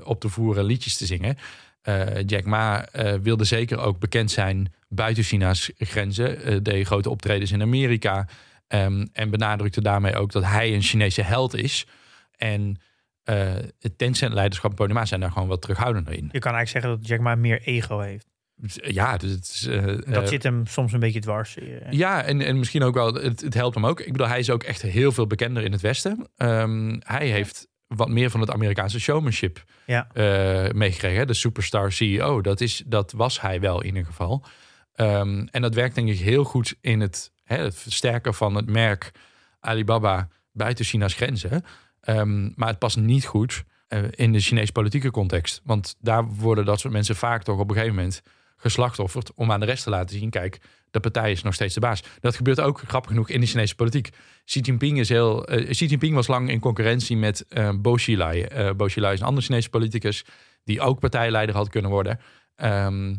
op 0.05 0.21
te 0.21 0.29
voeren, 0.29 0.65
liedjes 0.65 0.97
te 0.97 1.07
zingen. 1.07 1.37
Eh, 1.89 2.23
Jack 2.27 2.45
Ma 2.45 2.87
eh, 2.87 3.15
wilde 3.15 3.45
zeker 3.45 3.79
ook 3.79 3.99
bekend 3.99 4.31
zijn 4.31 4.73
buiten 4.89 5.23
China's 5.23 5.71
grenzen. 5.79 6.43
Eh, 6.43 6.57
deed 6.63 6.87
grote 6.87 7.11
optredens 7.11 7.53
in 7.53 7.63
Amerika. 7.63 8.27
ehm, 8.69 9.07
en 9.13 9.31
benadrukte 9.31 9.81
daarmee 9.81 10.17
ook 10.17 10.33
dat 10.33 10.45
hij 10.45 10.75
een 10.75 10.83
Chinese 10.83 11.23
held 11.23 11.55
is. 11.55 11.87
En 12.37 12.81
het 13.79 13.99
Tencent-leiderschap 13.99 14.71
en 14.71 14.77
Ponyma 14.77 15.05
zijn 15.05 15.21
daar 15.21 15.31
gewoon 15.31 15.49
wat 15.49 15.61
terughoudender 15.61 16.13
in. 16.13 16.29
Je 16.33 16.39
kan 16.39 16.55
eigenlijk 16.55 16.69
zeggen 16.69 16.91
dat 16.91 17.09
Jack 17.09 17.21
Ma 17.21 17.35
meer 17.35 17.63
ego 17.63 17.99
heeft. 17.99 18.27
Ja, 18.75 19.17
dus 19.17 19.31
het 19.31 19.45
is, 19.45 19.69
Dat 20.13 20.29
zit 20.29 20.43
hem 20.43 20.67
soms 20.67 20.93
een 20.93 21.01
beetje 21.01 21.21
dwars. 21.21 21.57
ja, 21.91 22.23
en, 22.23 22.41
en 22.41 22.59
misschien 22.59 22.83
ook 22.83 22.95
wel, 22.95 23.15
het, 23.15 23.41
het 23.41 23.55
helpt 23.55 23.75
hem 23.75 23.87
ook. 23.87 24.01
Ik 24.01 24.13
bedoel, 24.13 24.29
hij 24.29 24.39
is 24.39 24.51
ook 24.51 24.63
echt 24.63 24.83
heel 24.83 25.13
veel 25.13 25.27
bekender 25.27 25.65
in 25.65 25.73
het 25.73 25.81
Westen. 25.81 26.29
Ehm, 26.37 26.97
hij 26.99 27.27
heeft 27.27 27.69
wat 27.89 28.09
meer 28.09 28.31
van 28.31 28.41
het 28.41 28.51
Amerikaanse 28.51 29.01
showmanship 29.01 29.65
Ja. 29.87 30.09
eh, 30.13 30.73
meegekregen. 30.73 31.27
De 31.27 31.35
superstar 31.35 31.93
CEO, 31.93 32.41
dat, 32.41 32.61
is, 32.61 32.83
dat 32.87 33.13
was 33.13 33.41
hij 33.41 33.61
wel 33.61 33.81
in 33.81 33.87
ieder 33.87 34.05
geval. 34.05 34.45
Ehm, 34.95 35.47
en 35.51 35.63
dat 35.63 35.75
werkt 35.75 35.95
denk 35.95 36.09
ik 36.09 36.19
heel 36.19 36.45
goed 36.45 36.75
in 36.81 37.01
het, 37.01 37.33
hè, 37.45 37.57
het 37.57 37.77
versterken 37.77 38.35
van 38.35 38.55
het 38.55 38.67
merk 38.71 39.11
Alibaba 39.61 40.29
buiten 40.53 40.85
China's 40.85 41.15
grenzen. 41.15 41.65
Ehm, 42.01 42.51
maar 42.55 42.69
het 42.69 42.79
past 42.79 42.97
niet 42.97 43.25
goed 43.25 43.65
eh, 43.89 44.03
in 44.11 44.33
de 44.33 44.41
Chinese 44.41 44.73
politieke 44.73 45.11
context. 45.11 45.61
Want 45.65 45.95
daar 45.99 46.27
worden 46.27 46.65
dat 46.65 46.81
soort 46.81 46.93
mensen 46.93 47.17
vaak 47.17 47.43
toch 47.43 47.59
op 47.59 47.69
een 47.69 47.75
gegeven 47.75 47.95
moment 47.97 48.23
geslachtofferd 48.57 49.35
om 49.35 49.53
aan 49.53 49.61
de 49.61 49.67
rest 49.67 49.83
te 49.83 49.91
laten 49.91 50.19
zien, 50.19 50.31
kijk, 50.31 50.61
de 50.91 51.01
partij 51.01 51.31
is 51.31 51.43
nog 51.43 51.55
steeds 51.55 51.75
de 51.75 51.81
baas. 51.81 52.03
Dat 52.21 52.37
gebeurt 52.37 52.61
ook 52.61 52.83
grappig 52.87 53.11
genoeg 53.11 53.29
in 53.29 53.41
de 53.41 53.47
Chinese 53.47 53.75
politiek. 53.75 54.09
Xi 54.45 54.61
Jinping, 54.61 54.99
is 54.99 55.09
heel, 55.09 55.47
eh, 55.47 55.71
Xi 55.71 55.87
Jinping 55.87 56.15
was 56.15 56.27
lang 56.27 56.51
in 56.51 56.61
concurrentie 56.61 57.17
met 57.17 57.45
eh 57.49 57.71
Bo 57.81 57.95
Xilai. 57.95 58.43
Eh 58.43 58.71
Bo 58.77 58.87
Xilai 58.87 59.13
is 59.13 59.21
een 59.21 59.27
andere 59.27 59.47
Chinese 59.47 59.69
politicus 59.69 60.25
die 60.65 60.81
ook 60.81 61.01
partijleider 61.01 61.55
had 61.55 61.69
kunnen 61.69 61.91
worden. 61.91 62.21
Ehm, 62.55 63.15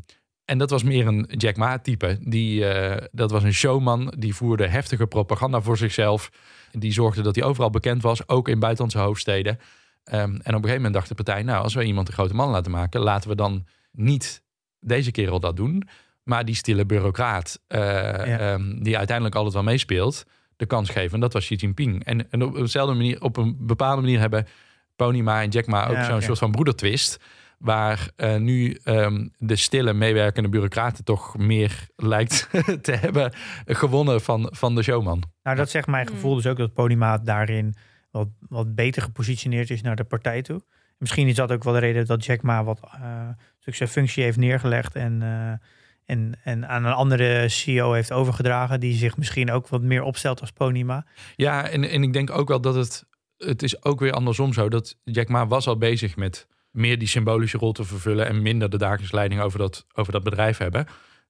en 0.46 0.58
dat 0.58 0.70
was 0.70 0.84
meer 0.84 1.08
een 1.08 1.30
Jack 1.38 1.56
Ma-type. 1.56 2.18
Die, 2.22 2.66
dat 3.12 3.32
was 3.32 3.44
een 3.44 3.54
showman, 3.54 4.14
die 4.18 4.36
voerde 4.36 4.68
heftige 4.68 5.08
propaganda 5.08 5.62
voor 5.62 5.78
zichzelf. 5.78 6.32
Die 6.72 6.92
zorgde 6.92 7.22
dat 7.22 7.36
hij 7.36 7.44
overal 7.44 7.70
bekend 7.70 8.02
was, 8.02 8.28
ook 8.28 8.48
in 8.48 8.60
buitenlandse 8.60 9.00
hoofdsteden. 9.00 9.60
Ehm, 10.04 10.20
en 10.20 10.34
op 10.34 10.46
een 10.46 10.54
gegeven 10.54 10.76
moment 10.76 10.94
dacht 10.94 11.08
de 11.08 11.16
partij, 11.16 11.44
nou, 11.44 11.64
als 11.64 11.74
we 11.74 11.84
iemand 11.84 12.08
een 12.08 12.14
grote 12.14 12.34
man 12.34 12.50
laten 12.50 12.72
maken, 12.72 13.02
laten 13.02 13.30
we 13.30 13.36
dan 13.36 13.66
niet 13.92 14.44
deze 14.80 15.12
kerel 15.12 15.40
dat 15.40 15.56
doen, 15.56 15.88
maar 16.30 16.46
die 16.46 16.56
stille 16.56 16.86
bureaucraat, 16.86 17.60
eh, 17.68 18.52
ehm, 18.52 18.84
die 18.84 18.98
uiteindelijk 18.98 19.36
altijd 19.36 19.54
wel 19.54 19.64
meespeelt, 19.64 20.26
de 20.56 20.66
kans 20.66 20.90
geven. 20.90 21.14
En 21.14 21.20
dat 21.20 21.34
was 21.34 21.46
Xi 21.46 21.56
Jinping. 21.56 22.04
En, 22.06 22.32
en 22.32 22.44
op 22.44 22.56
dezelfde 22.56 22.96
manier, 22.96 23.22
op 23.22 23.38
een 23.38 23.56
bepaalde 23.60 24.02
manier 24.02 24.20
hebben 24.20 24.48
Ponyma 24.96 25.42
en 25.42 25.50
Jack 25.50 25.68
Ma 25.68 25.88
ook 25.88 25.96
Ja, 25.96 26.04
zo'n 26.04 26.22
soort 26.22 26.38
van 26.38 26.52
broedertwist. 26.52 27.20
Waar 27.58 28.10
eh, 28.16 28.36
nu 28.36 28.78
ehm, 28.84 29.28
de 29.38 29.56
stille 29.56 29.94
meewerkende 29.94 30.50
bureaucraten 30.50 31.04
toch 31.04 31.38
meer 31.38 31.88
lijkt 31.96 32.50
te 32.82 32.92
hebben 32.92 33.34
gewonnen 33.66 34.22
van, 34.22 34.48
van 34.52 34.76
de 34.76 34.84
showman. 34.84 35.24
Nou, 35.44 35.58
dat 35.58 35.70
zegt 35.70 35.88
mijn 35.88 36.08
gevoel 36.08 36.36
dus 36.36 36.48
ook 36.48 36.58
dat 36.58 36.74
Ponyma 36.74 37.18
daarin 37.18 37.76
wat, 38.12 38.28
wat 38.40 38.76
beter 38.76 39.02
gepositioneerd 39.02 39.70
is 39.70 39.82
naar 39.82 39.96
de 39.96 40.04
partij 40.04 40.42
toe. 40.42 40.62
Misschien 40.98 41.28
is 41.28 41.36
dat 41.36 41.52
ook 41.52 41.64
wel 41.64 41.74
de 41.74 41.80
reden 41.80 42.06
dat 42.06 42.26
Jack 42.26 42.42
Ma 42.42 42.64
wat 42.64 42.80
eh 42.82 43.30
stuk 43.60 43.76
zijn 43.76 43.90
functie 43.90 44.24
heeft 44.24 44.38
neergelegd 44.38 44.96
en, 44.96 45.22
eh, 45.22 45.68
en, 46.10 46.40
en 46.44 46.68
aan 46.68 46.86
een 46.86 46.94
andere 46.94 47.50
CEO 47.50 47.92
heeft 47.92 48.12
overgedragen, 48.12 48.80
die 48.80 48.94
zich 48.94 49.18
misschien 49.18 49.52
ook 49.52 49.68
wat 49.68 49.82
meer 49.82 50.04
opstelt 50.04 50.42
als 50.42 50.52
Ponyma. 50.52 51.06
Ja, 51.36 51.68
en, 51.68 51.90
en 51.90 52.04
ik 52.04 52.14
denk 52.14 52.30
ook 52.30 52.48
wel 52.48 52.62
dat 52.62 52.76
het... 52.76 53.08
Het 53.38 53.64
is 53.64 53.84
ook 53.84 54.00
weer 54.00 54.12
andersom 54.12 54.54
zo. 54.54 54.70
Dat 54.70 54.98
Jack 55.04 55.28
Ma 55.28 55.48
was 55.48 55.68
al 55.68 55.78
bezig 55.78 56.16
met 56.16 56.48
meer 56.72 57.00
die 57.00 57.08
symbolische 57.08 57.58
rol 57.58 57.72
te 57.72 57.84
vervullen... 57.84 58.28
en 58.28 58.42
minder 58.42 58.70
de 58.70 58.78
dagelijkse 58.78 59.16
leiding 59.16 59.42
over 59.42 59.60
dat, 59.60 59.86
over 59.94 60.12
dat 60.14 60.24
bedrijf 60.24 60.58
hebben... 60.58 60.86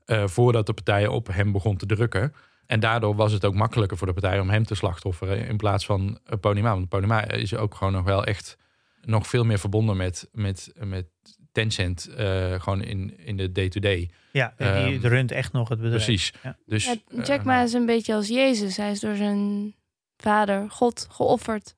eh, 0.05 0.27
voordat 0.27 0.65
de 0.65 0.73
partijen 0.73 1.11
op 1.11 1.27
hem 1.27 1.51
begon 1.51 1.77
te 1.77 1.85
drukken. 1.85 2.33
En 2.65 2.79
daardoor 2.79 3.15
was 3.15 3.31
het 3.31 3.45
ook 3.45 3.53
makkelijker 3.55 3.97
voor 3.97 4.07
de 4.07 4.13
partij 4.13 4.39
om 4.39 4.49
hem 4.49 4.63
te 4.63 4.75
slachtofferen... 4.75 5.47
in 5.47 5.57
plaats 5.57 5.85
van 5.85 6.19
uh, 6.27 6.39
Ponyma. 6.39 6.73
Want 6.73 6.89
Ponyma 6.89 7.27
is 7.27 7.55
ook 7.55 7.75
gewoon 7.75 7.93
nog 7.93 8.03
wel 8.03 8.25
echt... 8.25 8.57
nog 9.01 9.27
veel 9.27 9.43
meer 9.43 9.59
verbonden 9.59 9.97
met, 9.97 10.29
met, 10.31 10.71
met 10.83 11.07
Tencent 11.51 12.07
eh, 12.17 12.61
gewoon 12.61 12.81
in, 12.83 13.17
in 13.25 13.37
de 13.37 13.51
day-to-day. 13.51 14.09
Ja, 14.31 14.53
die 14.57 14.67
Ehm, 14.67 15.05
runt 15.05 15.31
echt 15.31 15.51
nog 15.53 15.69
het 15.69 15.79
bedrijf. 15.81 16.03
Precies. 16.05 16.33
Ja. 16.43 16.57
Dus, 16.65 16.85
Ja, 16.85 16.95
eh, 17.17 17.25
Jack 17.25 17.43
Ma 17.43 17.61
is 17.61 17.73
een 17.73 17.85
beetje 17.85 18.13
als 18.13 18.27
Jezus. 18.27 18.77
Hij 18.77 18.91
is 18.91 18.99
door 18.99 19.15
zijn 19.15 19.73
vader, 20.17 20.69
God, 20.69 21.07
geofferd. 21.11 21.75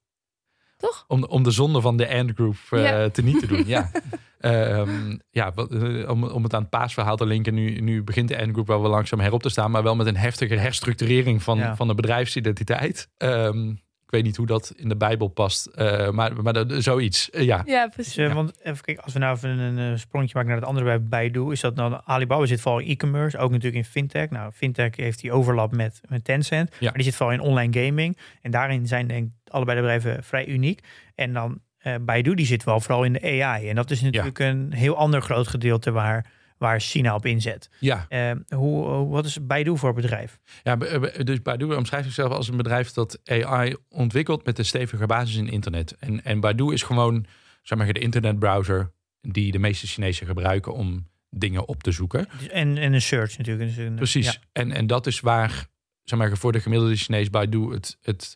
Toch? 0.77 1.05
om, 1.07 1.23
om 1.23 1.43
de 1.43 1.51
zonde 1.51 1.81
van 1.81 1.97
de 1.97 2.09
Ant 2.09 2.31
Group 2.35 2.55
eh 2.69 2.83
Ja. 2.83 3.09
te 3.09 3.21
niet 3.23 3.39
te 3.39 3.47
doen. 3.47 3.63
ja, 3.67 3.91
Ehm, 4.39 5.17
ja 5.29 5.51
wat, 5.53 5.71
om, 6.07 6.23
om 6.23 6.43
het 6.43 6.53
aan 6.53 6.61
het 6.61 6.69
paasverhaal 6.69 7.15
te 7.17 7.25
linken. 7.25 7.53
Nu, 7.53 7.79
nu 7.79 8.03
begint 8.03 8.27
de 8.27 8.41
Ant 8.41 8.51
Group 8.51 8.67
wel 8.67 8.81
weer 8.81 8.89
langzaam 8.89 9.19
herop 9.19 9.41
te 9.41 9.49
staan. 9.49 9.71
Maar 9.71 9.83
wel 9.83 9.95
met 9.95 10.07
een 10.07 10.17
heftige 10.17 10.55
herstructurering 10.55 11.43
van, 11.43 11.57
Ja. 11.57 11.75
van 11.75 11.87
de 11.87 11.95
bedrijfsidentiteit. 11.95 13.09
Ehm, 13.17 13.73
ik 14.11 14.17
weet 14.17 14.25
niet 14.25 14.37
hoe 14.37 14.45
dat 14.47 14.73
in 14.75 14.89
de 14.89 14.95
Bijbel 14.95 15.27
past. 15.27 15.65
eh, 15.65 16.09
maar 16.09 16.41
maar 16.43 16.53
dat- 16.53 16.73
zoiets. 16.83 17.29
Eh, 17.29 17.43
ja. 17.45 17.61
Ja, 17.65 17.85
Dus, 17.85 17.93
precies. 17.95 18.17
eh, 18.17 18.27
Ja. 18.27 18.33
Want 18.33 18.51
even 18.63 18.83
kijken, 18.83 19.03
als 19.03 19.13
we 19.13 19.19
nou 19.19 19.35
even 19.35 19.49
een, 19.49 19.99
sprongetje 19.99 20.33
maken 20.35 20.49
naar 20.51 20.59
het 20.59 20.67
andere 20.69 20.85
bij 20.85 21.03
Baidu, 21.03 21.51
is 21.51 21.59
dat 21.61 21.75
dan 21.75 22.01
Alibaba 22.05 22.45
zit 22.45 22.61
vooral 22.61 22.79
in 22.81 22.87
e-commerce, 22.89 23.37
ook 23.37 23.49
natuurlijk 23.51 23.85
in 23.85 23.91
fintech. 23.91 24.29
Nou, 24.29 24.51
fintech 24.51 24.95
heeft 24.95 25.19
die 25.21 25.31
overlap 25.31 25.71
met, 25.75 26.01
met 26.09 26.23
Tencent, 26.23 26.75
Ja. 26.79 26.85
maar 26.85 26.93
die 26.93 27.03
zit 27.03 27.15
vooral 27.15 27.35
in 27.35 27.41
online 27.41 27.85
gaming. 27.85 28.17
En 28.41 28.51
daarin 28.51 28.87
zijn 28.87 29.07
denk 29.07 29.27
ik 29.27 29.51
allebei 29.53 29.75
de 29.77 29.81
bedrijven 29.83 30.23
vrij 30.23 30.47
uniek. 30.47 30.79
En 31.15 31.33
dan 31.33 31.59
eh 31.77 31.95
Baidu, 32.01 32.33
die 32.33 32.45
zit 32.45 32.63
wel 32.63 32.79
vooral 32.79 33.03
in 33.03 33.13
de 33.13 33.21
AI. 33.43 33.69
En 33.69 33.75
dat 33.75 33.91
is 33.91 34.01
natuurlijk 34.01 34.39
een 34.39 34.73
heel 34.73 34.95
ander 34.97 35.21
groot 35.21 35.47
gedeelte 35.47 35.91
waar, 35.91 36.25
waar 36.61 36.79
China 36.79 37.15
op 37.15 37.25
inzet. 37.25 37.69
ja. 37.79 38.05
Eh, 38.09 38.31
hoe, 38.55 39.07
wat 39.07 39.25
is 39.25 39.45
Baidu 39.45 39.77
voor 39.77 39.93
bedrijf? 39.93 40.39
Ja, 40.63 40.75
dus 41.23 41.41
Baidu 41.41 41.73
omschrijft 41.75 42.05
zichzelf 42.05 42.31
als 42.31 42.47
een 42.47 42.57
bedrijf 42.57 42.91
dat 42.91 43.19
AI 43.25 43.75
ontwikkelt 43.89 44.45
met 44.45 44.59
een 44.59 44.65
stevige 44.65 45.05
basis 45.05 45.35
in 45.35 45.47
internet. 45.49 45.95
En, 45.99 46.23
en 46.23 46.39
Baidu 46.39 46.73
is 46.73 46.83
gewoon, 46.83 47.25
zeg 47.61 47.77
maar, 47.77 47.93
de 47.93 47.99
internetbrowser 47.99 48.91
die 49.21 49.51
de 49.51 49.59
meeste 49.59 49.87
Chinezen 49.87 50.27
gebruiken 50.27 50.73
om 50.73 51.07
dingen 51.29 51.67
op 51.67 51.83
te 51.83 51.91
zoeken. 51.91 52.27
Dus- 52.39 52.47
En, 52.47 52.77
en 52.77 52.93
een 52.93 53.01
search 53.01 53.37
natuurlijk. 53.37 53.67
Dus 53.75 53.85
een- 53.85 53.95
Precies. 53.95 54.25
ja. 54.25 54.33
En, 54.51 54.71
en 54.71 54.87
dat 54.87 55.07
is 55.07 55.19
waar, 55.19 55.67
zeg 56.03 56.19
maar, 56.19 56.37
voor 56.37 56.51
de 56.51 56.59
gemiddelde 56.59 56.95
Chinees 56.95 57.29
Baidu 57.29 57.71
het, 57.73 57.97
het, 58.01 58.35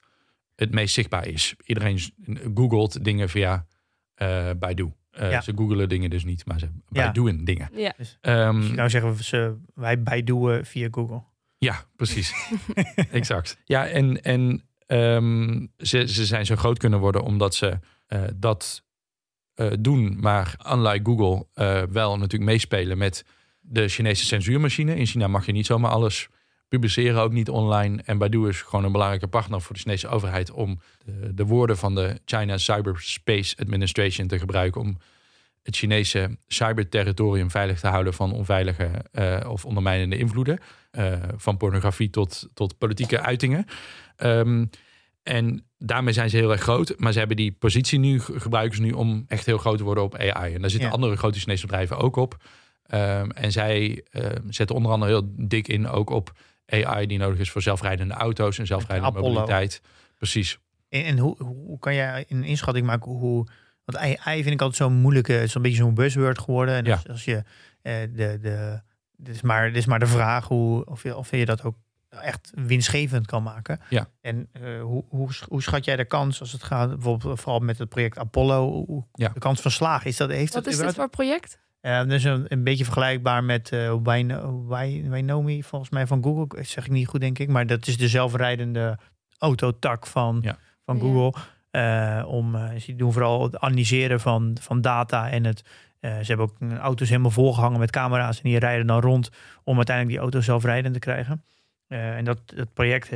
het 0.56 0.72
meest 0.72 0.94
zichtbaar 0.94 1.28
is. 1.28 1.56
Iedereen 1.66 2.00
googelt 2.56 3.04
dingen 3.04 3.30
via 3.30 3.66
eh 4.16 4.50
Baidu. 4.60 4.92
Eh, 5.16 5.32
Ja. 5.32 5.42
Ze 5.42 5.52
googelen 5.56 5.90
dingen 5.90 6.10
dus 6.10 6.24
niet, 6.26 6.46
maar 6.46 6.60
ze 6.60 6.66
Ja. 6.66 6.72
Baidu'en 6.90 7.46
dingen. 7.46 7.70
Ja. 7.74 7.94
Ehm, 8.22 8.56
Dus 8.60 8.68
je 8.68 8.74
nou 8.74 8.90
zeggen 8.90 9.16
we 9.16 9.24
ze, 9.24 9.56
wij 9.74 10.02
Baidu'en 10.04 10.66
via 10.66 10.88
Google. 10.92 11.24
Ja, 11.58 11.86
precies. 11.96 12.34
exact. 13.12 13.58
Ja, 13.64 13.88
en, 13.88 14.22
en 14.22 14.64
ehm, 14.86 15.66
ze, 15.78 16.08
ze 16.08 16.26
zijn 16.26 16.46
zo 16.46 16.56
groot 16.56 16.78
kunnen 16.78 17.00
worden 17.00 17.22
omdat 17.24 17.56
ze 17.56 17.80
eh, 18.08 18.24
dat 18.36 18.84
eh, 19.54 19.72
doen. 19.80 20.18
Maar 20.20 20.56
unlike 20.72 21.00
Google 21.04 21.48
eh, 21.54 21.84
wel 21.90 22.18
natuurlijk 22.18 22.52
meespelen 22.52 22.98
met 22.98 23.26
de 23.60 23.88
Chinese 23.88 24.26
censuurmachine. 24.26 24.96
In 24.96 25.06
China 25.06 25.28
mag 25.28 25.46
je 25.46 25.52
niet 25.52 25.66
zomaar 25.66 25.92
alles 25.92 26.28
publiceren, 26.70 27.22
ook 27.22 27.32
niet 27.32 27.50
online. 27.50 28.02
En 28.06 28.18
Baidu 28.18 28.48
is 28.48 28.62
gewoon 28.62 28.86
een 28.86 28.92
belangrijke 28.92 29.28
partner 29.28 29.62
voor 29.62 29.76
de 29.76 29.82
Chinese 29.82 30.08
overheid... 30.08 30.52
om 30.52 30.80
de, 31.06 31.34
de 31.34 31.46
woorden 31.46 31.78
van 31.78 31.96
de 31.96 32.20
China 32.26 32.58
Cyberspace 32.58 33.56
Administration 33.60 34.28
te 34.28 34.40
gebruiken... 34.40 34.82
om 34.82 34.98
het 35.64 35.76
Chinese 35.76 36.38
cyberterritorium 36.48 37.52
veilig 37.52 37.80
te 37.80 37.88
houden 37.88 38.14
van 38.14 38.32
onveilige 38.34 38.90
eh, 39.12 39.50
of 39.50 39.66
ondermijnende 39.66 40.18
invloeden. 40.18 40.60
Eh, 40.92 41.14
van 41.38 41.58
pornografie 41.58 42.10
tot, 42.10 42.48
tot 42.54 42.78
politieke 42.78 43.22
uitingen. 43.22 43.66
Ehm, 44.16 44.66
en 45.24 45.66
daarmee 45.78 46.14
zijn 46.14 46.30
ze 46.30 46.38
heel 46.38 46.52
erg 46.52 46.62
groot. 46.62 46.94
Maar 46.98 47.12
ze 47.12 47.18
hebben 47.20 47.38
die 47.38 47.52
positie 47.52 48.00
nu, 48.00 48.20
ge- 48.20 48.40
gebruiken 48.40 48.76
ze 48.78 48.82
nu 48.84 48.92
om 48.92 49.26
echt 49.28 49.46
heel 49.46 49.58
groot 49.58 49.78
te 49.78 49.84
worden 49.84 50.04
op 50.04 50.16
AI. 50.18 50.54
En 50.54 50.62
daar 50.62 50.70
zitten 50.70 50.90
Ja. 50.90 50.96
andere 50.96 51.16
grote 51.18 51.40
Chinese 51.40 51.66
bedrijven 51.66 51.98
ook 51.98 52.16
op. 52.16 52.38
Ehm, 52.86 53.30
en 53.30 53.52
zij 53.52 54.04
ehm, 54.12 54.42
zetten 54.50 54.76
onder 54.76 54.92
andere 54.92 55.12
heel 55.12 55.30
dik 55.38 55.68
in 55.68 55.88
ook 55.88 56.10
op 56.10 56.34
AI 56.70 57.06
die 57.08 57.18
nodig 57.18 57.40
is 57.40 57.52
voor 57.52 57.62
zelfrijdende 57.62 58.14
auto's 58.14 58.58
en 58.58 58.66
zelfrijdende 58.66 59.12
Apollo. 59.18 59.30
mobiliteit. 59.34 59.82
Precies. 60.18 60.60
En, 60.90 61.04
en 61.04 61.18
hoe, 61.18 61.44
hoe 61.44 61.80
kan 61.80 61.96
jij 61.96 62.26
een 62.30 62.44
inschatting 62.44 62.86
maken 62.86 63.12
hoe... 63.12 63.48
Want 63.86 63.98
AI 64.18 64.42
vind 64.42 64.54
ik 64.54 64.62
altijd 64.62 64.78
zo'n 64.82 64.94
moeilijke... 64.94 65.32
Het 65.34 65.44
is 65.44 65.54
een 65.56 65.62
beetje 65.62 65.78
zo'n 65.78 65.94
buzzword 65.94 66.40
geworden. 66.40 66.76
En 66.76 66.86
Ja. 66.86 66.94
als, 66.94 67.08
als 67.08 67.26
je 67.26 67.44
eh, 67.82 67.94
de... 68.14 68.38
de 68.42 68.82
dit 69.18 69.36
is, 69.36 69.42
maar, 69.42 69.68
dit 69.68 69.76
is 69.78 69.86
maar 69.86 70.00
de 70.00 70.08
vraag 70.08 70.48
hoe, 70.48 70.86
of, 70.86 71.04
je, 71.04 71.16
of 71.16 71.32
je 71.32 71.46
dat 71.46 71.64
ook 71.64 71.76
echt 72.10 72.52
winstgevend 72.56 73.26
kan 73.28 73.44
maken. 73.44 73.80
Ja. 73.90 74.08
En 74.22 74.48
eh, 74.52 74.82
hoe, 74.82 75.04
hoe, 75.10 75.34
sch- 75.34 75.46
hoe 75.48 75.62
schat 75.62 75.86
jij 75.86 75.96
de 75.96 76.06
kans 76.06 76.40
als 76.40 76.52
het 76.52 76.64
gaat, 76.64 76.90
bijvoorbeeld 76.90 77.40
vooral 77.40 77.60
met 77.60 77.78
het 77.78 77.90
project 77.90 78.18
Apollo, 78.18 78.86
hoe- 78.88 79.04
Ja. 79.14 79.30
de 79.30 79.40
kans 79.40 79.62
van 79.62 79.72
slagen? 79.72 80.08
Is 80.10 80.18
dat, 80.18 80.30
heeft 80.30 80.54
Wat 80.54 80.64
dat 80.64 80.74
is 80.74 80.80
dit 80.80 80.94
voor 80.96 81.10
project? 81.10 81.60
Eh, 81.86 81.98
dat 81.98 82.12
is 82.12 82.24
een, 82.24 82.46
een 82.48 82.64
beetje 82.64 82.84
vergelijkbaar 82.84 83.44
met 83.44 83.72
eh 83.72 83.96
Wynomi, 85.10 85.64
volgens 85.64 85.92
mij 85.92 86.08
van 86.08 86.24
Google. 86.24 86.48
Dat 86.48 86.66
zeg 86.66 86.86
ik 86.86 86.92
niet 86.92 87.08
goed, 87.08 87.20
denk 87.20 87.40
ik. 87.40 87.48
Maar 87.50 87.68
dat 87.68 87.88
is 87.88 87.98
de 87.98 88.08
zelfrijdende 88.08 88.98
autotak 89.38 90.08
van, 90.08 90.44
van 90.86 90.96
Ja. 90.96 91.02
Google. 91.02 91.42
Eh, 91.72 92.24
om, 92.28 92.56
eh, 92.56 92.80
ze 92.80 92.96
doen 92.96 93.14
vooral 93.14 93.44
het 93.44 93.58
analyseren 93.58 94.20
van, 94.20 94.58
van 94.62 94.82
data. 94.82 95.30
En 95.30 95.44
het, 95.44 95.64
eh, 96.00 96.12
ze 96.20 96.26
hebben 96.26 96.46
ook 96.46 96.56
een 96.60 96.78
auto's 96.78 97.10
helemaal 97.10 97.32
volgehangen 97.32 97.80
met 97.80 97.92
camera's. 97.92 98.42
En 98.42 98.50
die 98.50 98.60
rijden 98.60 98.88
dan 98.88 99.02
rond 99.02 99.30
om 99.64 99.76
uiteindelijk 99.76 100.16
die 100.16 100.24
auto 100.24 100.42
zelfrijdend 100.42 100.94
te 100.94 101.00
krijgen. 101.00 101.44
Eh, 101.88 102.18
en 102.18 102.26
dat, 102.26 102.40
dat 102.46 102.74
project 102.74 103.10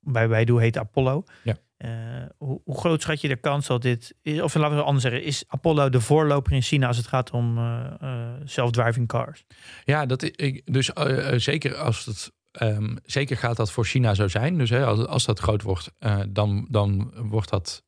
bij 0.00 0.28
Baidu 0.28 0.60
heet 0.60 0.78
Apollo. 0.78 1.24
Ja. 1.42 1.56
Eh, 1.80 1.90
hoe, 2.38 2.60
hoe 2.64 2.78
groot 2.78 3.02
schat 3.02 3.20
je 3.20 3.28
de 3.28 3.36
kans 3.36 3.66
dat 3.66 3.82
dit... 3.82 4.14
Of 4.42 4.54
laten 4.54 4.76
we 4.76 4.82
anders 4.82 5.02
zeggen. 5.02 5.22
Is 5.22 5.44
Apollo 5.46 5.88
de 5.88 6.00
voorloper 6.00 6.52
in 6.52 6.62
China 6.62 6.86
als 6.86 6.96
het 6.96 7.06
gaat 7.06 7.30
om 7.30 7.58
eh, 7.58 7.92
eh, 8.00 8.40
self-driving 8.44 9.08
cars? 9.08 9.44
Ja, 9.84 10.06
dat 10.06 10.22
ik, 10.22 10.62
dus 10.64 10.90
zeker 11.36 11.74
als 11.74 12.04
het. 12.04 12.32
ehm, 12.50 12.96
zeker 13.04 13.36
gaat 13.36 13.56
dat 13.56 13.72
voor 13.72 13.84
China 13.84 14.14
zo 14.14 14.28
zijn. 14.28 14.58
Dus 14.58 14.70
hè, 14.70 14.84
als, 14.84 15.06
als 15.06 15.24
dat 15.24 15.38
groot 15.38 15.62
wordt, 15.62 15.92
dan, 16.28 16.66
dan 16.70 17.12
wordt, 17.16 17.50
dat, 17.50 17.82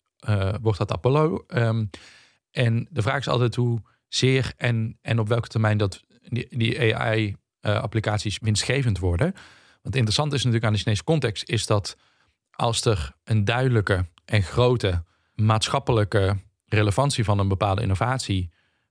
wordt 0.60 0.78
dat 0.78 0.92
Apollo. 0.92 1.44
Ehm, 1.46 1.84
en 2.50 2.88
de 2.90 3.02
vraag 3.02 3.18
is 3.18 3.28
altijd 3.28 3.54
hoe 3.54 3.80
zeer 4.08 4.52
en, 4.56 4.98
en 5.02 5.18
op 5.18 5.28
welke 5.28 5.48
termijn 5.48 5.78
dat 5.78 6.02
die, 6.22 6.46
die 6.50 6.96
AI-applicaties 6.96 8.38
winstgevend 8.42 8.98
worden. 8.98 9.32
Want 9.82 9.94
interessant 9.94 10.32
is 10.32 10.38
natuurlijk 10.38 10.64
aan 10.64 10.72
de 10.72 10.78
Chinese 10.78 11.04
context, 11.04 11.48
is 11.48 11.66
dat 11.66 11.96
als 12.62 12.84
er 12.84 13.12
een 13.24 13.44
duidelijke 13.44 14.06
en 14.24 14.42
grote 14.42 15.04
maatschappelijke 15.34 16.36
relevantie 16.66 17.24
van 17.24 17.38
een 17.38 17.48
bepaalde 17.48 17.82
innovatie 17.82 18.50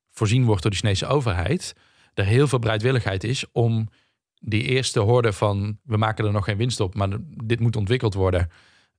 voorzien 0.09 0.45
wordt 0.45 0.61
door 0.61 0.71
de 0.71 0.77
Chinese 0.77 1.05
overheid, 1.05 1.75
er 2.13 2.25
heel 2.25 2.47
veel 2.47 2.59
bereidwilligheid 2.59 3.23
is 3.23 3.45
om 3.51 3.89
die 4.39 4.63
eerste 4.63 4.99
horde 4.99 5.33
van 5.33 5.79
we 5.83 5.97
maken 5.97 6.25
er 6.25 6.31
nog 6.31 6.45
geen 6.45 6.57
winst 6.57 6.79
op, 6.79 6.95
maar 6.95 7.09
dit 7.43 7.59
moet 7.59 7.75
ontwikkeld 7.75 8.13
worden, 8.13 8.49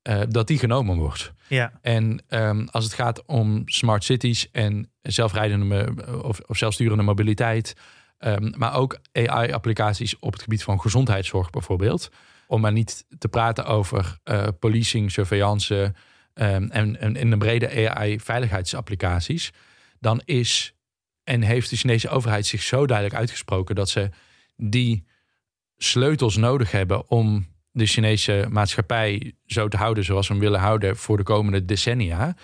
eh, 0.02 0.20
dat 0.28 0.46
die 0.46 0.58
genomen 0.58 0.96
wordt. 0.96 1.32
Ja, 1.48 1.78
En 1.80 2.24
ehm, 2.28 2.66
als 2.70 2.84
het 2.84 2.94
gaat 2.94 3.26
om 3.26 3.62
smart 3.64 4.04
cities 4.04 4.50
en 4.50 4.90
zelfrijdende 5.02 5.94
of 6.22 6.40
zelfsturende 6.48 7.02
mobiliteit, 7.02 7.76
ehm, 8.18 8.52
maar 8.56 8.74
ook 8.74 8.98
AI-applicaties 9.12 10.18
op 10.18 10.32
het 10.32 10.42
gebied 10.42 10.62
van 10.62 10.80
gezondheidszorg 10.80 11.50
bijvoorbeeld, 11.50 12.10
om 12.52 12.60
maar 12.60 12.72
niet 12.72 13.04
te 13.18 13.28
praten 13.28 13.64
over 13.64 14.18
eh, 14.22 14.46
policing, 14.58 15.10
surveillance 15.10 15.94
ehm, 16.34 16.68
en, 16.70 17.00
en 17.00 17.16
in 17.16 17.30
de 17.30 17.36
brede 17.36 17.90
AI-veiligheidsapplicaties, 17.90 19.52
dan 20.00 20.22
is 20.24 20.74
en 21.24 21.42
heeft 21.42 21.70
de 21.70 21.76
Chinese 21.76 22.08
overheid 22.08 22.46
zich 22.46 22.62
zo 22.62 22.86
duidelijk 22.86 23.18
uitgesproken 23.18 23.74
dat 23.74 23.88
ze 23.88 24.10
die 24.56 25.04
sleutels 25.76 26.36
nodig 26.36 26.70
hebben 26.70 27.10
om 27.10 27.46
de 27.70 27.86
Chinese 27.86 28.46
maatschappij 28.50 29.34
zo 29.46 29.68
te 29.68 29.76
houden 29.76 30.04
zoals 30.04 30.28
we 30.28 30.32
hem 30.32 30.42
willen 30.42 30.60
houden 30.60 30.96
voor 30.96 31.16
de 31.16 31.22
komende 31.22 31.64
decennia. 31.64 32.36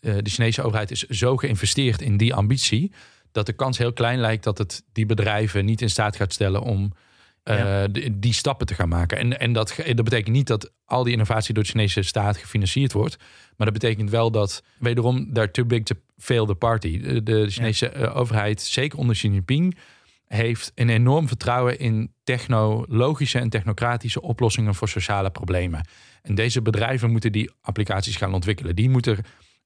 Eh, 0.00 0.14
de 0.20 0.30
Chinese 0.30 0.62
overheid 0.62 0.90
is 0.90 1.02
zo 1.02 1.36
geïnvesteerd 1.36 2.02
in 2.02 2.16
die 2.16 2.34
ambitie 2.34 2.92
dat 3.32 3.46
de 3.46 3.52
kans 3.52 3.78
heel 3.78 3.92
klein 3.92 4.18
lijkt 4.18 4.44
dat 4.44 4.58
het 4.58 4.84
die 4.92 5.06
bedrijven 5.06 5.64
niet 5.64 5.80
in 5.80 5.90
staat 5.90 6.16
gaat 6.16 6.32
stellen 6.32 6.62
om 6.62 6.92
Ja. 7.54 7.88
de- 7.88 8.18
die 8.18 8.32
stappen 8.32 8.66
te 8.66 8.74
gaan 8.74 8.88
maken. 8.88 9.18
En, 9.18 9.40
en 9.40 9.52
dat, 9.52 9.76
dat 9.86 10.04
betekent 10.04 10.34
niet 10.34 10.46
dat 10.46 10.72
al 10.84 11.02
die 11.02 11.12
innovatie 11.12 11.54
door 11.54 11.62
de 11.62 11.68
Chinese 11.68 12.02
staat 12.02 12.36
gefinancierd 12.36 12.92
wordt. 12.92 13.16
Maar 13.56 13.70
dat 13.70 13.80
betekent 13.80 14.10
wel 14.10 14.30
dat, 14.30 14.62
wederom, 14.78 15.32
they're 15.32 15.50
too 15.50 15.64
big 15.64 15.82
to 15.82 15.94
fail 16.18 16.46
the 16.46 16.54
party. 16.54 17.00
De, 17.00 17.22
de 17.22 17.50
Chinese 17.50 17.88
eh, 17.88 18.16
overheid, 18.16 18.60
zeker 18.62 18.98
onder 18.98 19.14
Xi 19.14 19.28
Jinping, 19.28 19.76
heeft 20.26 20.72
een 20.74 20.88
enorm 20.88 21.28
vertrouwen 21.28 21.78
in 21.78 22.12
technologische 22.24 23.38
en 23.38 23.48
technocratische 23.48 24.22
oplossingen 24.22 24.74
voor 24.74 24.88
sociale 24.88 25.30
problemen. 25.30 25.88
En 26.22 26.34
deze 26.34 26.62
bedrijven 26.62 27.10
moeten 27.10 27.32
die 27.32 27.50
applicaties 27.60 28.16
gaan 28.16 28.34
ontwikkelen. 28.34 28.76
Die 28.76 28.90
moeten 28.90 29.18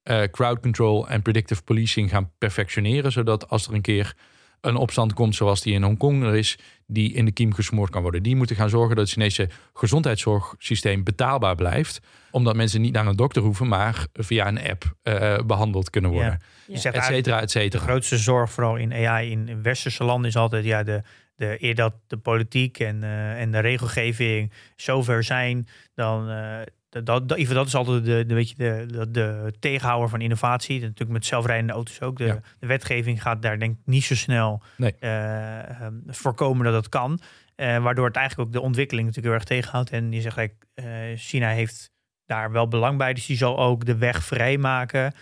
eh, 0.02 0.22
crowd 0.22 0.60
control 0.60 1.08
en 1.08 1.22
predictive 1.22 1.62
policing 1.62 2.10
gaan 2.10 2.30
perfectioneren, 2.38 3.12
zodat 3.12 3.48
als 3.48 3.66
er 3.66 3.74
een 3.74 3.80
keer 3.80 4.14
een 4.60 4.76
opstand 4.76 5.12
komt 5.12 5.34
zoals 5.34 5.62
die 5.62 5.74
in 5.74 5.82
Hongkong 5.82 6.22
er 6.22 6.36
is, 6.36 6.58
die 6.86 7.12
in 7.12 7.24
de 7.24 7.32
kiem 7.32 7.54
gesmoord 7.54 7.90
kan 7.90 8.02
worden. 8.02 8.22
Die 8.22 8.36
moeten 8.36 8.56
gaan 8.56 8.68
zorgen 8.68 8.96
dat 8.96 9.04
het 9.04 9.12
Chinese 9.12 9.48
gezondheidszorgsysteem 9.74 11.04
betaalbaar 11.04 11.54
blijft. 11.54 12.00
Omdat 12.30 12.56
mensen 12.56 12.80
niet 12.80 12.92
naar 12.92 13.06
een 13.06 13.16
dokter 13.16 13.42
hoeven, 13.42 13.68
maar 13.68 14.06
via 14.12 14.48
een 14.48 14.68
app 14.68 14.94
uh, 15.02 15.38
behandeld 15.46 15.90
kunnen 15.90 16.10
worden. 16.10 16.38
Ja. 16.66 16.74
Je 16.74 16.78
zegt 16.78 16.96
et 16.96 17.04
cetera, 17.04 17.40
et 17.40 17.50
cetera. 17.50 17.84
De 17.84 17.90
grootste 17.90 18.18
zorg, 18.18 18.50
vooral 18.50 18.76
in 18.76 18.92
AI 18.92 19.30
in 19.30 19.62
westerse 19.62 20.04
landen, 20.04 20.28
is 20.28 20.36
altijd 20.36 20.64
ja, 20.64 20.82
de, 20.82 21.02
de, 21.36 21.56
eer 21.58 21.74
dat 21.74 21.94
de 22.06 22.16
politiek 22.16 22.78
en, 22.78 23.02
uh, 23.02 23.40
en 23.40 23.50
de 23.50 23.58
regelgeving 23.58 24.52
zover 24.76 25.24
zijn, 25.24 25.68
dan. 25.94 26.30
Uh, 26.30 26.58
dat, 26.90 27.06
dat, 27.06 27.28
dat 27.28 27.66
is 27.66 27.74
altijd 27.74 28.04
de, 28.04 28.24
de, 28.26 28.34
de, 28.56 28.86
de, 28.86 29.10
de 29.10 29.52
tegenhouder 29.60 30.08
van 30.08 30.20
innovatie. 30.20 30.74
Dat 30.78 30.88
natuurlijk 30.88 31.18
met 31.18 31.26
zelfrijdende 31.26 31.72
auto's 31.72 32.00
ook. 32.00 32.18
De, 32.18 32.24
Ja. 32.24 32.40
de 32.58 32.66
wetgeving 32.66 33.22
gaat 33.22 33.42
daar 33.42 33.58
denk 33.58 33.72
ik 33.72 33.80
niet 33.84 34.04
zo 34.04 34.14
snel 34.14 34.62
Nee. 34.76 34.94
eh, 34.98 35.80
ehm, 35.80 35.94
voorkomen 36.06 36.64
dat 36.64 36.72
dat 36.72 36.88
kan. 36.88 37.20
Eh, 37.54 37.82
waardoor 37.82 38.06
het 38.06 38.16
eigenlijk 38.16 38.48
ook 38.48 38.54
de 38.54 38.60
ontwikkeling 38.60 39.06
natuurlijk 39.06 39.34
heel 39.34 39.42
erg 39.44 39.48
tegenhoudt. 39.58 39.90
En 39.90 40.12
je 40.12 40.20
zegt, 40.20 40.38
eh, 40.74 40.84
China 41.16 41.48
heeft 41.48 41.90
daar 42.26 42.52
wel 42.52 42.68
belang 42.68 42.98
bij. 42.98 43.14
Dus 43.14 43.26
die 43.26 43.36
zal 43.36 43.58
ook 43.58 43.84
de 43.84 43.96
weg 43.96 44.24
vrijmaken 44.24 45.12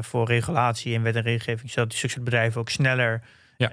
voor 0.00 0.26
regulatie 0.26 0.94
en 0.94 1.02
wet 1.02 1.16
en 1.16 1.22
regelgeving. 1.22 1.70
Zodat 1.70 1.90
die 1.90 1.98
succesbedrijven 1.98 2.60
ook 2.60 2.68
sneller 2.68 3.22
Ja. 3.56 3.70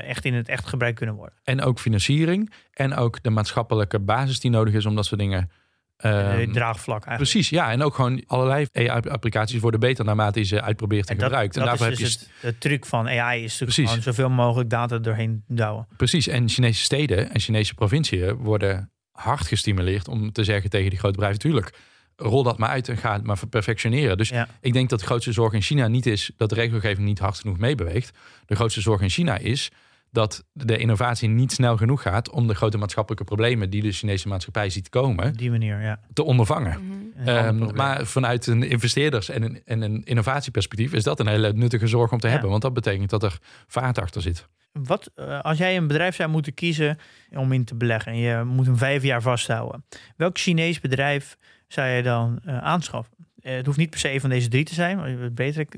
echt 0.00 0.24
in 0.24 0.34
het 0.34 0.48
echt 0.48 0.66
gebruikt 0.66 0.96
kunnen 0.96 1.14
worden. 1.14 1.38
En 1.44 1.62
ook 1.62 1.78
financiering. 1.78 2.52
En 2.72 2.94
ook 2.94 3.22
de 3.22 3.30
maatschappelijke 3.30 4.00
basis 4.00 4.40
die 4.40 4.50
nodig 4.50 4.74
is 4.74 4.86
om 4.86 4.94
dat 4.94 5.06
soort 5.06 5.20
dingen. 5.20 5.50
Ehm, 5.96 6.52
draagvlak 6.52 7.04
eigenlijk. 7.04 7.16
Precies, 7.16 7.48
ja. 7.48 7.70
En 7.70 7.82
ook 7.82 7.94
gewoon 7.94 8.22
allerlei 8.26 8.66
AI-applicaties 8.72 9.60
worden 9.60 9.80
beter 9.80 10.04
naarmate 10.04 10.38
je 10.38 10.44
ze 10.44 10.62
uitprobeert 10.62 11.08
en, 11.08 11.14
En 11.14 11.16
dat, 11.16 11.26
gebruikt. 11.26 11.56
En 11.56 11.60
dat 11.60 11.68
daarvoor 11.68 11.92
is 11.92 11.98
heb 11.98 12.08
dus 12.08 12.28
je... 12.40 12.46
het, 12.46 12.54
de 12.54 12.58
truc 12.68 12.86
van 12.86 13.08
AI 13.08 13.44
is 13.44 13.58
natuurlijk 13.58 13.88
gewoon 13.88 14.02
zoveel 14.02 14.30
mogelijk 14.30 14.70
data 14.70 14.98
doorheen 14.98 15.44
douwen. 15.48 15.86
Precies. 15.96 16.28
En 16.28 16.48
Chinese 16.48 16.82
steden 16.82 17.30
en 17.32 17.40
Chinese 17.40 17.74
provinciën 17.74 18.34
worden 18.34 18.90
hard 19.12 19.46
gestimuleerd 19.46 20.08
om 20.08 20.32
te 20.32 20.44
zeggen 20.44 20.70
tegen 20.70 20.90
die 20.90 20.98
grote 20.98 21.14
bedrijven... 21.14 21.40
tuurlijk, 21.40 21.72
rol 22.16 22.42
dat 22.42 22.58
maar 22.58 22.68
uit 22.68 22.88
en 22.88 22.96
ga 22.96 23.12
het 23.12 23.24
maar 23.24 23.38
perfectioneren. 23.50 24.16
Dus 24.16 24.28
Ja. 24.28 24.48
ik 24.60 24.72
denk 24.72 24.90
dat 24.90 24.98
de 24.98 25.06
grootste 25.06 25.32
zorg 25.32 25.52
in 25.52 25.62
China 25.62 25.88
niet 25.88 26.06
is 26.06 26.30
dat 26.36 26.48
de 26.48 26.54
regelgeving 26.54 27.06
niet 27.06 27.18
hard 27.18 27.38
genoeg 27.38 27.58
meebeweegt. 27.58 28.18
De 28.46 28.54
grootste 28.54 28.80
zorg 28.80 29.00
in 29.00 29.10
China 29.10 29.38
is 29.38 29.70
dat 30.16 30.44
de 30.52 30.76
innovatie 30.78 31.28
niet 31.28 31.52
snel 31.52 31.76
genoeg 31.76 32.02
gaat 32.02 32.30
om 32.30 32.46
de 32.46 32.54
grote 32.54 32.78
maatschappelijke 32.78 33.24
problemen 33.24 33.70
die 33.70 33.82
de 33.82 33.92
Chinese 33.92 34.28
maatschappij 34.28 34.70
ziet 34.70 34.88
komen, 34.88 35.32
die 35.32 35.50
manier, 35.50 35.80
ja. 35.82 36.00
te 36.12 36.22
ondervangen. 36.24 36.86
Mhm. 36.86 37.28
Ehm, 37.28 37.74
maar 37.74 38.06
vanuit 38.06 38.46
een 38.46 38.62
investeerders- 38.62 39.28
en 39.28 39.42
een, 39.42 39.62
en 39.64 39.82
een 39.82 40.02
innovatieperspectief 40.04 40.92
is 40.92 41.02
dat 41.02 41.20
een 41.20 41.26
hele 41.26 41.52
nuttige 41.52 41.86
zorg 41.86 42.12
om 42.12 42.18
te 42.18 42.26
Ja. 42.26 42.32
hebben. 42.32 42.50
Want 42.50 42.62
dat 42.62 42.74
betekent 42.74 43.10
dat 43.10 43.22
er 43.22 43.38
vaart 43.66 43.98
achter 43.98 44.22
zit. 44.22 44.48
Wat, 44.72 45.10
eh, 45.14 45.40
als 45.40 45.58
jij 45.58 45.76
een 45.76 45.86
bedrijf 45.86 46.14
zou 46.16 46.28
moeten 46.30 46.54
kiezen 46.54 46.98
om 47.30 47.52
in 47.52 47.64
te 47.64 47.74
beleggen 47.74 48.12
en 48.12 48.18
je 48.18 48.44
moet 48.44 48.66
hem 48.66 48.76
vijf 48.76 49.02
jaar 49.02 49.22
vasthouden, 49.22 49.84
welk 50.16 50.38
Chinees 50.38 50.80
bedrijf 50.80 51.36
zou 51.68 51.88
je 51.88 52.02
dan 52.02 52.40
eh, 52.44 52.58
aanschaffen? 52.58 53.16
Eh, 53.40 53.54
het 53.56 53.66
hoeft 53.66 53.78
niet 53.78 53.90
per 53.90 53.98
se 53.98 54.12
een 54.12 54.20
van 54.20 54.30
deze 54.30 54.48
drie 54.48 54.64
te 54.64 54.74
zijn, 54.74 54.96
maar 54.96 55.32
beter. 55.32 55.60
ik- 55.60 55.76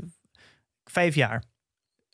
Vijf 0.85 1.15
jaar. 1.15 1.43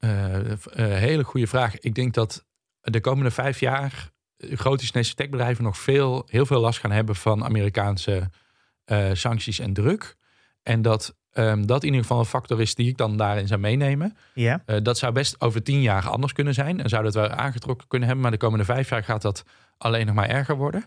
Eh, 0.05 0.51
eh, 0.51 0.59
hele 0.99 1.25
goede 1.25 1.47
vraag. 1.47 1.79
Ik 1.79 1.95
denk 1.95 2.15
dat 2.15 2.45
de 2.81 3.01
komende 3.01 3.31
vijf 3.31 3.61
jaar 3.61 4.11
eh, 4.37 4.57
grote 4.57 4.85
Chinese 4.85 5.15
techbedrijven 5.15 5.65
nog 5.65 5.79
veel, 5.79 6.27
heel 6.27 6.47
veel 6.47 6.61
last 6.61 6.79
gaan 6.79 6.91
hebben 6.91 7.17
van 7.17 7.45
Amerikaanse 7.45 8.31
sancties 9.13 9.59
en 9.59 9.73
druk. 9.73 10.17
En 10.63 10.83
dat 10.83 11.17
ehm, 11.31 11.67
dat 11.67 11.83
in 11.83 11.89
ieder 11.89 12.03
geval 12.03 12.19
een 12.19 12.25
factor 12.25 12.61
is 12.61 12.75
die 12.75 12.89
ik 12.89 12.97
dan 12.97 13.17
daarin 13.17 13.47
zou 13.47 13.61
meenemen. 13.61 14.17
Ja. 14.35 14.63
Dat 14.83 14.99
zou 14.99 15.13
best 15.13 15.41
over 15.41 15.63
tien 15.63 15.83
jaar 15.83 16.09
anders 16.09 16.33
kunnen 16.33 16.55
zijn. 16.55 16.81
En 16.81 16.89
zou 16.89 17.03
dat 17.05 17.15
wel 17.15 17.29
aangetrokken 17.29 17.89
kunnen 17.89 18.07
hebben. 18.09 18.23
Maar 18.23 18.39
de 18.39 18.45
komende 18.45 18.65
vijf 18.65 18.89
jaar 18.89 19.05
gaat 19.05 19.23
dat 19.23 19.43
alleen 19.79 20.07
nog 20.07 20.15
maar 20.15 20.29
erger 20.29 20.57
worden. 20.57 20.85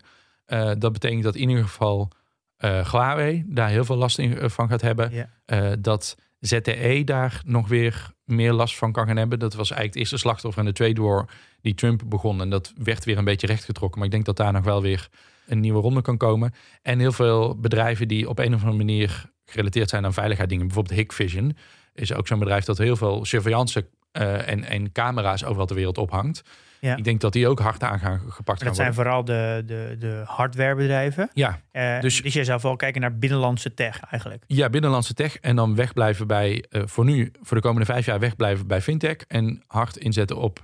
Dat 0.78 0.92
betekent 0.92 1.22
dat 1.22 1.34
in 1.34 1.48
ieder 1.48 1.64
geval 1.64 2.10
Huawei 2.58 3.44
daar 3.46 3.68
heel 3.68 3.84
veel 3.84 3.96
last 3.96 4.18
in, 4.18 4.50
van 4.50 4.68
gaat 4.68 4.80
hebben. 4.80 5.28
Ja. 5.46 5.76
Dat 5.76 6.16
ZTE 6.40 7.02
daar 7.04 7.42
nog 7.44 7.68
weer 7.68 8.10
meer 8.24 8.52
last 8.52 8.76
van 8.76 8.92
kan 8.92 9.06
gaan 9.06 9.16
hebben. 9.16 9.38
Dat 9.38 9.54
was 9.54 9.70
eigenlijk 9.70 9.88
het 9.88 9.96
eerste 9.96 10.16
slachtoffer 10.28 10.62
in 10.62 10.68
de 10.68 10.74
trade 10.74 11.02
war 11.02 11.28
die 11.60 11.74
Trump 11.74 12.02
begon. 12.06 12.40
En 12.40 12.50
dat 12.50 12.72
werd 12.76 13.04
weer 13.04 13.18
een 13.18 13.24
beetje 13.24 13.46
rechtgetrokken. 13.46 13.98
Maar 13.98 14.06
ik 14.06 14.14
denk 14.14 14.24
dat 14.24 14.36
daar 14.36 14.52
nog 14.52 14.64
wel 14.64 14.82
weer 14.82 15.08
een 15.46 15.60
nieuwe 15.60 15.80
ronde 15.80 16.02
kan 16.02 16.16
komen. 16.16 16.54
En 16.82 16.98
heel 16.98 17.12
veel 17.12 17.58
bedrijven 17.60 18.08
die 18.08 18.28
op 18.28 18.38
een 18.38 18.54
of 18.54 18.60
andere 18.60 18.76
manier 18.76 19.30
gerelateerd 19.44 19.88
zijn 19.88 20.04
aan 20.04 20.12
veiligheidsdingen. 20.12 20.66
Bijvoorbeeld 20.66 20.98
Hikvision 20.98 21.56
is 21.94 22.12
ook 22.12 22.26
zo'n 22.26 22.38
bedrijf 22.38 22.64
dat 22.64 22.78
heel 22.78 22.96
veel 22.96 23.24
surveillance 23.24 23.88
eh, 24.12 24.48
en, 24.48 24.64
en 24.64 24.92
camera's 24.92 25.44
overal 25.44 25.66
ter 25.66 25.76
wereld 25.76 25.98
ophangt. 25.98 26.42
Ja. 26.80 26.96
Ik 26.96 27.04
denk 27.04 27.20
dat 27.20 27.32
die 27.32 27.48
ook 27.48 27.58
hard 27.60 27.82
aan 27.82 27.98
gaan 27.98 28.18
gepakt 28.28 28.46
Maar 28.46 28.56
gaan 28.56 28.66
dat 28.66 28.76
zijn 28.76 28.94
worden. 28.94 29.02
vooral 29.02 29.24
de, 29.24 29.62
de, 29.66 29.96
de 29.98 30.22
hardwarebedrijven. 30.26 31.30
Ja, 31.32 31.60
Eh, 31.70 32.00
Dus- 32.00 32.22
dus, 32.22 32.32
jij 32.32 32.44
zou 32.44 32.60
vooral 32.60 32.76
kijken 32.78 33.00
naar 33.00 33.18
binnenlandse 33.18 33.74
tech 33.74 34.00
eigenlijk. 34.00 34.44
Ja, 34.46 34.68
binnenlandse 34.70 35.14
tech. 35.14 35.36
En 35.38 35.56
dan 35.56 35.74
wegblijven 35.74 36.26
bij, 36.26 36.64
eh, 36.70 36.82
voor 36.84 37.04
nu, 37.04 37.32
voor 37.42 37.56
de 37.56 37.62
komende 37.62 37.86
vijf 37.86 38.06
jaar 38.06 38.18
wegblijven 38.18 38.66
bij 38.66 38.80
fintech. 38.82 39.16
En 39.16 39.62
hard 39.66 39.96
inzetten 39.96 40.36
op 40.36 40.62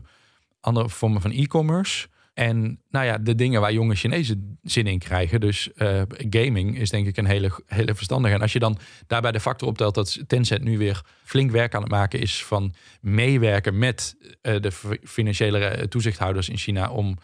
andere 0.61 0.89
vormen 0.89 1.21
van 1.21 1.31
e-commerce. 1.31 2.07
En 2.35 2.81
nou 2.91 3.07
ja, 3.07 3.19
de 3.19 3.35
dingen 3.35 3.61
waar 3.61 3.73
jonge 3.73 3.95
Chinezen 3.95 4.59
zin 4.63 4.87
in 4.87 4.99
krijgen. 4.99 5.41
Dus 5.41 5.73
eh, 5.73 6.03
gaming 6.31 6.79
is 6.79 6.91
denk 6.91 7.07
ik 7.07 7.17
een 7.17 7.25
hele, 7.25 7.51
hele 7.67 7.95
verstandige. 7.95 8.35
En 8.35 8.41
als 8.41 8.53
je 8.53 8.59
dan 8.59 8.79
daarbij 9.07 9.33
de 9.33 9.41
factor 9.41 9.69
optelt 9.69 9.95
dat 9.95 10.23
Tencent 10.27 10.63
nu 10.63 10.79
weer 10.79 11.03
flink 11.25 11.51
werk 11.51 11.75
aan 11.75 11.83
het 11.83 11.91
maken 11.91 12.21
is 12.21 12.45
van 12.45 12.75
meewerken 13.01 13.79
met 13.79 14.17
eh, 14.43 14.61
de 14.61 14.73
financiële 15.03 15.59
eh, 15.59 15.87
toezichthouders 15.87 16.49
in 16.49 16.57
China 16.57 16.91
om 16.91 17.19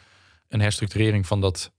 een 0.48 0.60
herstructurering 0.60 1.26
van 1.26 1.40
dat 1.40 1.72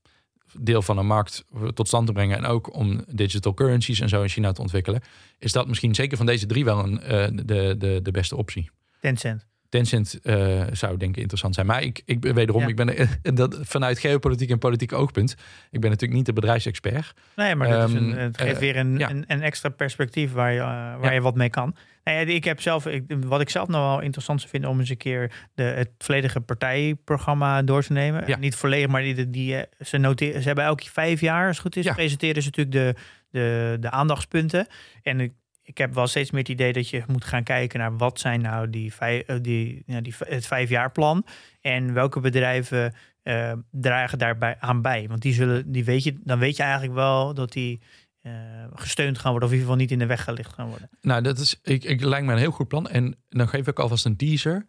deel 0.58 0.82
van 0.82 0.96
de 0.96 1.02
markt 1.02 1.44
tot 1.74 1.86
stand 1.88 2.06
te 2.06 2.12
brengen 2.12 2.36
en 2.36 2.44
ook 2.44 2.74
om 2.74 3.04
digital 3.08 3.54
currencies 3.54 4.00
en 4.00 4.08
zo 4.08 4.22
in 4.22 4.28
China 4.28 4.52
te 4.52 4.60
ontwikkelen, 4.60 5.02
is 5.38 5.52
dat 5.52 5.68
misschien 5.68 5.94
zeker 5.94 6.16
van 6.16 6.26
deze 6.26 6.46
drie 6.46 6.64
wel 6.64 6.84
een, 6.84 7.00
de, 7.46 7.74
de, 7.78 8.00
de 8.02 8.10
beste 8.10 8.36
optie. 8.36 8.70
Tencent. 9.00 9.46
Tencent 9.72 10.18
eh, 10.22 10.62
zou 10.72 10.96
denk 10.96 11.10
ik 11.14 11.20
interessant 11.20 11.54
zijn. 11.54 11.66
Maar 11.66 11.82
ik, 11.82 12.02
ik 12.04 12.20
ben 12.20 12.34
wederom, 12.34 12.60
Ja. 12.62 12.68
ik 12.68 12.76
ben 12.76 13.08
dat, 13.34 13.58
vanuit 13.62 13.98
geopolitiek 13.98 14.50
en 14.50 14.58
politiek 14.58 14.92
oogpunt. 14.92 15.30
Ik 15.70 15.80
ben 15.80 15.90
natuurlijk 15.90 16.18
niet 16.18 16.26
de 16.26 16.32
bedrijfsexpert. 16.32 17.12
Nee, 17.36 17.54
maar 17.54 17.68
dat 17.68 17.88
is 17.88 17.94
een, 17.94 18.10
Ehm, 18.12 18.18
het 18.20 18.40
geeft 18.40 18.52
eh, 18.54 18.58
weer 18.58 18.76
een, 18.76 18.98
ja. 18.98 19.10
een, 19.10 19.24
een 19.26 19.42
extra 19.42 19.68
perspectief 19.68 20.32
waar 20.32 20.52
je, 20.52 20.58
eh, 20.58 20.66
waar 20.66 21.04
Ja. 21.04 21.10
je 21.10 21.20
wat 21.20 21.34
mee 21.34 21.50
kan. 21.50 21.74
Nou 22.04 22.18
ja, 22.26 22.32
ik 22.34 22.44
heb 22.44 22.60
zelf, 22.60 22.86
ik, 22.86 23.02
wat 23.26 23.40
ik 23.40 23.48
zelf 23.50 23.68
nog 23.68 23.80
wel 23.80 24.00
interessant 24.00 24.38
zou 24.40 24.50
vinden 24.50 24.70
om 24.70 24.78
eens 24.80 24.88
een 24.90 24.96
keer 24.96 25.32
de, 25.54 25.62
het 25.62 25.90
volledige 25.98 26.40
partijprogramma 26.40 27.62
door 27.62 27.82
te 27.82 27.92
nemen. 27.92 28.22
Ja. 28.26 28.36
Niet 28.38 28.56
volledig, 28.56 28.88
maar 28.88 29.02
die, 29.02 29.30
die, 29.30 29.64
ze, 29.80 29.98
noteren, 29.98 30.40
ze 30.40 30.46
hebben 30.46 30.64
elke 30.64 30.90
vijf 30.90 31.20
jaar, 31.20 31.46
als 31.46 31.56
het 31.56 31.66
goed 31.66 31.76
is, 31.76 31.84
Ja. 31.84 31.94
presenteren 31.94 32.42
ze 32.42 32.48
natuurlijk 32.54 32.76
de, 32.76 33.02
de, 33.30 33.76
de 33.80 33.90
aandachtspunten. 33.90 34.66
En 35.02 35.20
ik, 35.20 35.32
ik 35.72 35.78
heb 35.78 35.94
wel 35.94 36.06
steeds 36.06 36.30
meer 36.30 36.40
het 36.40 36.50
idee 36.50 36.72
dat 36.72 36.88
je 36.88 37.02
moet 37.06 37.24
gaan 37.24 37.42
kijken 37.42 37.78
naar 37.78 37.96
wat 37.96 38.20
zijn 38.20 38.40
nou 38.40 38.70
die, 38.70 38.94
vijf, 38.94 39.22
eh, 39.22 39.36
die, 39.40 39.84
die, 40.02 40.14
het 40.18 40.46
vijfjaarplan 40.46 41.26
en 41.60 41.92
welke 41.92 42.20
bedrijven 42.20 42.94
eh, 43.22 43.52
dragen 43.70 44.18
daarbij 44.18 44.56
aan 44.58 44.82
bij. 44.82 45.08
Want 45.08 45.22
die 45.22 45.32
zullen, 45.32 45.72
die 45.72 45.84
weet 45.84 46.02
je, 46.02 46.18
dan 46.24 46.38
weet 46.38 46.56
je 46.56 46.62
eigenlijk 46.62 46.94
wel 46.94 47.34
dat 47.34 47.52
die 47.52 47.80
eh, 48.20 48.32
gesteund 48.74 49.18
gaan 49.18 49.30
worden, 49.30 49.48
of 49.48 49.54
in 49.54 49.60
ieder 49.60 49.72
geval 49.72 49.76
niet 49.76 49.90
in 49.90 49.98
de 49.98 50.14
weg 50.14 50.24
gelicht 50.24 50.52
gaan 50.52 50.68
worden. 50.68 50.90
Nou, 51.00 51.22
dat 51.22 51.38
is, 51.38 51.60
ik, 51.62 51.84
ik 51.84 52.04
lijkt 52.04 52.26
me 52.26 52.32
een 52.32 52.38
heel 52.38 52.50
goed 52.50 52.68
plan. 52.68 52.88
En 52.88 53.16
dan 53.28 53.48
geef 53.48 53.66
ik 53.66 53.78
alvast 53.78 54.04
een 54.04 54.16
teaser. 54.16 54.66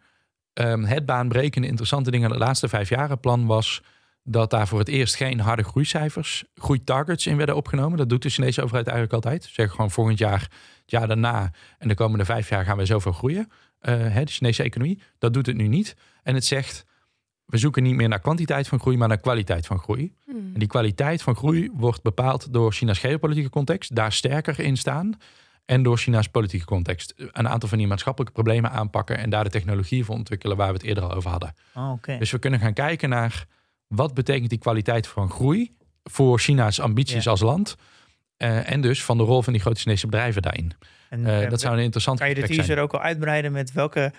Ehm, 0.52 0.82
het 0.82 1.06
baanbrekende 1.06 1.68
interessante 1.68 2.10
ding 2.10 2.24
aan 2.24 2.30
het 2.30 2.40
laatste 2.40 2.68
vijf 2.68 2.88
jaren 2.88 3.20
plan 3.20 3.46
was 3.46 3.82
dat 4.26 4.50
daar 4.50 4.68
voor 4.68 4.78
het 4.78 4.88
eerst 4.88 5.14
geen 5.14 5.40
harde 5.40 5.62
groeicijfers, 5.62 6.44
groeitargets 6.54 7.26
in 7.26 7.36
werden 7.36 7.56
opgenomen. 7.56 7.98
Dat 7.98 8.08
doet 8.08 8.22
de 8.22 8.28
Chinese 8.28 8.62
overheid 8.62 8.86
eigenlijk 8.86 9.14
altijd. 9.14 9.44
Ze 9.44 9.52
zeggen 9.52 9.74
gewoon 9.74 9.90
volgend 9.90 10.18
jaar, 10.18 10.40
het 10.40 10.90
jaar 10.90 11.06
daarna 11.06 11.50
en 11.78 11.88
de 11.88 11.94
komende 11.94 12.24
vijf 12.24 12.48
jaar 12.48 12.64
gaan 12.64 12.76
we 12.76 12.86
zoveel 12.86 13.12
groeien. 13.12 13.50
Eh, 13.78 13.94
hè, 13.94 14.24
de 14.24 14.30
Chinese 14.30 14.62
economie. 14.62 15.00
Dat 15.18 15.32
doet 15.32 15.46
het 15.46 15.56
nu 15.56 15.66
niet. 15.66 15.96
En 16.22 16.34
het 16.34 16.44
zegt, 16.44 16.86
we 17.46 17.58
zoeken 17.58 17.82
niet 17.82 17.94
meer 17.94 18.08
naar 18.08 18.20
kwantiteit 18.20 18.68
van 18.68 18.80
groei, 18.80 18.96
maar 18.96 19.08
naar 19.08 19.20
kwaliteit 19.20 19.66
van 19.66 19.78
groei. 19.78 20.14
Hmm. 20.24 20.36
En 20.36 20.58
die 20.58 20.68
kwaliteit 20.68 21.22
van 21.22 21.36
groei 21.36 21.70
wordt 21.72 22.02
bepaald 22.02 22.52
door 22.52 22.72
China's 22.72 22.98
geopolitieke 22.98 23.50
context, 23.50 23.94
daar 23.94 24.12
sterker 24.12 24.60
in 24.60 24.76
staan. 24.76 25.18
En 25.64 25.82
door 25.82 25.98
China's 25.98 26.28
politieke 26.28 26.66
context. 26.66 27.14
Een 27.16 27.48
aantal 27.48 27.68
van 27.68 27.78
die 27.78 27.86
maatschappelijke 27.86 28.34
problemen 28.34 28.70
aanpakken 28.70 29.18
en 29.18 29.30
daar 29.30 29.44
de 29.44 29.50
technologie 29.50 30.04
voor 30.04 30.14
ontwikkelen 30.14 30.56
waar 30.56 30.68
we 30.68 30.74
het 30.74 30.82
eerder 30.82 31.04
al 31.04 31.12
over 31.12 31.30
hadden. 31.30 31.54
Oh, 31.74 31.90
Oké. 31.90 32.18
Dus 32.18 32.30
we 32.30 32.38
kunnen 32.38 32.60
gaan 32.60 32.72
kijken 32.72 33.08
naar 33.08 33.46
wat 33.96 34.14
betekent 34.14 34.50
die 34.50 34.58
kwaliteit 34.58 35.06
van 35.06 35.30
groei 35.30 35.76
voor 36.04 36.38
China's 36.38 36.80
ambities 36.80 37.24
Ja. 37.24 37.30
als 37.30 37.40
land. 37.40 37.76
Eh, 38.36 38.70
en 38.70 38.80
dus 38.80 39.04
van 39.04 39.16
de 39.16 39.22
rol 39.24 39.42
van 39.42 39.52
die 39.52 39.62
grote 39.62 39.80
Chinese 39.80 40.06
bedrijven 40.06 40.42
daarin. 40.42 40.72
En, 41.08 41.26
Eh, 41.26 41.42
eh, 41.44 41.50
dat 41.50 41.60
zou 41.60 41.76
een 41.76 41.82
interessant 41.82 42.18
kan 42.18 42.28
je 42.28 42.34
de 42.34 42.40
zijn. 42.40 42.52
teaser 42.52 42.78
ook 42.78 42.92
al 42.92 43.00
uitbreiden 43.00 43.52
met 43.52 43.72
welke, 43.72 44.12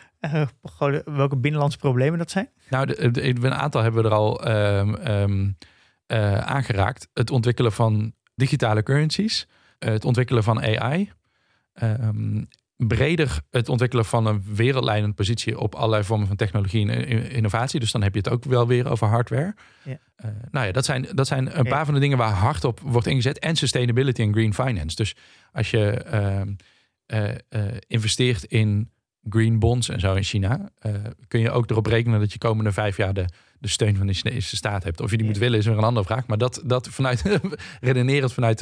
welke 1.05 1.38
binnenlandse 1.38 1.78
problemen 1.78 2.19
dat 2.19 2.32
zijn? 2.32 2.49
Nou, 2.69 2.86
de, 2.86 3.11
de- 3.11 3.23
een 3.28 3.53
aantal 3.53 3.82
hebben 3.82 4.01
we 4.03 4.09
er 4.09 4.15
al 4.15 4.43
ehm, 4.45 4.93
ehm, 4.95 5.51
eh, 6.05 6.38
aangeraakt. 6.39 7.07
Het 7.13 7.32
ontwikkelen 7.32 7.71
van 7.71 8.13
digitale 8.36 8.84
currencies. 8.84 9.47
het 9.80 10.05
ontwikkelen 10.05 10.43
van 10.43 10.61
AI. 10.61 11.11
ehm, 11.73 12.43
breder 12.78 13.39
het 13.49 13.69
ontwikkelen 13.69 14.05
van 14.05 14.26
een 14.26 14.43
wereldleidende 14.55 15.15
positie 15.15 15.59
op 15.59 15.76
allerlei 15.76 16.03
vormen 16.03 16.28
van 16.28 16.36
technologie 16.36 16.91
en 16.91 17.30
innovatie. 17.32 17.80
Dus 17.80 17.91
dan 17.91 18.03
heb 18.03 18.13
je 18.13 18.19
het 18.19 18.30
ook 18.30 18.43
wel 18.43 18.67
weer 18.67 18.89
over 18.89 19.07
hardware. 19.07 19.55
Ja. 19.84 19.97
Eh, 20.15 20.30
nou 20.51 20.65
ja, 20.65 20.71
dat 20.71 20.86
zijn, 20.86 21.07
dat 21.13 21.28
zijn 21.28 21.57
een 21.57 21.63
Ja. 21.63 21.69
paar 21.69 21.86
van 21.86 21.93
de 21.93 21.99
dingen 21.99 22.17
waar 22.17 22.32
hard 22.32 22.63
op 22.63 22.80
wordt 22.80 23.07
ingezet. 23.07 23.39
En 23.39 23.55
sustainability 23.55 24.21
en 24.21 24.34
green 24.34 24.53
finance. 24.53 24.95
Dus 24.95 25.15
als 25.51 25.69
je 25.71 25.91
ehm, 25.91 26.53
eh, 27.05 27.30
eh, 27.49 27.61
investeert 27.88 28.43
in 28.43 28.89
green 29.30 29.59
bonds 29.59 29.89
en 29.89 29.99
zo 29.99 30.13
in 30.13 30.23
China, 30.23 30.69
kun 31.28 31.39
je 31.39 31.51
ook 31.51 31.69
erop 31.69 31.86
rekenen 31.86 32.19
dat 32.19 32.32
je 32.32 32.38
komende 32.38 32.71
vijf 32.71 32.97
jaar 32.97 33.13
de, 33.13 33.26
de 33.59 33.67
steun 33.67 33.95
van 33.97 34.07
de 34.07 34.13
Chinese 34.13 34.55
staat 34.55 34.84
hebt. 34.84 35.01
Of 35.01 35.11
je 35.11 35.17
die 35.17 35.26
Ja. 35.26 35.32
moet 35.32 35.41
willen 35.41 35.59
is 35.59 35.65
weer 35.65 35.78
een 35.78 35.84
andere 35.84 36.05
vraag. 36.05 36.28
Maar 36.28 36.38
dat, 36.38 36.61
dat 36.65 36.88
vanuit, 36.88 37.39
redenerend 37.82 38.34
vanuit 38.34 38.61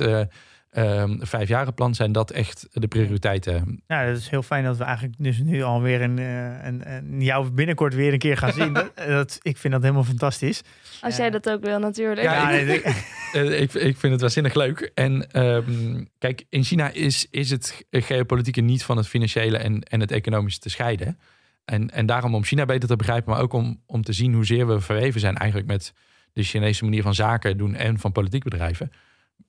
eh 0.74 1.02
ehm 1.02 1.18
vijfjarenplan 1.20 1.96
zijn 1.96 2.12
dat 2.12 2.32
echt 2.32 2.68
de 2.72 2.88
prioriteiten. 2.88 3.82
Nou, 3.88 4.08
dat 4.08 4.18
is 4.18 4.30
heel 4.30 4.42
fijn 4.44 4.64
dat 4.64 4.78
we 4.78 4.84
eigenlijk 4.84 5.16
dus 5.18 5.38
nu 5.38 5.62
alweer 5.64 6.02
een, 6.02 6.20
eh, 6.20 6.66
een, 6.66 6.92
een, 6.94 7.22
jou 7.22 7.50
binnenkort 7.52 7.94
weer 7.94 8.14
een 8.14 8.20
keer 8.20 8.38
gaan 8.38 8.52
zien. 8.54 8.74
dat, 8.84 8.92
dat, 9.08 9.40
ik 9.42 9.58
vind 9.58 9.74
dat 9.74 9.82
helemaal 9.82 10.04
fantastisch. 10.04 10.62
Als 11.02 11.16
Ja. 11.16 11.22
jij 11.22 11.30
dat 11.32 11.50
ook 11.50 11.64
wil, 11.64 11.80
natuurlijk. 11.80 12.22
Ja, 12.22 12.34
Ja, 12.34 12.50
ik- 12.50 12.66
nee, 12.66 12.76
ik- 12.82 13.22
Eh, 13.34 13.62
ik, 13.62 13.74
ik 13.74 13.98
vind 13.98 14.12
het 14.14 14.22
waanzinnig 14.22 14.54
leuk. 14.54 14.92
En 14.94 15.32
ehm, 15.32 16.04
kijk, 16.18 16.46
in 16.50 16.64
China 16.64 16.90
is, 16.90 17.28
is 17.32 17.50
het 17.50 17.86
geopolitieke 17.92 18.62
niet 18.62 18.84
van 18.84 18.98
het 18.98 19.08
financiële 19.08 19.58
en, 19.58 19.82
en 19.82 20.00
het 20.00 20.12
economische 20.12 20.60
te 20.60 20.70
scheiden. 20.70 21.20
En, 21.66 21.90
en 21.90 22.06
daarom 22.06 22.36
om 22.36 22.44
China 22.44 22.66
beter 22.66 22.90
te 22.90 22.96
begrijpen, 22.96 23.32
maar 23.34 23.42
ook 23.42 23.54
om, 23.54 23.82
om 23.86 24.02
te 24.04 24.14
zien 24.14 24.34
hoezeer 24.34 24.68
we 24.68 24.80
verweven 24.82 25.20
zijn 25.20 25.38
eigenlijk 25.38 25.70
met 25.70 25.94
de 26.34 26.44
Chinese 26.44 26.84
manier 26.84 27.02
van 27.02 27.16
zaken 27.16 27.58
doen 27.58 27.76
en 27.76 28.00
van 28.00 28.12
politiek 28.12 28.44
bedrijven. 28.44 28.92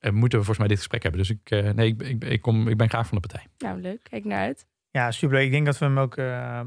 Eh, 0.05 0.13
moeten 0.13 0.39
we 0.39 0.45
volgens 0.45 0.59
mij 0.59 0.69
dit 0.69 0.77
gesprek 0.79 1.03
hebben. 1.03 1.21
Dus 1.21 1.31
ik, 1.31 1.51
eh, 1.51 1.71
nee, 1.75 1.87
ik, 1.89 2.03
ik, 2.03 2.25
ik, 2.25 2.41
kom, 2.41 2.69
ik 2.69 2.77
ben 2.77 2.89
graag 2.89 3.07
van 3.07 3.19
de 3.21 3.29
partij. 3.29 3.47
Nou, 3.59 3.81
leuk. 3.81 4.01
Kijk 4.03 4.25
naar 4.25 4.39
uit. 4.41 4.67
ja, 4.91 5.11
super. 5.11 5.41
Ik 5.41 5.51
denk 5.51 5.67
dat 5.67 5.79
we 5.79 5.85
hem 5.85 5.99
ook 5.99 6.17
eh, 6.17 6.61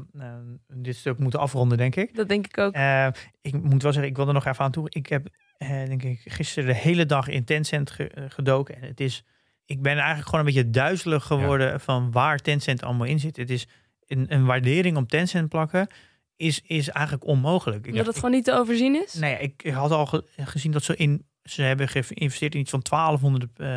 dit 0.74 0.96
stuk 0.96 1.18
moeten 1.18 1.40
afronden, 1.40 1.78
denk 1.78 1.96
ik. 1.96 2.14
Dat 2.14 2.28
denk 2.28 2.46
ik 2.46 2.58
ook. 2.58 2.72
Eh, 2.74 3.06
ik 3.40 3.62
moet 3.62 3.82
wel 3.82 3.92
zeggen, 3.92 4.10
ik 4.10 4.16
wil 4.16 4.26
er 4.28 4.32
nog 4.34 4.46
even 4.46 4.64
aan 4.64 4.70
toe. 4.70 4.86
Ik 4.90 5.06
heb, 5.06 5.28
eh, 5.58 5.68
denk 5.68 6.02
ik, 6.02 6.20
gisteren 6.24 6.68
de 6.68 6.74
hele 6.74 7.06
dag 7.06 7.28
in 7.28 7.44
Tencent 7.44 7.90
ge- 7.90 8.26
gedoken. 8.28 8.76
En 8.82 8.88
het 8.88 9.00
is, 9.00 9.24
ik 9.64 9.82
ben 9.82 9.96
eigenlijk 9.96 10.24
gewoon 10.28 10.40
een 10.46 10.52
beetje 10.54 10.70
duizelig 10.70 11.24
geworden 11.24 11.80
van 11.80 12.10
waar 12.12 12.38
Tencent 12.38 12.82
allemaal 12.82 13.06
in 13.06 13.18
zit. 13.20 13.36
Het 13.36 13.50
is 13.50 13.66
een, 14.06 14.26
een 14.34 14.44
waardering 14.44 14.96
op 14.96 15.08
Tencent 15.08 15.48
plakken 15.48 15.88
is, 16.36 16.60
is 16.60 16.88
eigenlijk 16.88 17.26
onmogelijk. 17.26 17.84
Ik, 17.86 17.90
Omdat 17.90 18.06
het 18.06 18.14
gewoon 18.14 18.30
niet 18.30 18.44
te 18.44 18.52
overzien 18.52 19.02
is. 19.02 19.14
Nee, 19.14 19.38
ik 19.38 19.70
had 19.72 19.90
al 19.90 20.06
ge- 20.06 20.24
gezien 20.36 20.72
dat 20.72 20.82
ze 20.82 20.96
in. 20.96 21.26
Ze 21.48 21.62
hebben 21.62 21.88
geïnvesteerd 21.88 22.54
in 22.54 22.60
iets 22.60 22.70
van 22.70 22.82
1200 22.82 23.50
eh, 23.56 23.68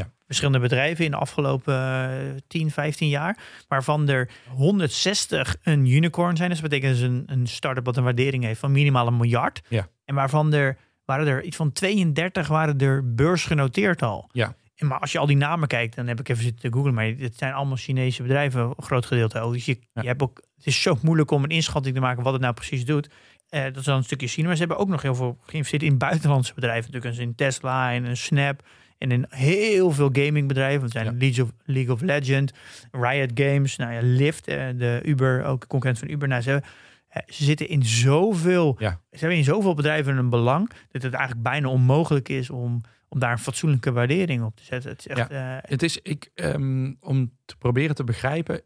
Ja. 0.00 0.10
verschillende 0.26 0.58
bedrijven 0.58 1.04
in 1.04 1.10
de 1.10 1.16
afgelopen 1.16 1.74
eh, 1.74 2.36
10, 2.48 2.70
15 2.70 3.08
jaar. 3.08 3.38
Waarvan 3.68 4.08
er 4.08 4.30
160 4.48 5.56
een 5.62 5.86
unicorn 5.86 6.36
zijn. 6.36 6.50
Dus 6.50 6.60
dat 6.60 6.70
betekent 6.70 6.98
dus 6.98 7.08
een, 7.08 7.22
een 7.26 7.46
start-up 7.46 7.84
wat 7.84 7.96
een 7.96 8.04
waardering 8.04 8.44
heeft 8.44 8.60
van 8.60 8.72
minimaal 8.72 9.06
een 9.06 9.16
miljard. 9.16 9.62
Ja. 9.68 9.88
En 10.04 10.14
waarvan 10.14 10.52
er 10.52 10.76
waren 11.04 11.26
er 11.26 11.42
iets 11.42 11.56
van 11.56 11.72
32 11.72 12.48
waren 12.48 12.78
er 12.78 13.14
beursgenoteerd 13.14 14.02
al. 14.02 14.28
Ja. 14.32 14.54
En 14.76 14.86
maar 14.86 14.98
als 14.98 15.12
je 15.12 15.18
al 15.18 15.26
die 15.26 15.36
namen 15.36 15.68
kijkt, 15.68 15.96
dan 15.96 16.06
heb 16.06 16.20
ik 16.20 16.28
even 16.28 16.42
zitten 16.42 16.72
googlen. 16.72 16.94
Maar 16.94 17.06
het 17.18 17.36
zijn 17.36 17.52
allemaal 17.52 17.76
Chinese 17.76 18.22
bedrijven, 18.22 18.60
een 18.62 18.74
groot 18.84 19.06
gedeelte. 19.06 19.40
ook. 19.40 19.52
Dus 19.52 19.64
je, 19.64 19.78
Ja. 19.92 20.02
je 20.02 20.08
hebt 20.08 20.22
ook, 20.22 20.42
het 20.56 20.66
is 20.66 20.82
zo 20.82 20.98
moeilijk 21.02 21.30
om 21.30 21.42
een 21.44 21.48
inschatting 21.50 21.94
te 21.94 22.00
maken 22.00 22.22
wat 22.22 22.32
het 22.32 22.42
nou 22.42 22.54
precies 22.54 22.84
doet. 22.84 23.08
Eh, 23.48 23.62
dat 23.64 23.76
is 23.76 23.84
dan 23.84 23.96
een 23.96 24.04
stukje 24.04 24.26
China. 24.26 24.46
Maar 24.46 24.54
ze 24.56 24.62
hebben 24.62 24.78
ook 24.78 24.88
nog 24.88 25.02
heel 25.02 25.14
veel 25.14 25.38
geïnvesteerd 25.42 25.82
in 25.82 25.98
buitenlandse 25.98 26.54
bedrijven. 26.54 26.90
Natuurlijk 26.92 27.20
in 27.22 27.34
Tesla 27.34 27.92
en 27.92 28.04
een 28.04 28.16
Snap. 28.16 28.62
En 28.98 29.10
in 29.10 29.26
heel 29.28 29.90
veel 29.90 30.08
gamingbedrijven. 30.12 30.82
Het 30.82 30.92
zijn 30.92 31.04
Ja. 31.04 31.12
League, 31.18 31.44
of, 31.44 31.50
League 31.64 31.92
of 31.94 32.00
Legends, 32.00 32.52
Riot 32.90 33.30
Games, 33.34 33.76
nou 33.76 33.92
ja, 33.92 34.00
Lyft, 34.02 34.46
eh, 34.48 34.66
de 34.76 35.00
Uber, 35.04 35.44
ook 35.44 35.66
concurrent 35.66 35.98
van 35.98 36.10
Uber. 36.10 36.28
Nou, 36.28 36.42
ze, 36.42 36.50
hebben- 36.50 36.68
eh, 37.08 37.22
ze 37.26 37.44
zitten 37.44 37.68
in 37.68 37.84
zoveel, 37.84 38.76
Ja. 38.78 38.90
ze 39.10 39.18
hebben 39.18 39.38
in 39.38 39.44
zoveel 39.44 39.74
bedrijven 39.74 40.16
een 40.16 40.30
belang 40.30 40.70
dat 40.90 41.02
het 41.02 41.12
eigenlijk 41.14 41.42
bijna 41.42 41.68
onmogelijk 41.68 42.28
is 42.28 42.50
om, 42.50 42.80
om 43.08 43.18
daar 43.18 43.32
een 43.32 43.38
fatsoenlijke 43.38 43.92
waardering 43.92 44.42
op 44.44 44.56
te 44.56 44.64
zetten. 44.64 44.90
Het 44.90 44.98
is 45.00 45.06
echt, 45.06 45.28
Het 45.68 45.82
is, 45.82 45.98
ik, 46.02 46.30
ehm, 46.34 46.92
om 47.00 47.32
te 47.44 47.56
proberen 47.56 47.94
te 47.94 48.04
begrijpen, 48.04 48.60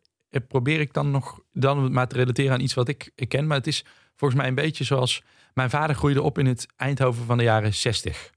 probeer 0.49 0.81
ik 0.81 0.93
dan 0.93 1.11
nog 1.11 1.41
dan 1.53 1.93
maar 1.93 2.09
te 2.09 2.16
relateren 2.16 2.53
aan 2.53 2.61
iets 2.61 2.74
wat 2.74 2.89
ik, 2.89 3.11
ik 3.14 3.28
ken. 3.28 3.47
Maar 3.47 3.57
het 3.57 3.66
is 3.66 3.85
volgens 4.16 4.41
mij 4.41 4.49
een 4.49 4.55
beetje 4.55 4.85
zoals 4.85 5.22
mijn 5.55 5.70
vader 5.70 5.97
groeide 5.97 6.22
op 6.22 6.39
in 6.39 6.47
het 6.47 6.66
Eindhoven 6.76 7.24
van 7.24 7.39
de 7.39 7.45
jaren 7.45 7.74
60. 7.74 8.31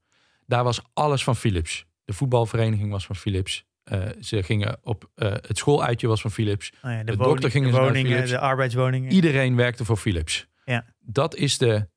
Daar 0.46 0.64
was 0.64 0.80
alles 0.92 1.24
van 1.24 1.36
Philips. 1.36 1.86
De 2.04 2.12
voetbalvereniging 2.12 2.90
was 2.90 3.06
van 3.06 3.16
Philips. 3.16 3.64
Eh, 3.84 4.02
ze 4.20 4.42
gingen 4.42 4.78
op 4.82 5.10
eh, 5.14 5.32
het 5.32 5.58
schooluitje 5.58 6.06
was 6.06 6.20
van 6.20 6.30
Philips. 6.30 6.72
ja, 6.82 6.98
de, 6.98 7.04
de 7.04 7.16
woning- 7.16 7.24
dokter 7.32 7.50
gingen 7.50 7.72
de 7.72 7.78
woningen, 7.78 8.10
Philips. 8.10 8.30
de 8.30 8.38
arbeidswoningen. 8.38 9.12
Iedereen 9.12 9.56
werkte 9.56 9.84
voor 9.84 9.96
Philips. 9.96 10.46
Ja. 10.64 10.94
Dat 10.98 11.34
is 11.34 11.58
de 11.58 11.88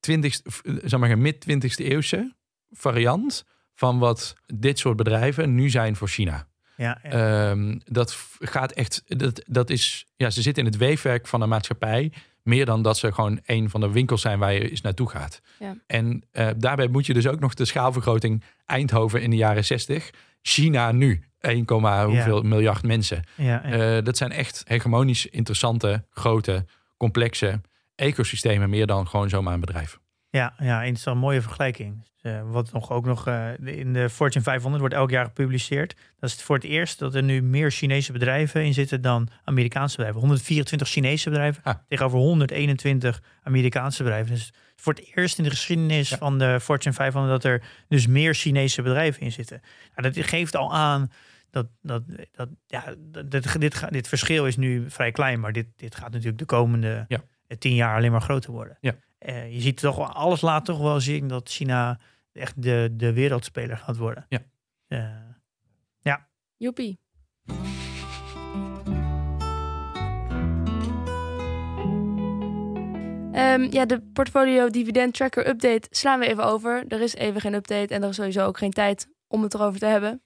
20, 0.00 0.40
zeg 0.84 1.00
maar, 1.00 1.18
mid 1.18 1.46
20e 1.50 1.84
eeuwse 1.84 2.34
variant 2.70 3.44
van 3.74 3.98
wat 3.98 4.34
dit 4.46 4.78
soort 4.78 4.96
bedrijven 4.96 5.54
nu 5.54 5.70
zijn 5.70 5.96
voor 5.96 6.08
China. 6.08 6.48
Ja, 6.76 6.98
ja. 7.02 7.10
Ehm, 7.10 7.78
dat 7.84 8.16
gaat 8.38 8.72
echt, 8.72 9.02
dat, 9.06 9.42
dat 9.46 9.70
is, 9.70 10.06
ja, 10.16 10.30
ze 10.30 10.42
zitten 10.42 10.64
in 10.64 10.70
het 10.70 10.78
weefwerk 10.78 11.26
van 11.26 11.40
een 11.40 11.48
maatschappij. 11.48 12.12
Meer 12.42 12.64
dan 12.64 12.82
dat 12.82 12.98
ze 12.98 13.12
gewoon 13.12 13.40
een 13.46 13.70
van 13.70 13.80
de 13.80 13.90
winkels 13.90 14.20
zijn 14.20 14.38
waar 14.38 14.52
je 14.52 14.70
eens 14.70 14.80
naartoe 14.80 15.08
gaat. 15.08 15.40
Ja. 15.58 15.76
En 15.86 16.24
eh, 16.30 16.48
daarbij 16.56 16.86
moet 16.86 17.06
je 17.06 17.14
dus 17.14 17.26
ook 17.26 17.40
nog 17.40 17.54
de 17.54 17.64
schaalvergroting 17.64 18.42
Eindhoven 18.64 19.22
in 19.22 19.30
de 19.30 19.36
jaren 19.36 19.64
60. 19.64 20.10
China 20.42 20.92
nu, 20.92 21.24
1, 21.40 21.64
hoeveel 22.04 22.42
miljard 22.42 22.82
mensen. 22.82 23.24
ja, 23.34 23.44
ja. 23.44 23.62
Eh, 23.96 24.04
dat 24.04 24.16
zijn 24.16 24.32
echt 24.32 24.62
hegemonisch 24.64 25.26
interessante, 25.26 26.04
grote, 26.10 26.64
complexe 26.96 27.60
ecosystemen. 27.94 28.70
Meer 28.70 28.86
dan 28.86 29.08
gewoon 29.08 29.28
zomaar 29.28 29.54
een 29.54 29.60
bedrijf. 29.60 29.98
Ja, 30.36 30.54
ja, 30.58 30.78
interessant. 30.80 31.20
Mooie 31.20 31.42
vergelijking. 31.42 32.02
Dus, 32.02 32.32
eh, 32.32 32.40
wat 32.44 32.72
nog 32.72 32.90
ook 32.90 33.04
nog 33.04 33.26
eh, 33.26 33.48
in 33.64 33.92
de 33.92 34.10
Fortune 34.10 34.44
500 34.44 34.80
wordt 34.80 34.96
elk 34.96 35.10
jaar 35.10 35.24
gepubliceerd. 35.24 35.96
Dat 36.18 36.30
is 36.30 36.42
voor 36.42 36.54
het 36.56 36.64
eerst 36.64 36.98
dat 36.98 37.14
er 37.14 37.22
nu 37.22 37.42
meer 37.42 37.70
Chinese 37.70 38.12
bedrijven 38.12 38.64
in 38.64 38.74
zitten 38.74 39.00
dan 39.00 39.28
Amerikaanse 39.44 39.94
bedrijven. 39.96 40.20
124 40.20 40.88
Chinese 40.88 41.30
bedrijven 41.30 41.62
Ah. 41.64 41.74
tegenover 41.88 42.18
121 42.18 43.22
Amerikaanse 43.42 44.02
bedrijven. 44.02 44.34
Dus 44.34 44.52
voor 44.76 44.92
het 44.94 45.10
eerst 45.14 45.38
in 45.38 45.44
de 45.44 45.50
geschiedenis 45.50 46.08
Ja. 46.08 46.16
van 46.16 46.38
de 46.38 46.60
Fortune 46.60 46.94
500 46.94 47.42
dat 47.42 47.52
er 47.52 47.62
dus 47.88 48.06
meer 48.06 48.34
Chinese 48.34 48.82
bedrijven 48.82 49.22
in 49.22 49.32
zitten. 49.32 49.60
Nou, 49.96 50.12
dat 50.12 50.24
geeft 50.26 50.56
al 50.56 50.74
aan 50.74 51.10
dat, 51.50 51.66
dat, 51.82 52.02
dat 52.32 52.48
ja, 52.66 52.84
dat, 52.98 53.30
dit, 53.30 53.60
dit, 53.60 53.84
dit 53.90 54.08
verschil 54.08 54.46
is 54.46 54.56
nu 54.56 54.84
vrij 54.90 55.10
klein, 55.12 55.40
maar 55.40 55.52
dit, 55.52 55.66
dit 55.76 55.94
gaat 55.94 56.10
natuurlijk 56.10 56.38
de 56.38 56.44
komende 56.44 57.04
Ja. 57.08 57.20
tien 57.58 57.74
jaar 57.74 57.96
alleen 57.96 58.12
maar 58.12 58.20
groter 58.20 58.50
worden. 58.50 58.76
Ja. 58.80 58.94
Eh, 59.26 59.52
je 59.54 59.60
ziet 59.60 59.76
toch 59.80 59.96
wel, 59.96 60.12
alles 60.12 60.40
laat 60.40 60.64
toch 60.64 60.78
wel 60.78 61.00
zien 61.00 61.28
dat 61.28 61.48
China 61.48 61.98
echt 62.32 62.62
de, 62.62 62.88
de 62.92 63.12
wereldspeler 63.12 63.78
gaat 63.78 63.96
worden. 63.96 64.26
Ja. 64.28 64.42
Eh, 64.86 65.24
Joepie. 66.58 66.98
Ehm, 73.32 73.66
ja, 73.70 73.84
de 73.86 74.00
portfolio 74.12 74.68
dividend 74.68 75.14
tracker 75.14 75.48
update 75.48 75.86
slaan 75.90 76.18
we 76.18 76.26
even 76.26 76.44
over. 76.44 76.84
Er 76.88 77.00
is 77.00 77.14
even 77.14 77.40
geen 77.40 77.54
update 77.54 77.94
en 77.94 78.02
er 78.02 78.08
is 78.08 78.16
sowieso 78.16 78.46
ook 78.46 78.58
geen 78.58 78.70
tijd 78.70 79.08
om 79.28 79.42
het 79.42 79.54
erover 79.54 79.80
te 79.80 79.86
hebben. 79.86 80.22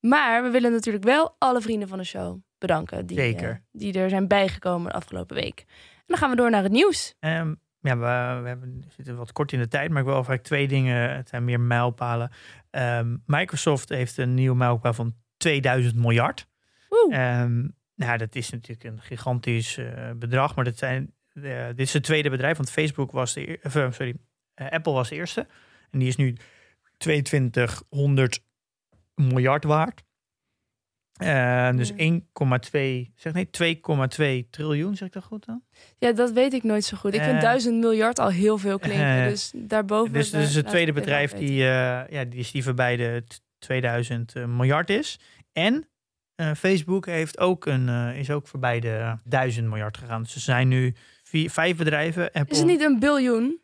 Maar 0.00 0.42
we 0.42 0.50
willen 0.50 0.72
natuurlijk 0.72 1.04
wel 1.04 1.34
alle 1.38 1.60
vrienden 1.60 1.88
van 1.88 1.98
de 1.98 2.04
show 2.04 2.38
bedanken. 2.58 3.06
Die, 3.06 3.16
Zeker. 3.16 3.50
eh, 3.50 3.56
die 3.72 3.92
er 3.92 4.08
zijn 4.10 4.28
bijgekomen 4.28 4.90
de 4.90 4.96
afgelopen 4.96 5.36
week. 5.36 5.64
En 5.66 6.04
dan 6.06 6.16
gaan 6.16 6.30
we 6.30 6.36
door 6.36 6.50
naar 6.50 6.62
het 6.62 6.72
nieuws. 6.72 7.14
Ehm, 7.20 7.54
ja, 7.80 7.96
we, 7.96 8.40
we 8.42 8.48
hebben, 8.48 8.80
we 8.80 8.92
zitten 8.96 9.16
wat 9.16 9.32
kort 9.32 9.52
in 9.52 9.58
de 9.58 9.68
tijd, 9.68 9.90
maar 9.90 9.98
ik 9.98 10.04
wil 10.04 10.14
eigenlijk 10.14 10.42
twee 10.42 10.68
dingen. 10.68 11.16
Het 11.16 11.28
zijn 11.28 11.44
meer 11.44 11.60
mijlpalen. 11.60 12.30
Ehm, 12.70 13.16
Microsoft 13.26 13.88
heeft 13.88 14.16
een 14.16 14.34
nieuwe 14.34 14.56
mijlpaal 14.56 14.92
van 14.92 15.14
2000 15.36 15.96
miljard. 15.96 16.48
Ehm, 17.10 17.68
nou, 17.94 18.18
dat 18.18 18.34
is 18.34 18.50
natuurlijk 18.50 18.84
een 18.84 19.00
gigantisch 19.00 19.76
eh, 19.76 20.10
bedrag, 20.16 20.54
maar 20.54 20.64
dat 20.64 20.78
zijn, 20.78 21.14
eh, 21.32 21.66
dit 21.66 21.78
is 21.78 21.92
het 21.92 22.02
tweede 22.02 22.30
bedrijf, 22.30 22.56
want 22.56 22.70
Facebook 22.70 23.10
was 23.10 23.34
de, 23.34 23.58
eh, 23.58 23.72
sorry, 23.72 24.16
Apple 24.54 24.92
was 24.92 25.08
de 25.08 25.14
eerste. 25.14 25.46
En 25.90 25.98
die 25.98 26.08
is 26.08 26.16
nu 26.16 26.36
2200 26.96 28.44
miljard 29.14 29.64
waard. 29.64 30.02
Eh, 31.20 31.76
dus 31.76 31.88
Ja. 31.88 31.94
1,2, 31.96 33.12
zeg 33.16 33.32
nee, 33.32 33.50
2,2 33.50 34.50
triljoen, 34.50 34.96
zeg 34.96 35.08
ik 35.08 35.14
dat 35.14 35.24
goed 35.24 35.46
dan? 35.46 35.62
Ja, 35.98 36.12
dat 36.12 36.32
weet 36.32 36.52
ik 36.52 36.62
nooit 36.62 36.84
zo 36.84 36.96
goed. 36.96 37.14
Ik 37.14 37.22
vind 37.22 37.34
Eh, 37.36 37.40
duizend 37.42 37.78
miljard 37.80 38.18
al 38.18 38.28
heel 38.30 38.58
veel 38.58 38.78
klinken. 38.78 39.22
eh, 39.22 39.28
dus 39.28 39.52
daarboven... 39.56 40.12
Dus 40.12 40.32
is 40.32 40.54
het 40.54 40.68
tweede 40.68 40.92
bedrijf 40.92 41.32
die, 41.32 41.60
eh, 41.62 42.08
ja, 42.08 42.24
die, 42.24 42.38
is 42.38 42.50
die 42.50 42.62
voorbij 42.62 42.96
de 42.96 43.22
t- 43.28 43.42
2000 43.58 44.34
eh, 44.34 44.44
miljard 44.46 44.90
is. 44.90 45.18
En 45.52 45.88
eh, 46.34 46.52
Facebook 46.54 47.06
heeft 47.06 47.38
ook 47.38 47.66
een, 47.66 47.88
is 48.14 48.30
ook 48.30 48.46
voorbij 48.46 48.80
de 48.80 49.16
1000 49.24 49.68
miljard 49.68 49.96
gegaan. 49.96 50.22
Dus 50.22 50.34
er 50.34 50.40
zijn 50.40 50.68
nu 50.68 50.94
vier, 51.22 51.50
vijf 51.50 51.76
bedrijven. 51.76 52.24
Apple. 52.32 52.52
Is 52.54 52.58
het 52.58 52.66
niet 52.66 52.80
een 52.80 52.98
biljoen? 52.98 53.60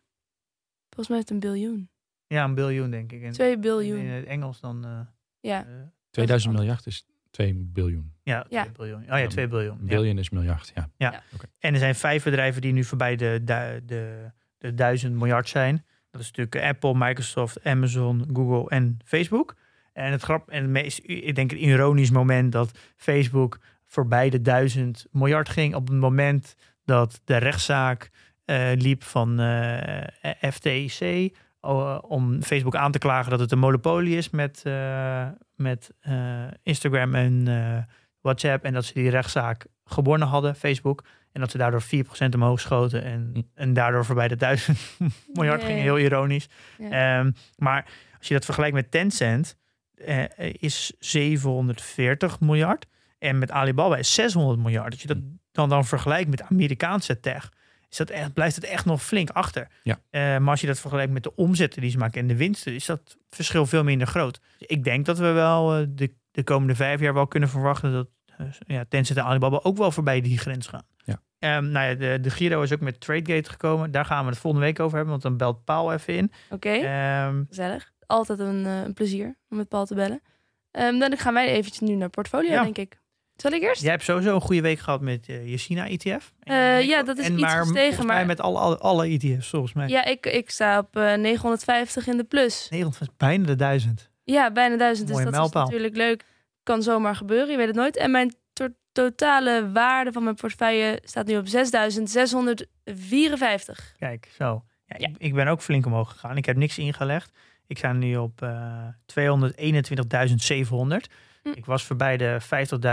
Volgens 0.89 1.09
mij 1.09 1.19
is 1.19 1.23
het 1.23 1.31
een 1.31 1.41
biljoen. 1.51 1.91
Ja, 2.27 2.45
een 2.45 2.55
biljoen 2.55 2.91
denk 2.91 3.13
ik. 3.13 3.23
En 3.23 3.33
Twee 3.33 3.59
biljoen. 3.59 3.99
In 3.99 4.07
het 4.11 4.25
Engels 4.27 4.61
dan... 4.61 4.85
eh, 4.85 5.01
Ja. 5.41 5.61
eh, 5.67 5.73
2000 6.11 6.55
miljard 6.55 6.87
is 6.87 7.07
2 7.37 7.55
biljoen. 7.73 8.13
Ja, 8.23 8.47
Ja. 8.49 8.63
2 8.63 8.73
biljoen. 8.73 9.03
Oh 9.13 9.19
ja, 9.19 9.27
2 9.27 9.49
biljoen. 9.49 9.79
Ja. 9.81 9.87
Biljoen 9.87 10.19
is 10.19 10.31
miljard, 10.31 10.73
ja. 10.97 11.23
En 11.59 11.73
er 11.73 11.79
zijn 11.79 11.95
vijf 11.95 12.25
bedrijven 12.25 12.61
die 12.63 12.73
nu 12.73 12.85
voorbij 12.85 13.17
de, 13.17 13.41
de, 13.45 13.83
de, 13.87 14.31
de 14.59 14.75
duizend 14.75 15.15
miljard 15.15 15.49
zijn. 15.49 15.85
Dat 16.11 16.21
is 16.21 16.27
natuurlijk 16.27 16.69
Apple, 16.69 16.95
Microsoft, 16.95 17.65
Amazon, 17.65 18.25
Google 18.33 18.69
en 18.69 18.99
Facebook. 19.05 19.57
En 19.93 20.13
het 20.13 20.23
grap 20.23 20.49
en 20.49 20.63
het 20.63 20.71
meest, 20.71 21.01
ik 21.03 21.35
denk 21.35 21.53
een 21.53 21.65
ironisch 21.65 22.11
moment 22.11 22.53
dat 22.53 22.79
Facebook 22.97 23.59
voorbij 23.85 24.31
de 24.31 24.41
duizend 24.41 25.07
miljard 25.11 25.49
ging 25.49 25.75
op 25.75 25.89
het 25.89 25.97
moment 25.97 26.55
dat 26.85 27.21
de 27.25 27.37
rechtszaak 27.37 28.11
eh, 28.45 28.73
liep 28.75 29.03
van 29.03 29.41
eh, 29.41 30.51
FTC 30.51 31.31
oh, 31.61 31.99
om 32.03 32.43
Facebook 32.43 32.77
aan 32.77 32.93
te 32.93 32.99
klagen 32.99 33.31
dat 33.31 33.41
het 33.41 33.53
een 33.53 33.59
monopolie 33.59 34.17
is 34.17 34.31
met, 34.31 34.63
eh, 34.65 35.29
met 35.57 35.91
eh, 36.01 36.45
Instagram 36.63 37.15
en 37.15 37.49
eh, 37.49 37.79
WhatsApp 38.21 38.65
en 38.65 38.73
dat 38.73 38.85
ze 38.85 38.93
die 38.95 39.11
rechtszaak 39.11 39.67
gewonnen 39.85 40.29
hadden, 40.29 40.55
Facebook. 40.55 41.05
En 41.33 41.41
dat 41.41 41.51
ze 41.51 41.59
daardoor 41.59 41.83
4% 41.83 42.35
omhoog 42.35 42.61
schoten 42.61 43.03
en, 43.03 43.31
Hm. 43.35 43.41
en 43.55 43.73
daardoor 43.73 44.05
voorbij 44.05 44.29
de 44.29 44.37
1000 44.37 44.79
miljard 45.35 45.59
Nee. 45.61 45.67
gingen. 45.67 45.83
Heel 45.83 45.99
ironisch. 45.99 46.49
Ja. 46.79 47.19
Ehm, 47.19 47.31
maar 47.57 47.87
als 48.19 48.29
je 48.29 48.35
dat 48.35 48.45
vergelijkt 48.45 48.75
met 48.75 48.91
Tencent, 48.91 49.57
eh, 49.95 50.25
is 50.53 50.93
740 50.99 52.41
miljard. 52.41 52.87
En 53.19 53.39
met 53.39 53.51
Alibaba 53.51 53.97
is 53.97 54.15
600 54.15 54.59
miljard. 54.59 54.93
Als 54.93 55.03
je 55.03 55.09
dat 55.09 55.19
dan, 55.53 55.69
dan 55.69 55.85
vergelijkt 55.85 56.31
met 56.31 56.43
Amerikaanse 56.43 57.21
tech, 57.21 57.53
is 58.01 58.07
dat 58.07 58.17
echt, 58.17 58.33
blijft 58.33 58.55
het 58.55 58.65
echt 58.65 58.85
nog 58.85 59.03
flink 59.03 59.31
achter. 59.31 59.69
Ja. 59.83 59.99
Eh, 60.11 60.21
maar 60.21 60.51
als 60.51 60.61
je 60.61 60.67
dat 60.67 60.79
vergelijkt 60.81 61.13
met 61.13 61.23
de 61.23 61.35
omzetten 61.35 61.81
die 61.81 61.91
ze 61.91 61.99
maken 61.99 62.21
en 62.21 62.27
de 62.27 62.37
winsten, 62.37 62.75
is 62.75 62.87
dat 62.87 63.17
verschil 63.29 63.67
veel 63.67 63.85
minder 63.85 64.07
groot. 64.07 64.41
Dus 64.59 64.69
ik 64.69 64.85
denk 64.85 65.07
dat 65.07 65.19
we 65.19 65.31
wel 65.31 65.77
eh, 65.77 65.87
de, 65.89 66.15
de 66.31 66.43
komende 66.43 66.75
vijf 66.75 67.01
jaar 67.01 67.15
wel 67.15 67.27
kunnen 67.27 67.49
verwachten 67.49 67.93
dat 67.93 68.09
eh, 68.37 68.47
ja, 68.67 68.85
Tencent 68.89 69.19
en 69.19 69.25
Alibaba 69.25 69.61
ook 69.63 69.77
wel 69.77 69.91
voorbij 69.91 70.21
die 70.21 70.39
grens 70.39 70.67
gaan. 70.67 70.87
Ja. 71.05 71.23
Ehm, 71.39 71.71
nou 71.71 71.87
ja, 71.89 71.95
de, 71.95 72.19
de 72.21 72.31
Giro 72.31 72.63
is 72.63 72.73
ook 72.73 72.81
met 72.81 73.01
TradeGate 73.01 73.51
gekomen. 73.51 73.91
Daar 73.91 74.05
gaan 74.05 74.25
we 74.25 74.31
het 74.31 74.39
volgende 74.39 74.67
week 74.67 74.81
over 74.81 74.95
hebben, 74.97 75.11
want 75.11 75.23
dan 75.23 75.37
belt 75.37 75.65
Paul 75.65 75.93
even 75.93 76.15
in. 76.15 76.33
Oké, 76.51 76.69
Ehm, 76.71 77.45
gezellig. 77.49 77.93
Altijd 78.07 78.39
een, 78.39 78.65
een 78.65 78.93
plezier 78.95 79.37
om 79.49 79.57
met 79.57 79.69
Paul 79.69 79.87
te 79.87 79.95
bellen. 79.95 80.23
Ehm, 80.71 80.99
dan 80.99 81.17
gaan 81.17 81.35
wij 81.35 81.49
eventjes 81.49 81.89
nu 81.89 81.95
naar 81.95 82.11
portfolio, 82.11 82.51
Ja. 82.51 82.63
denk 82.63 82.79
ik. 82.79 82.99
Zal 83.37 83.53
ik 83.53 83.63
eerst? 83.63 83.83
Jij 83.83 83.91
hebt 83.91 84.03
sowieso 84.05 84.35
een 84.35 84.41
goede 84.41 84.61
week 84.61 84.79
gehad 84.79 85.01
met 85.01 85.29
eh, 85.29 85.51
je 85.51 85.57
China-ETF. 85.57 86.33
Eh, 86.43 86.83
ja, 86.83 87.03
dat 87.03 87.19
is 87.19 87.27
en 87.27 87.33
iets 87.33 87.43
maar, 87.43 87.63
gestegen, 87.63 88.07
mij 88.07 88.17
maar- 88.17 88.27
met 88.27 88.41
alle, 88.41 88.59
alle, 88.59 88.79
alle 88.79 89.07
ETF's, 89.07 89.49
volgens 89.49 89.73
mij. 89.73 89.89
Ja, 89.89 90.05
ik, 90.05 90.27
ik 90.27 90.51
sta 90.51 90.79
op 90.79 90.97
eh, 90.97 91.15
950 91.15 92.07
in 92.07 92.17
de 92.17 92.25
plus. 92.25 92.67
Nee, 92.71 92.81
want 92.83 92.99
het 92.99 93.09
was 93.09 93.17
bijna 93.17 93.47
de 93.47 93.55
duizend. 93.57 94.11
Ja, 94.25 94.51
bijna 94.51 94.77
duizend. 94.77 95.07
Dus 95.07 95.17
Mooie 95.17 95.31
dat 95.31 95.39
mijlpaal. 95.41 95.63
is 95.63 95.69
natuurlijk 95.69 95.97
leuk. 95.97 96.25
Kan 96.63 96.83
zomaar 96.83 97.17
gebeuren, 97.17 97.51
je 97.51 97.57
weet 97.57 97.67
het 97.67 97.77
nooit. 97.77 97.97
En 97.97 98.11
mijn 98.11 98.35
to- 98.53 98.69
totale 98.93 99.71
waarde 99.73 100.13
van 100.13 100.23
mijn 100.25 100.35
portefeuille 100.37 101.01
staat 101.05 101.27
nu 101.27 101.37
op 101.37 101.49
6654. 101.49 103.95
Kijk, 103.99 104.29
zo. 104.37 104.65
Ja, 104.87 104.97
Ja. 104.99 105.09
Ik, 105.09 105.15
ik 105.19 105.35
ben 105.35 105.47
ook 105.49 105.61
flink 105.63 105.87
omhoog 105.87 106.11
gegaan. 106.11 106.37
Ik 106.37 106.45
heb 106.47 106.57
niks 106.57 106.79
ingelegd. 106.79 107.31
Ik 107.67 107.79
sta 107.79 107.93
nu 107.93 108.17
op 108.17 108.43
eh 108.43 108.87
221.700. 109.07 111.09
Hm. 111.53 111.59
Ik 111.59 111.65
was 111.67 111.85
voorbij 111.85 112.17
de 112.17 112.39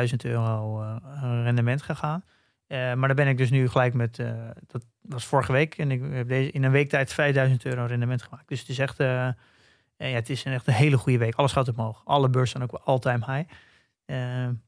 50.000 0.09 0.15
euro 0.25 0.81
eh, 0.81 0.95
rendement 1.43 1.81
gegaan. 1.81 2.23
Eh, 2.67 2.77
maar 2.93 3.07
daar 3.07 3.15
ben 3.15 3.27
ik 3.27 3.37
dus 3.37 3.49
nu 3.49 3.69
gelijk 3.69 3.93
met, 3.93 4.19
eh, 4.19 4.49
dat 4.67 4.85
was 5.01 5.25
vorige 5.25 5.51
week. 5.51 5.77
En 5.77 5.91
ik 5.91 6.01
heb 6.11 6.27
deze, 6.27 6.51
in 6.51 6.63
een 6.63 6.71
week 6.71 6.89
tijd 6.89 7.13
5000 7.13 7.65
euro 7.65 7.85
rendement 7.85 8.21
gemaakt. 8.21 8.47
Dus 8.47 8.59
het 8.59 8.69
is 8.69 8.79
echt, 8.79 8.97
ja, 8.97 9.35
het 9.97 10.29
is 10.29 10.45
een 10.45 10.53
echt 10.53 10.67
een 10.67 10.73
hele 10.73 10.97
goede 10.97 11.17
week. 11.17 11.35
Alles 11.35 11.51
gaat 11.51 11.67
omhoog. 11.67 12.01
Alle 12.05 12.29
beurzen 12.29 12.59
staan 12.61 12.79
ook 12.79 12.81
all-time 12.85 13.25
high. 13.25 13.49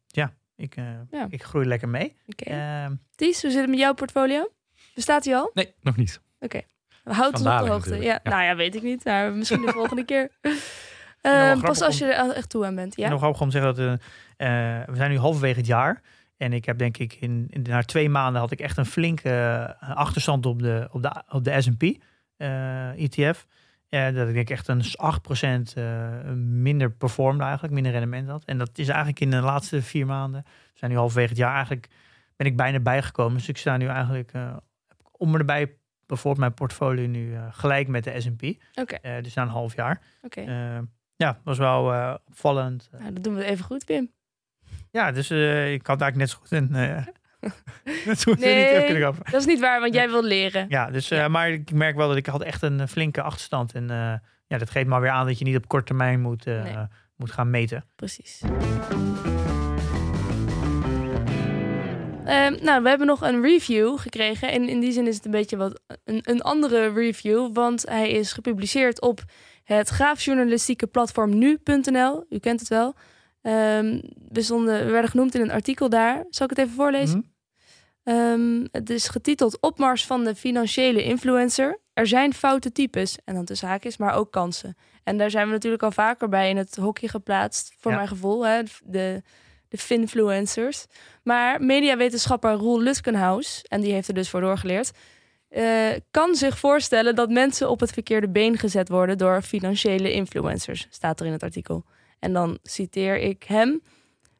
Ja, 0.08 0.34
ik, 0.56 0.76
eh, 0.76 0.86
Ja. 1.12 1.28
ik 1.30 1.44
groei 1.44 1.66
lekker 1.66 1.90
mee. 1.90 2.16
Oké. 2.28 2.44
Eh, 2.44 2.86
Ties, 3.16 3.42
hoe 3.42 3.52
zit 3.52 3.62
het 3.62 3.70
met 3.70 3.80
jouw 3.80 3.94
portfolio? 3.94 4.52
Bestaat 4.96 5.24
die 5.24 5.36
al? 5.36 5.52
Nee, 5.54 5.74
nog 5.82 5.96
niet. 5.96 6.22
We 7.04 7.14
houden 7.14 7.40
ons 7.40 7.60
op 7.60 7.66
de 7.66 7.72
hoogte. 7.72 7.96
Ja. 7.96 8.20
Nou 8.24 8.44
ja, 8.44 8.56
weet 8.56 8.76
ik 8.76 8.82
niet. 8.82 9.04
Maar 9.06 9.34
misschien 9.34 9.62
de 9.62 9.72
volgende 9.80 10.06
keer. 10.06 10.32
Ehm, 11.26 11.60
pas 11.60 11.82
als 11.82 11.98
je 11.98 12.06
er 12.06 12.36
echt 12.36 12.50
toe 12.50 12.66
aan 12.66 12.76
bent. 12.76 12.96
Ja? 12.96 13.10
Nog 13.10 13.20
grappig 13.20 13.42
om 13.42 13.50
te 13.50 13.58
zeggen 13.58 13.76
dat 13.76 14.00
eh, 14.38 14.80
eh, 14.80 14.88
we 14.88 14.96
zijn 14.96 15.12
nu 15.12 15.18
halverwege 15.18 15.58
het 15.58 15.68
jaar. 15.68 16.02
En 16.38 16.54
ik 16.54 16.66
heb 16.66 16.78
denk 16.78 16.98
ik 16.98 17.14
in, 17.14 17.48
in 17.50 17.62
na 17.62 17.82
twee 17.82 18.10
maanden 18.10 18.42
had 18.42 18.52
ik 18.52 18.60
echt 18.60 18.78
een 18.78 18.86
flinke 18.86 19.30
eh, 19.30 19.96
achterstand 19.96 20.46
op 20.46 20.62
de, 20.62 20.88
op 20.92 21.02
de, 21.02 21.24
op 21.30 21.44
de 21.44 21.62
S&P 21.62 21.84
ETF. 22.98 23.46
Eh, 23.90 24.14
dat 24.14 24.28
ik 24.28 24.34
denk 24.34 24.50
echt 24.50 24.68
een 24.68 24.84
8% 24.84 25.74
eh, 25.74 26.10
minder 26.36 26.92
performde 26.92 27.44
eigenlijk, 27.44 27.74
minder 27.74 27.92
rendement 27.92 28.30
had. 28.30 28.46
En 28.46 28.58
dat 28.58 28.70
is 28.74 28.88
eigenlijk 28.88 29.20
in 29.20 29.30
de 29.30 29.42
laatste 29.42 29.82
vier 29.82 30.06
maanden, 30.06 30.44
we 30.46 30.80
zijn 30.80 30.92
nu 30.92 30.98
halverwege 30.98 31.30
het 31.30 31.38
jaar 31.38 31.54
eigenlijk, 31.54 31.88
ben 32.36 32.48
ik 32.48 32.56
bijna 32.56 32.80
bijgekomen. 32.80 33.38
Dus 33.38 33.48
ik 33.48 33.58
sta 33.58 33.78
nu 33.78 33.88
eigenlijk 33.88 34.34
uh, 34.34 34.58
om 35.12 35.32
me 35.32 35.38
erbij 35.38 35.78
bijvoorbeeld 36.06 36.40
mijn 36.40 36.54
portfolio 36.54 37.08
nu 37.08 37.32
uh, 37.32 37.46
gelijk 37.52 37.88
met 37.88 38.04
de 38.04 38.22
S&P. 38.22 38.44
Oké. 38.80 38.98
Uh, 39.02 39.24
dus 39.24 39.34
na 39.34 39.42
een 39.42 39.48
half 39.48 39.76
jaar. 39.76 40.02
Oké. 40.22 40.42
Ja, 41.16 41.40
was 41.44 41.58
wel 41.58 41.94
uh, 41.94 42.16
opvallend. 42.28 42.90
Nou, 42.92 43.14
dat 43.14 43.24
doen 43.24 43.36
we 43.36 43.44
even 43.44 43.66
goed, 43.66 43.86
Pim. 43.86 44.12
Ja, 44.92 45.12
dus 45.12 45.32
uh, 45.32 45.74
ik 45.74 45.88
had 45.88 46.02
eigenlijk 46.02 46.16
net 46.16 46.30
zo 46.30 46.38
goed 46.38 46.70
net 48.06 48.20
zo 48.20 48.32
goed 48.32 48.42
nee, 48.42 48.76
niet 48.78 48.86
kunnen. 48.86 49.16
Dat 49.32 49.40
is 49.40 49.46
niet 49.46 49.60
waar, 49.60 49.80
want 49.80 49.94
jij 49.94 50.10
wil 50.10 50.24
leren. 50.24 50.66
Ja, 50.70 50.92
dus, 50.92 51.08
ja. 51.08 51.28
maar 51.28 51.50
ik 51.50 51.72
merk 51.72 51.96
wel 51.96 52.08
dat 52.08 52.18
ik 52.18 52.26
had 52.26 52.42
echt 52.42 52.62
een 52.62 52.88
flinke 52.88 53.22
achterstand. 53.22 53.74
En 53.74 53.88
ja, 54.48 54.58
dat 54.58 54.70
geeft 54.70 54.88
maar 54.88 55.02
weer 55.02 55.10
aan 55.10 55.26
dat 55.26 55.40
je 55.40 55.46
niet 55.46 55.56
op 55.56 55.68
korte 55.68 55.86
termijn 55.86 56.22
moet, 56.22 56.46
nee. 56.46 56.76
moet 57.16 57.32
gaan 57.32 57.50
meten. 57.50 57.86
Precies. 57.96 58.42
Um, 62.28 62.58
nou, 62.62 62.84
we 62.84 62.90
hebben 62.90 63.08
nog 63.08 63.22
een 63.22 63.42
review 63.42 63.98
gekregen. 63.98 64.52
En 64.52 64.70
in 64.70 64.80
die 64.80 64.92
zin 64.92 65.08
is 65.08 65.16
het 65.16 65.26
een 65.26 65.32
beetje 65.32 65.58
wat 65.58 65.82
een, 66.04 66.20
een 66.24 66.42
andere 66.42 66.94
review. 66.94 67.54
Want 67.54 67.90
hij 67.90 68.10
is 68.10 68.34
gepubliceerd 68.34 69.02
op 69.02 69.24
het 69.74 69.90
graafjournalistieke 69.90 70.88
platform 70.88 71.38
nu.nl. 71.38 72.26
U 72.30 72.40
kent 72.40 72.60
het 72.60 72.70
wel. 72.70 72.96
Um, 73.42 74.02
we, 74.30 74.42
stonden, 74.42 74.86
we 74.86 74.92
werden 74.92 75.10
genoemd 75.10 75.36
in 75.36 75.42
een 75.42 75.52
artikel 75.52 75.90
daar. 75.90 76.26
Zal 76.30 76.46
ik 76.46 76.58
het 76.58 76.66
even 76.66 76.76
voorlezen? 76.76 77.34
Mhm. 78.04 78.16
Um, 78.16 78.68
het 78.72 78.90
is 78.90 79.08
getiteld 79.08 79.60
Opmars 79.60 80.06
van 80.06 80.24
de 80.24 80.36
financiële 80.36 81.04
influencer. 81.04 81.80
Er 81.94 82.08
zijn 82.08 82.34
foute 82.34 82.72
types, 82.72 83.18
en 83.26 83.36
dan 83.36 83.46
tussen 83.46 83.68
haakjes, 83.68 83.98
maar 83.98 84.16
ook 84.16 84.32
kansen. 84.32 84.78
En 85.04 85.18
daar 85.18 85.30
zijn 85.30 85.48
we 85.48 85.54
natuurlijk 85.54 85.84
al 85.84 85.92
vaker 85.92 86.30
bij 86.30 86.50
in 86.50 86.58
het 86.58 86.76
hokje 86.76 87.08
geplaatst, 87.08 87.76
voor 87.80 87.92
ja. 87.92 87.98
mijn 87.98 88.10
gevoel. 88.10 88.46
Hè? 88.46 88.62
De, 88.84 89.22
de 89.68 89.78
finfluencers. 89.78 90.86
Maar 91.24 91.62
mediawetenschapper 91.62 92.52
Roel 92.52 92.82
Lutkenhaus, 92.82 93.62
en 93.68 93.82
die 93.82 93.94
heeft 93.94 94.08
er 94.08 94.14
dus 94.14 94.30
voor 94.30 94.42
doorgeleerd, 94.42 94.92
uh, 95.50 95.92
kan 96.12 96.36
zich 96.36 96.60
voorstellen 96.60 97.16
dat 97.16 97.30
mensen 97.30 97.70
op 97.70 97.80
het 97.80 97.92
verkeerde 97.92 98.30
been 98.30 98.58
gezet 98.58 98.90
worden 98.90 99.18
door 99.18 99.42
financiële 99.42 100.14
influencers, 100.14 100.88
staat 100.90 101.20
er 101.20 101.26
in 101.26 101.32
het 101.32 101.44
artikel. 101.44 101.86
En 102.20 102.34
dan 102.34 102.60
citeer 102.64 103.18
ik 103.18 103.44
hem. 103.44 103.82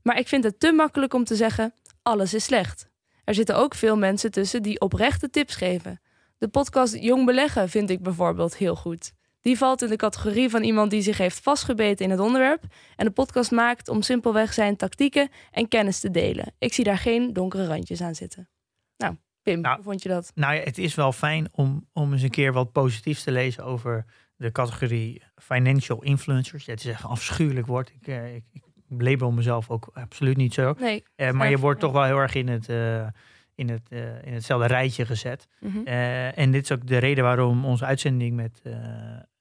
Maar 0.02 0.20
ik 0.20 0.28
vind 0.28 0.44
het 0.44 0.60
te 0.60 0.72
makkelijk 0.72 1.14
om 1.14 1.24
te 1.24 1.36
zeggen: 1.36 1.74
alles 2.02 2.34
is 2.34 2.44
slecht. 2.44 2.90
Er 3.24 3.34
zitten 3.34 3.58
ook 3.58 3.76
veel 3.76 3.98
mensen 3.98 4.32
tussen 4.32 4.64
die 4.64 4.80
oprechte 4.80 5.30
tips 5.30 5.56
geven. 5.56 6.02
De 6.38 6.48
podcast 6.48 6.96
Jong 7.00 7.26
Beleggen 7.26 7.70
vind 7.70 7.90
ik 7.90 8.02
bijvoorbeeld 8.02 8.58
heel 8.58 8.76
goed. 8.76 9.12
Die 9.42 9.58
valt 9.58 9.82
in 9.82 9.90
de 9.90 9.96
categorie 9.96 10.50
van 10.50 10.64
iemand 10.64 10.92
die 10.92 11.02
zich 11.02 11.18
heeft 11.18 11.40
vastgebeten 11.40 12.06
in 12.06 12.12
het 12.12 12.20
onderwerp 12.20 12.64
en 12.96 13.06
de 13.06 13.12
podcast 13.12 13.52
maakt 13.52 13.90
om 13.90 14.02
simpelweg 14.02 14.54
zijn 14.54 14.76
tactieken 14.76 15.30
en 15.52 15.68
kennis 15.68 16.00
te 16.00 16.12
delen. 16.12 16.54
Ik 16.58 16.74
zie 16.74 16.84
daar 16.84 16.98
geen 16.98 17.34
donkere 17.34 17.66
randjes 17.66 18.02
aan 18.02 18.16
zitten. 18.16 18.50
Nou, 18.98 19.16
Pim, 19.46 19.62
nou, 19.62 19.76
hoe 19.76 19.84
vond 19.84 20.04
je 20.04 20.10
dat? 20.10 20.32
Nou 20.36 20.54
ja, 20.54 20.62
het 20.62 20.78
is 20.78 20.96
wel 20.96 21.12
fijn 21.12 21.48
om, 21.52 21.88
om 21.94 22.14
eens 22.14 22.22
een 22.22 22.30
keer 22.30 22.54
wat 22.54 22.72
positiefs 22.72 23.24
te 23.24 23.32
lezen 23.32 23.64
over 23.64 24.06
de 24.36 24.52
categorie 24.52 25.22
financial 25.36 26.04
influencers. 26.04 26.66
Het 26.66 26.80
is 26.80 26.86
echt 26.86 27.04
een 27.04 27.10
afschuwelijk 27.10 27.68
woord. 27.68 27.92
Ik, 28.02 28.08
uh, 28.08 28.36
ik, 28.36 28.44
ik 28.54 28.64
label 28.88 29.32
mezelf 29.32 29.70
ook 29.70 29.90
absoluut 29.94 30.38
niet 30.38 30.54
zo. 30.54 30.74
Nee, 30.80 31.04
uh, 31.16 31.32
maar 31.32 31.50
je 31.50 31.58
wordt 31.58 31.80
toch 31.80 31.92
wel 31.92 32.04
heel 32.04 32.18
erg 32.18 32.36
in 32.36 32.48
het... 32.48 32.70
Uh, 32.70 33.08
in, 33.56 33.70
het, 33.70 33.82
uh, 33.90 34.24
in 34.24 34.34
hetzelfde 34.34 34.68
rijtje 34.68 35.06
gezet. 35.06 35.48
Mhm. 35.60 35.72
Mm 35.72 35.76
-hmm. 35.76 35.88
uh, 35.88 36.38
en 36.38 36.52
dit 36.52 36.64
is 36.64 36.72
ook 36.72 36.88
de 36.88 36.98
reden 36.98 37.24
waarom 37.24 37.66
onze 37.66 37.86
uitzending 37.86 38.36
met, 38.36 38.62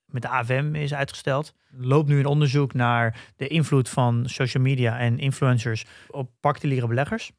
met 0.07 0.23
de 0.23 0.29
AFM 0.29 0.75
is 0.75 0.95
uitgesteld. 0.95 1.55
Loopt 1.71 2.09
nu 2.09 2.19
een 2.19 2.27
onderzoek 2.27 2.73
naar 2.75 3.33
de 3.37 3.49
invloed 3.49 3.89
van 3.89 4.23
social 4.29 4.63
media 4.63 4.99
en 4.99 5.19
influencers 5.19 5.85
op 6.09 6.31
particuliere 6.41 6.87
beleggers. 6.87 7.33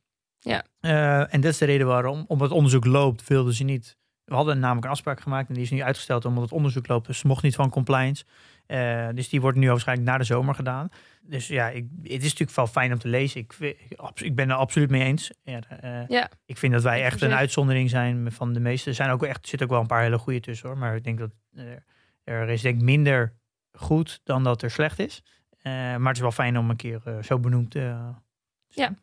Ja. 0.46 0.64
Uh, 0.82 1.34
en 1.34 1.42
dat 1.42 1.52
is 1.52 1.58
de 1.58 1.66
reden 1.66 1.88
waarom. 1.88 2.26
Omdat 2.28 2.48
het 2.48 2.58
onderzoek 2.58 2.86
loopt, 2.86 3.28
wilden 3.28 3.54
ze 3.54 3.64
niet. 3.64 3.98
We 4.24 4.36
hadden 4.36 4.60
namelijk 4.60 4.86
een 4.86 4.92
afspraak 4.92 5.20
gemaakt 5.20 5.48
en 5.48 5.54
die 5.54 5.64
is 5.64 5.72
nu 5.72 5.84
uitgesteld 5.84 6.26
omdat 6.26 6.44
het 6.44 6.52
onderzoek 6.52 6.88
loopt. 6.88 7.08
Dus 7.08 7.18
ze 7.18 7.28
mocht 7.28 7.44
niet 7.44 7.56
van 7.56 7.70
compliance. 7.70 8.26
Uh, 8.68 9.08
dus 9.14 9.30
die 9.30 9.42
wordt 9.42 9.58
nu 9.58 9.68
waarschijnlijk 9.68 10.08
na 10.08 10.18
de 10.18 10.24
zomer 10.24 10.56
gedaan. 10.56 10.90
Dus 11.22 11.48
ja, 11.48 11.70
ik, 11.70 11.86
het 12.02 12.12
is 12.12 12.24
natuurlijk 12.24 12.56
wel 12.56 12.68
fijn 12.68 12.92
om 12.92 13.00
te 13.00 13.08
lezen. 13.08 13.42
Ik, 13.42 13.54
ik, 13.60 13.98
ik 14.16 14.36
ben 14.36 14.50
er 14.50 14.56
absoluut 14.56 14.90
mee 14.90 15.04
eens. 15.04 15.32
Ja, 15.44 15.60
uh, 15.84 16.08
ja. 16.08 16.30
Ik 16.46 16.58
vind 16.58 16.74
dat 16.74 16.84
wij 16.84 17.04
echt 17.04 17.22
een 17.22 17.34
uitzondering 17.34 17.90
zijn 17.90 18.32
van 18.32 18.54
de 18.54 18.60
meeste. 18.60 18.90
Er 18.90 18.96
zijn 18.96 19.10
ook 19.10 19.24
echt, 19.24 19.48
zitten 19.48 19.68
ook 19.68 19.74
wel 19.74 19.82
een 19.82 19.88
paar 19.88 20.02
hele 20.02 20.18
goede 20.18 20.40
tussen 20.40 20.70
hoor. 20.70 20.78
Maar 20.78 20.96
ik 20.96 21.04
denk 21.04 21.20
dat 21.20 21.32
er, 21.54 21.84
er 22.24 22.50
is 22.50 22.62
denk 22.62 22.76
ik 22.76 22.82
minder 22.82 23.34
goed 23.72 24.22
dan 24.24 24.44
dat 24.44 24.62
er 24.62 24.72
slecht 24.72 25.00
is. 25.00 25.24
Maar 25.64 26.00
het 26.00 26.16
is 26.16 26.22
wel 26.22 26.32
fijn 26.32 26.58
om 26.58 26.70
een 26.70 26.76
keer 26.76 27.02
zo 27.22 27.40
benoemd 27.40 27.74
Ja, 27.74 28.96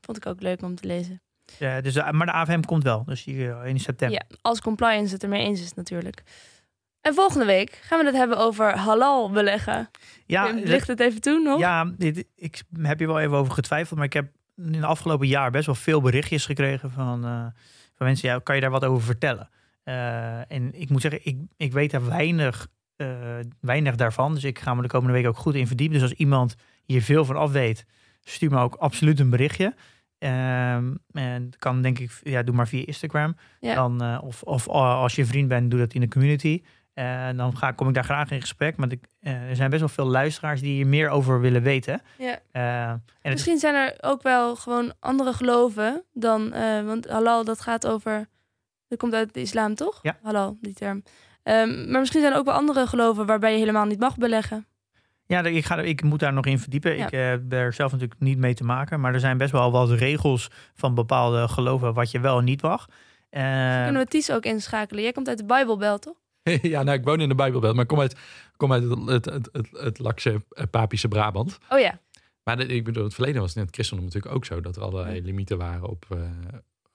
vond 0.00 0.16
ik 0.16 0.26
ook 0.26 0.40
leuk 0.40 0.62
om 0.62 0.74
te 0.74 0.86
lezen. 0.86 1.22
Ja, 1.58 1.80
dus, 1.80 1.96
eh, 1.96 2.10
maar 2.10 2.26
de 2.26 2.32
AVM 2.32 2.60
komt 2.60 2.82
wel, 2.82 3.04
dus 3.04 3.24
die, 3.24 3.50
eh, 3.50 3.66
in 3.66 3.80
september. 3.80 4.26
Ja, 4.28 4.36
als 4.42 4.60
compliance 4.60 5.14
het 5.14 5.22
ermee 5.22 5.44
eens 5.44 5.60
is 5.60 5.74
natuurlijk. 5.74 6.22
En 7.00 7.14
volgende 7.14 7.44
week 7.44 7.80
gaan 7.82 7.98
we 7.98 8.04
het 8.04 8.14
hebben 8.14 8.38
over 8.38 8.76
halal 8.76 9.30
beleggen. 9.30 9.90
Ja, 10.26 10.52
Ligt 10.52 10.86
het 10.86 11.00
even 11.00 11.20
toe 11.20 11.40
nog? 11.40 11.58
Ja, 11.58 11.84
dit, 11.96 12.24
ik 12.34 12.62
heb 12.80 12.98
hier 12.98 13.06
wel 13.06 13.20
even 13.20 13.36
over 13.36 13.52
getwijfeld, 13.52 13.98
maar 13.98 14.06
ik 14.06 14.12
heb 14.12 14.28
in 14.56 14.74
het 14.74 14.84
afgelopen 14.84 15.26
jaar 15.26 15.50
best 15.50 15.66
wel 15.66 15.74
veel 15.74 16.00
berichtjes 16.00 16.46
gekregen 16.46 16.90
van, 16.90 17.24
eh, 17.24 17.46
van 17.94 18.06
mensen. 18.06 18.28
Ja, 18.28 18.38
kan 18.38 18.54
je 18.54 18.60
daar 18.60 18.70
wat 18.70 18.84
over 18.84 19.02
vertellen? 19.02 19.48
Eh, 19.82 20.52
en 20.52 20.80
ik 20.80 20.88
moet 20.88 21.00
zeggen, 21.00 21.20
ik, 21.24 21.38
ik 21.56 21.72
weet 21.72 21.90
daar 21.90 22.06
weinig, 22.06 22.66
eh, 22.96 23.08
weinig 23.60 23.96
daarvan. 23.96 24.34
Dus 24.34 24.44
ik 24.44 24.58
ga 24.58 24.74
me 24.74 24.82
de 24.82 24.88
komende 24.88 25.12
week 25.14 25.26
ook 25.26 25.36
goed 25.36 25.54
in 25.54 25.66
verdiepen. 25.66 25.98
Dus 25.98 26.08
als 26.08 26.18
iemand 26.18 26.54
hier 26.84 27.02
veel 27.02 27.24
van 27.24 27.36
af 27.36 27.52
weet, 27.52 27.86
stuur 28.30 28.50
me 28.50 28.58
ook 28.58 28.74
absoluut 28.74 29.20
een 29.20 29.30
berichtje. 29.30 29.74
Ehm, 30.18 30.94
en 31.12 31.50
kan 31.58 31.82
denk 31.82 31.98
ik, 31.98 32.20
ja, 32.22 32.42
doe 32.42 32.54
maar 32.54 32.68
via 32.68 32.86
Instagram. 32.86 33.36
Ja. 33.60 33.74
Dan, 33.74 34.02
eh, 34.02 34.18
of, 34.22 34.42
of 34.42 34.66
eh, 34.66 34.74
als 34.74 35.14
je 35.14 35.24
vriend 35.24 35.48
bent, 35.48 35.70
doe 35.70 35.80
dat 35.80 35.94
in 35.94 36.00
de 36.00 36.08
community. 36.08 36.62
En 36.94 37.36
dan 37.36 37.56
ga, 37.56 37.72
kom 37.72 37.88
ik 37.88 37.94
daar 37.94 38.04
graag 38.04 38.30
in 38.30 38.40
gesprek. 38.40 38.76
Maar 38.76 38.92
ik, 38.92 39.04
eh, 39.20 39.48
er 39.48 39.56
zijn 39.56 39.70
best 39.70 39.80
wel 39.80 39.90
veel 39.90 40.06
luisteraars 40.06 40.60
die 40.60 40.72
hier 40.72 40.86
meer 40.86 41.08
over 41.08 41.40
willen 41.40 41.62
weten. 41.62 42.02
Ja. 42.18 42.38
Eh, 42.52 42.88
en 42.88 43.02
het, 43.20 43.32
Misschien 43.32 43.58
zijn 43.58 43.74
er 43.74 43.94
ook 44.00 44.22
wel 44.22 44.56
gewoon 44.56 44.92
andere 45.00 45.32
geloven 45.32 46.04
dan... 46.12 46.52
eh, 46.52 46.82
want 46.82 47.08
halal, 47.08 47.44
dat 47.44 47.60
gaat 47.60 47.86
over... 47.86 48.28
Dat 48.88 48.98
komt 48.98 49.14
uit 49.14 49.34
de 49.34 49.40
islam, 49.40 49.74
toch? 49.74 49.98
Ja. 50.02 50.18
Halal, 50.22 50.56
die 50.60 50.74
term. 50.74 51.02
Ehm, 51.42 51.90
maar 51.90 52.00
misschien 52.00 52.20
zijn 52.20 52.32
er 52.32 52.38
ook 52.38 52.44
wel 52.44 52.54
andere 52.54 52.86
geloven... 52.86 53.26
waarbij 53.26 53.52
je 53.52 53.58
helemaal 53.58 53.86
niet 53.86 53.98
mag 54.00 54.16
beleggen. 54.16 54.66
Ja, 55.30 55.44
ik, 55.44 55.64
ga, 55.64 55.80
ik 55.80 56.02
moet 56.02 56.20
daar 56.20 56.32
nog 56.32 56.46
in 56.46 56.58
verdiepen. 56.58 56.96
Ja. 56.96 57.06
Ik 57.06 57.12
eh, 57.12 57.26
heb 57.28 57.52
er 57.52 57.72
zelf 57.72 57.92
natuurlijk 57.92 58.20
niet 58.20 58.38
mee 58.38 58.54
te 58.54 58.64
maken. 58.64 59.00
Maar 59.00 59.14
er 59.14 59.20
zijn 59.20 59.38
best 59.38 59.52
wel 59.52 59.70
wat 59.70 59.90
regels 59.90 60.50
van 60.74 60.94
bepaalde 60.94 61.48
geloven 61.48 61.94
wat 61.94 62.10
je 62.10 62.20
wel 62.20 62.38
en 62.38 62.44
niet 62.44 62.62
mag. 62.62 62.86
Eh, 63.30 63.42
Kunnen 63.84 64.02
we 64.02 64.08
Ties 64.08 64.30
ook 64.32 64.44
inschakelen? 64.44 65.02
Jij 65.02 65.12
komt 65.12 65.28
uit 65.28 65.38
de 65.38 65.44
Bijbelbelt, 65.44 66.02
toch? 66.02 66.16
ja, 66.62 66.82
nou, 66.82 66.98
ik 66.98 67.04
woon 67.04 67.20
in 67.20 67.28
de 67.28 67.34
Bijbelbelt, 67.34 67.72
maar 67.74 67.82
ik 67.82 67.88
kom 67.88 68.00
uit, 68.00 68.16
kom 68.56 68.72
uit 68.72 68.82
het, 68.82 68.98
het, 69.06 69.24
het, 69.24 69.48
het, 69.52 69.68
het 69.70 69.98
lakse 69.98 70.42
eh, 70.50 70.64
Papische 70.70 71.08
Brabant. 71.08 71.58
Oh 71.68 71.78
ja. 71.78 71.98
Maar 72.44 72.56
de- 72.56 72.66
ik 72.66 72.84
bedoel, 72.84 73.04
het 73.04 73.14
verleden 73.14 73.40
was 73.40 73.48
het 73.48 73.58
in 73.58 73.64
het 73.64 73.74
christendom 73.74 74.06
natuurlijk 74.06 74.34
ook 74.34 74.44
zo. 74.44 74.60
Dat 74.60 74.76
er 74.76 74.82
allerlei 74.82 75.22
limieten 75.22 75.58
waren 75.58 75.88
op 75.88 76.04
eh, 76.10 76.18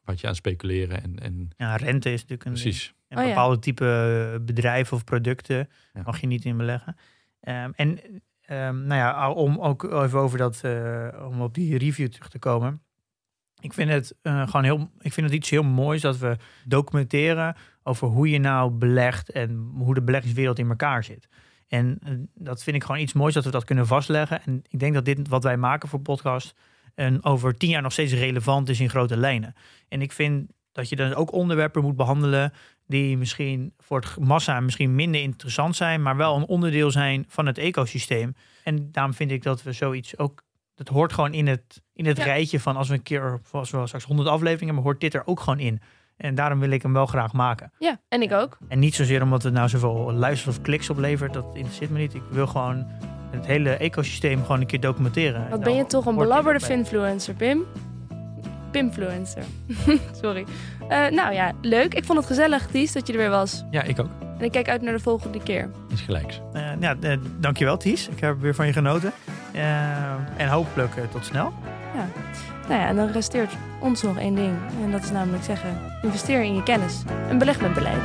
wat 0.03 0.19
je 0.21 0.27
aan 0.27 0.35
speculeren 0.35 1.03
en, 1.03 1.19
en 1.19 1.49
ja, 1.57 1.75
rente 1.75 2.09
is 2.13 2.21
natuurlijk 2.21 2.45
een 2.45 2.51
precies. 2.61 2.93
En 3.07 3.17
Oh 3.17 3.23
ja. 3.23 3.29
bepaalde 3.29 3.59
type 3.59 4.41
bedrijven 4.41 4.97
of 4.97 5.03
producten 5.03 5.69
Ja. 5.93 6.01
mag 6.05 6.21
je 6.21 6.27
niet 6.27 6.45
in 6.45 6.57
beleggen. 6.57 6.97
Ehm, 7.45 7.71
en 7.75 7.99
ehm, 8.41 8.85
nou 8.85 8.99
ja, 8.99 9.31
om 9.31 9.59
ook 9.59 9.83
even 9.83 10.19
over 10.19 10.37
dat, 10.37 10.59
eh, 10.63 11.07
om 11.29 11.41
op 11.41 11.53
die 11.53 11.77
review 11.77 12.07
terug 12.07 12.29
te 12.29 12.39
komen. 12.39 12.81
Ik 13.59 13.73
vind 13.73 13.89
het 13.89 14.15
eh, 14.21 14.45
gewoon 14.45 14.63
heel, 14.63 14.89
ik 14.99 15.13
vind 15.13 15.25
het 15.27 15.35
iets 15.35 15.49
heel 15.49 15.63
moois 15.63 16.01
dat 16.01 16.17
we 16.17 16.37
documenteren 16.65 17.55
over 17.83 18.07
hoe 18.07 18.29
je 18.29 18.39
nou 18.39 18.71
belegt 18.71 19.31
en 19.31 19.71
hoe 19.77 19.93
de 19.93 20.01
beleggingswereld 20.01 20.59
in 20.59 20.69
elkaar 20.69 21.03
zit. 21.03 21.27
En 21.67 21.97
eh, 22.03 22.11
dat 22.33 22.63
vind 22.63 22.75
ik 22.75 22.83
gewoon 22.83 23.01
iets 23.01 23.13
moois 23.13 23.33
dat 23.33 23.43
we 23.43 23.51
dat 23.51 23.63
kunnen 23.63 23.87
vastleggen. 23.87 24.43
En 24.43 24.61
ik 24.69 24.79
denk 24.79 24.93
dat 24.93 25.05
dit 25.05 25.27
wat 25.27 25.43
wij 25.43 25.57
maken 25.57 25.89
voor 25.89 25.99
podcast 25.99 26.55
en 26.95 27.23
over 27.23 27.57
tien 27.57 27.69
jaar 27.69 27.81
nog 27.81 27.91
steeds 27.91 28.13
relevant 28.13 28.69
is 28.69 28.79
in 28.79 28.89
grote 28.89 29.17
lijnen. 29.17 29.55
En 29.87 30.01
ik 30.01 30.11
vind 30.11 30.51
dat 30.71 30.89
je 30.89 30.95
dan 30.95 31.13
ook 31.13 31.31
onderwerpen 31.31 31.81
moet 31.81 31.95
behandelen 31.95 32.53
die 32.87 33.17
misschien 33.17 33.73
voor 33.77 33.99
het 33.99 34.19
massa 34.19 34.59
misschien 34.59 34.95
minder 34.95 35.21
interessant 35.21 35.75
zijn, 35.75 36.01
maar 36.01 36.15
wel 36.17 36.35
een 36.35 36.45
onderdeel 36.47 36.91
zijn 36.91 37.25
van 37.27 37.45
het 37.45 37.57
ecosysteem. 37.57 38.35
En 38.63 38.91
daarom 38.91 39.13
vind 39.13 39.31
ik 39.31 39.43
dat 39.43 39.63
we 39.63 39.71
zoiets 39.71 40.17
ook, 40.17 40.43
dat 40.75 40.87
hoort 40.87 41.13
gewoon 41.13 41.33
in 41.33 41.47
het, 41.47 41.81
in 41.93 42.05
het 42.05 42.17
Ja. 42.17 42.23
rijtje 42.23 42.59
van 42.59 42.75
als 42.75 42.87
we 42.87 42.93
een 42.93 43.03
keer, 43.03 43.41
als 43.51 43.71
we 43.71 43.85
straks 43.87 44.03
100 44.05 44.27
afleveringen 44.29 44.65
hebben, 44.73 44.83
hoort 44.83 45.01
dit 45.01 45.13
er 45.13 45.25
ook 45.27 45.39
gewoon 45.39 45.59
in. 45.59 45.81
En 46.17 46.35
daarom 46.35 46.59
wil 46.59 46.69
ik 46.69 46.81
hem 46.81 46.93
wel 46.93 47.05
graag 47.05 47.33
maken. 47.33 47.71
Ja, 47.79 47.99
en 48.09 48.21
ik 48.21 48.31
ook. 48.31 48.57
En 48.67 48.79
niet 48.79 48.95
zozeer 48.95 49.21
omdat 49.21 49.43
het 49.43 49.53
nou 49.53 49.69
zoveel 49.69 50.11
luisters 50.13 50.57
of 50.57 50.63
kliks 50.63 50.89
oplevert, 50.89 51.33
dat 51.33 51.45
interesseert 51.53 51.89
me 51.89 51.97
niet. 51.99 52.13
Ik 52.13 52.21
wil 52.29 52.47
gewoon 52.47 52.85
het 53.31 53.45
hele 53.45 53.69
ecosysteem 53.69 54.41
gewoon 54.41 54.59
een 54.61 54.67
keer 54.67 54.79
documenteren. 54.79 55.43
En 55.43 55.49
Wat 55.49 55.63
ben 55.63 55.75
je 55.75 55.85
toch 55.85 56.05
een 56.05 56.15
belabberde 56.15 56.59
erbij. 56.59 56.77
influencer, 56.77 57.33
Pim? 57.33 57.63
Pimfluencer. 58.71 59.43
Sorry. 60.21 60.45
Eh, 60.87 61.07
nou 61.07 61.33
ja, 61.33 61.51
leuk. 61.61 61.93
Ik 61.93 62.05
vond 62.05 62.17
het 62.17 62.27
gezellig, 62.27 62.67
Ties, 62.67 62.91
dat 62.91 63.07
je 63.07 63.13
er 63.13 63.19
weer 63.19 63.29
was. 63.29 63.63
Ja, 63.71 63.83
ik 63.83 63.99
ook. 63.99 64.09
En 64.37 64.45
ik 64.45 64.51
kijk 64.51 64.69
uit 64.69 64.81
naar 64.81 64.93
de 64.93 64.99
volgende 64.99 65.43
keer. 65.43 65.69
Is 65.89 66.01
gelijks. 66.01 66.41
Eh, 66.53 66.61
ja, 66.79 66.95
eh, 67.01 67.17
dankjewel 67.39 67.77
Ties. 67.77 68.07
Ik 68.07 68.19
heb 68.19 68.41
weer 68.41 68.55
van 68.55 68.65
je 68.65 68.73
genoten. 68.73 69.11
En 70.37 70.47
hopelijk 70.47 70.91
tot 71.11 71.25
snel. 71.25 71.53
Nou 72.67 72.81
ja, 72.81 72.87
en 72.87 72.95
dan 72.95 73.11
resteert 73.11 73.51
ons 73.79 74.01
nog 74.01 74.17
één 74.17 74.35
ding. 74.35 74.53
En 74.83 74.91
dat 74.91 75.03
is 75.03 75.11
namelijk 75.11 75.43
zeggen, 75.43 75.77
investeer 76.01 76.43
in 76.43 76.55
je 76.55 76.63
kennis 76.63 77.03
en 77.29 77.37
beleg 77.37 77.61
met 77.61 77.73
beleid. 77.73 78.01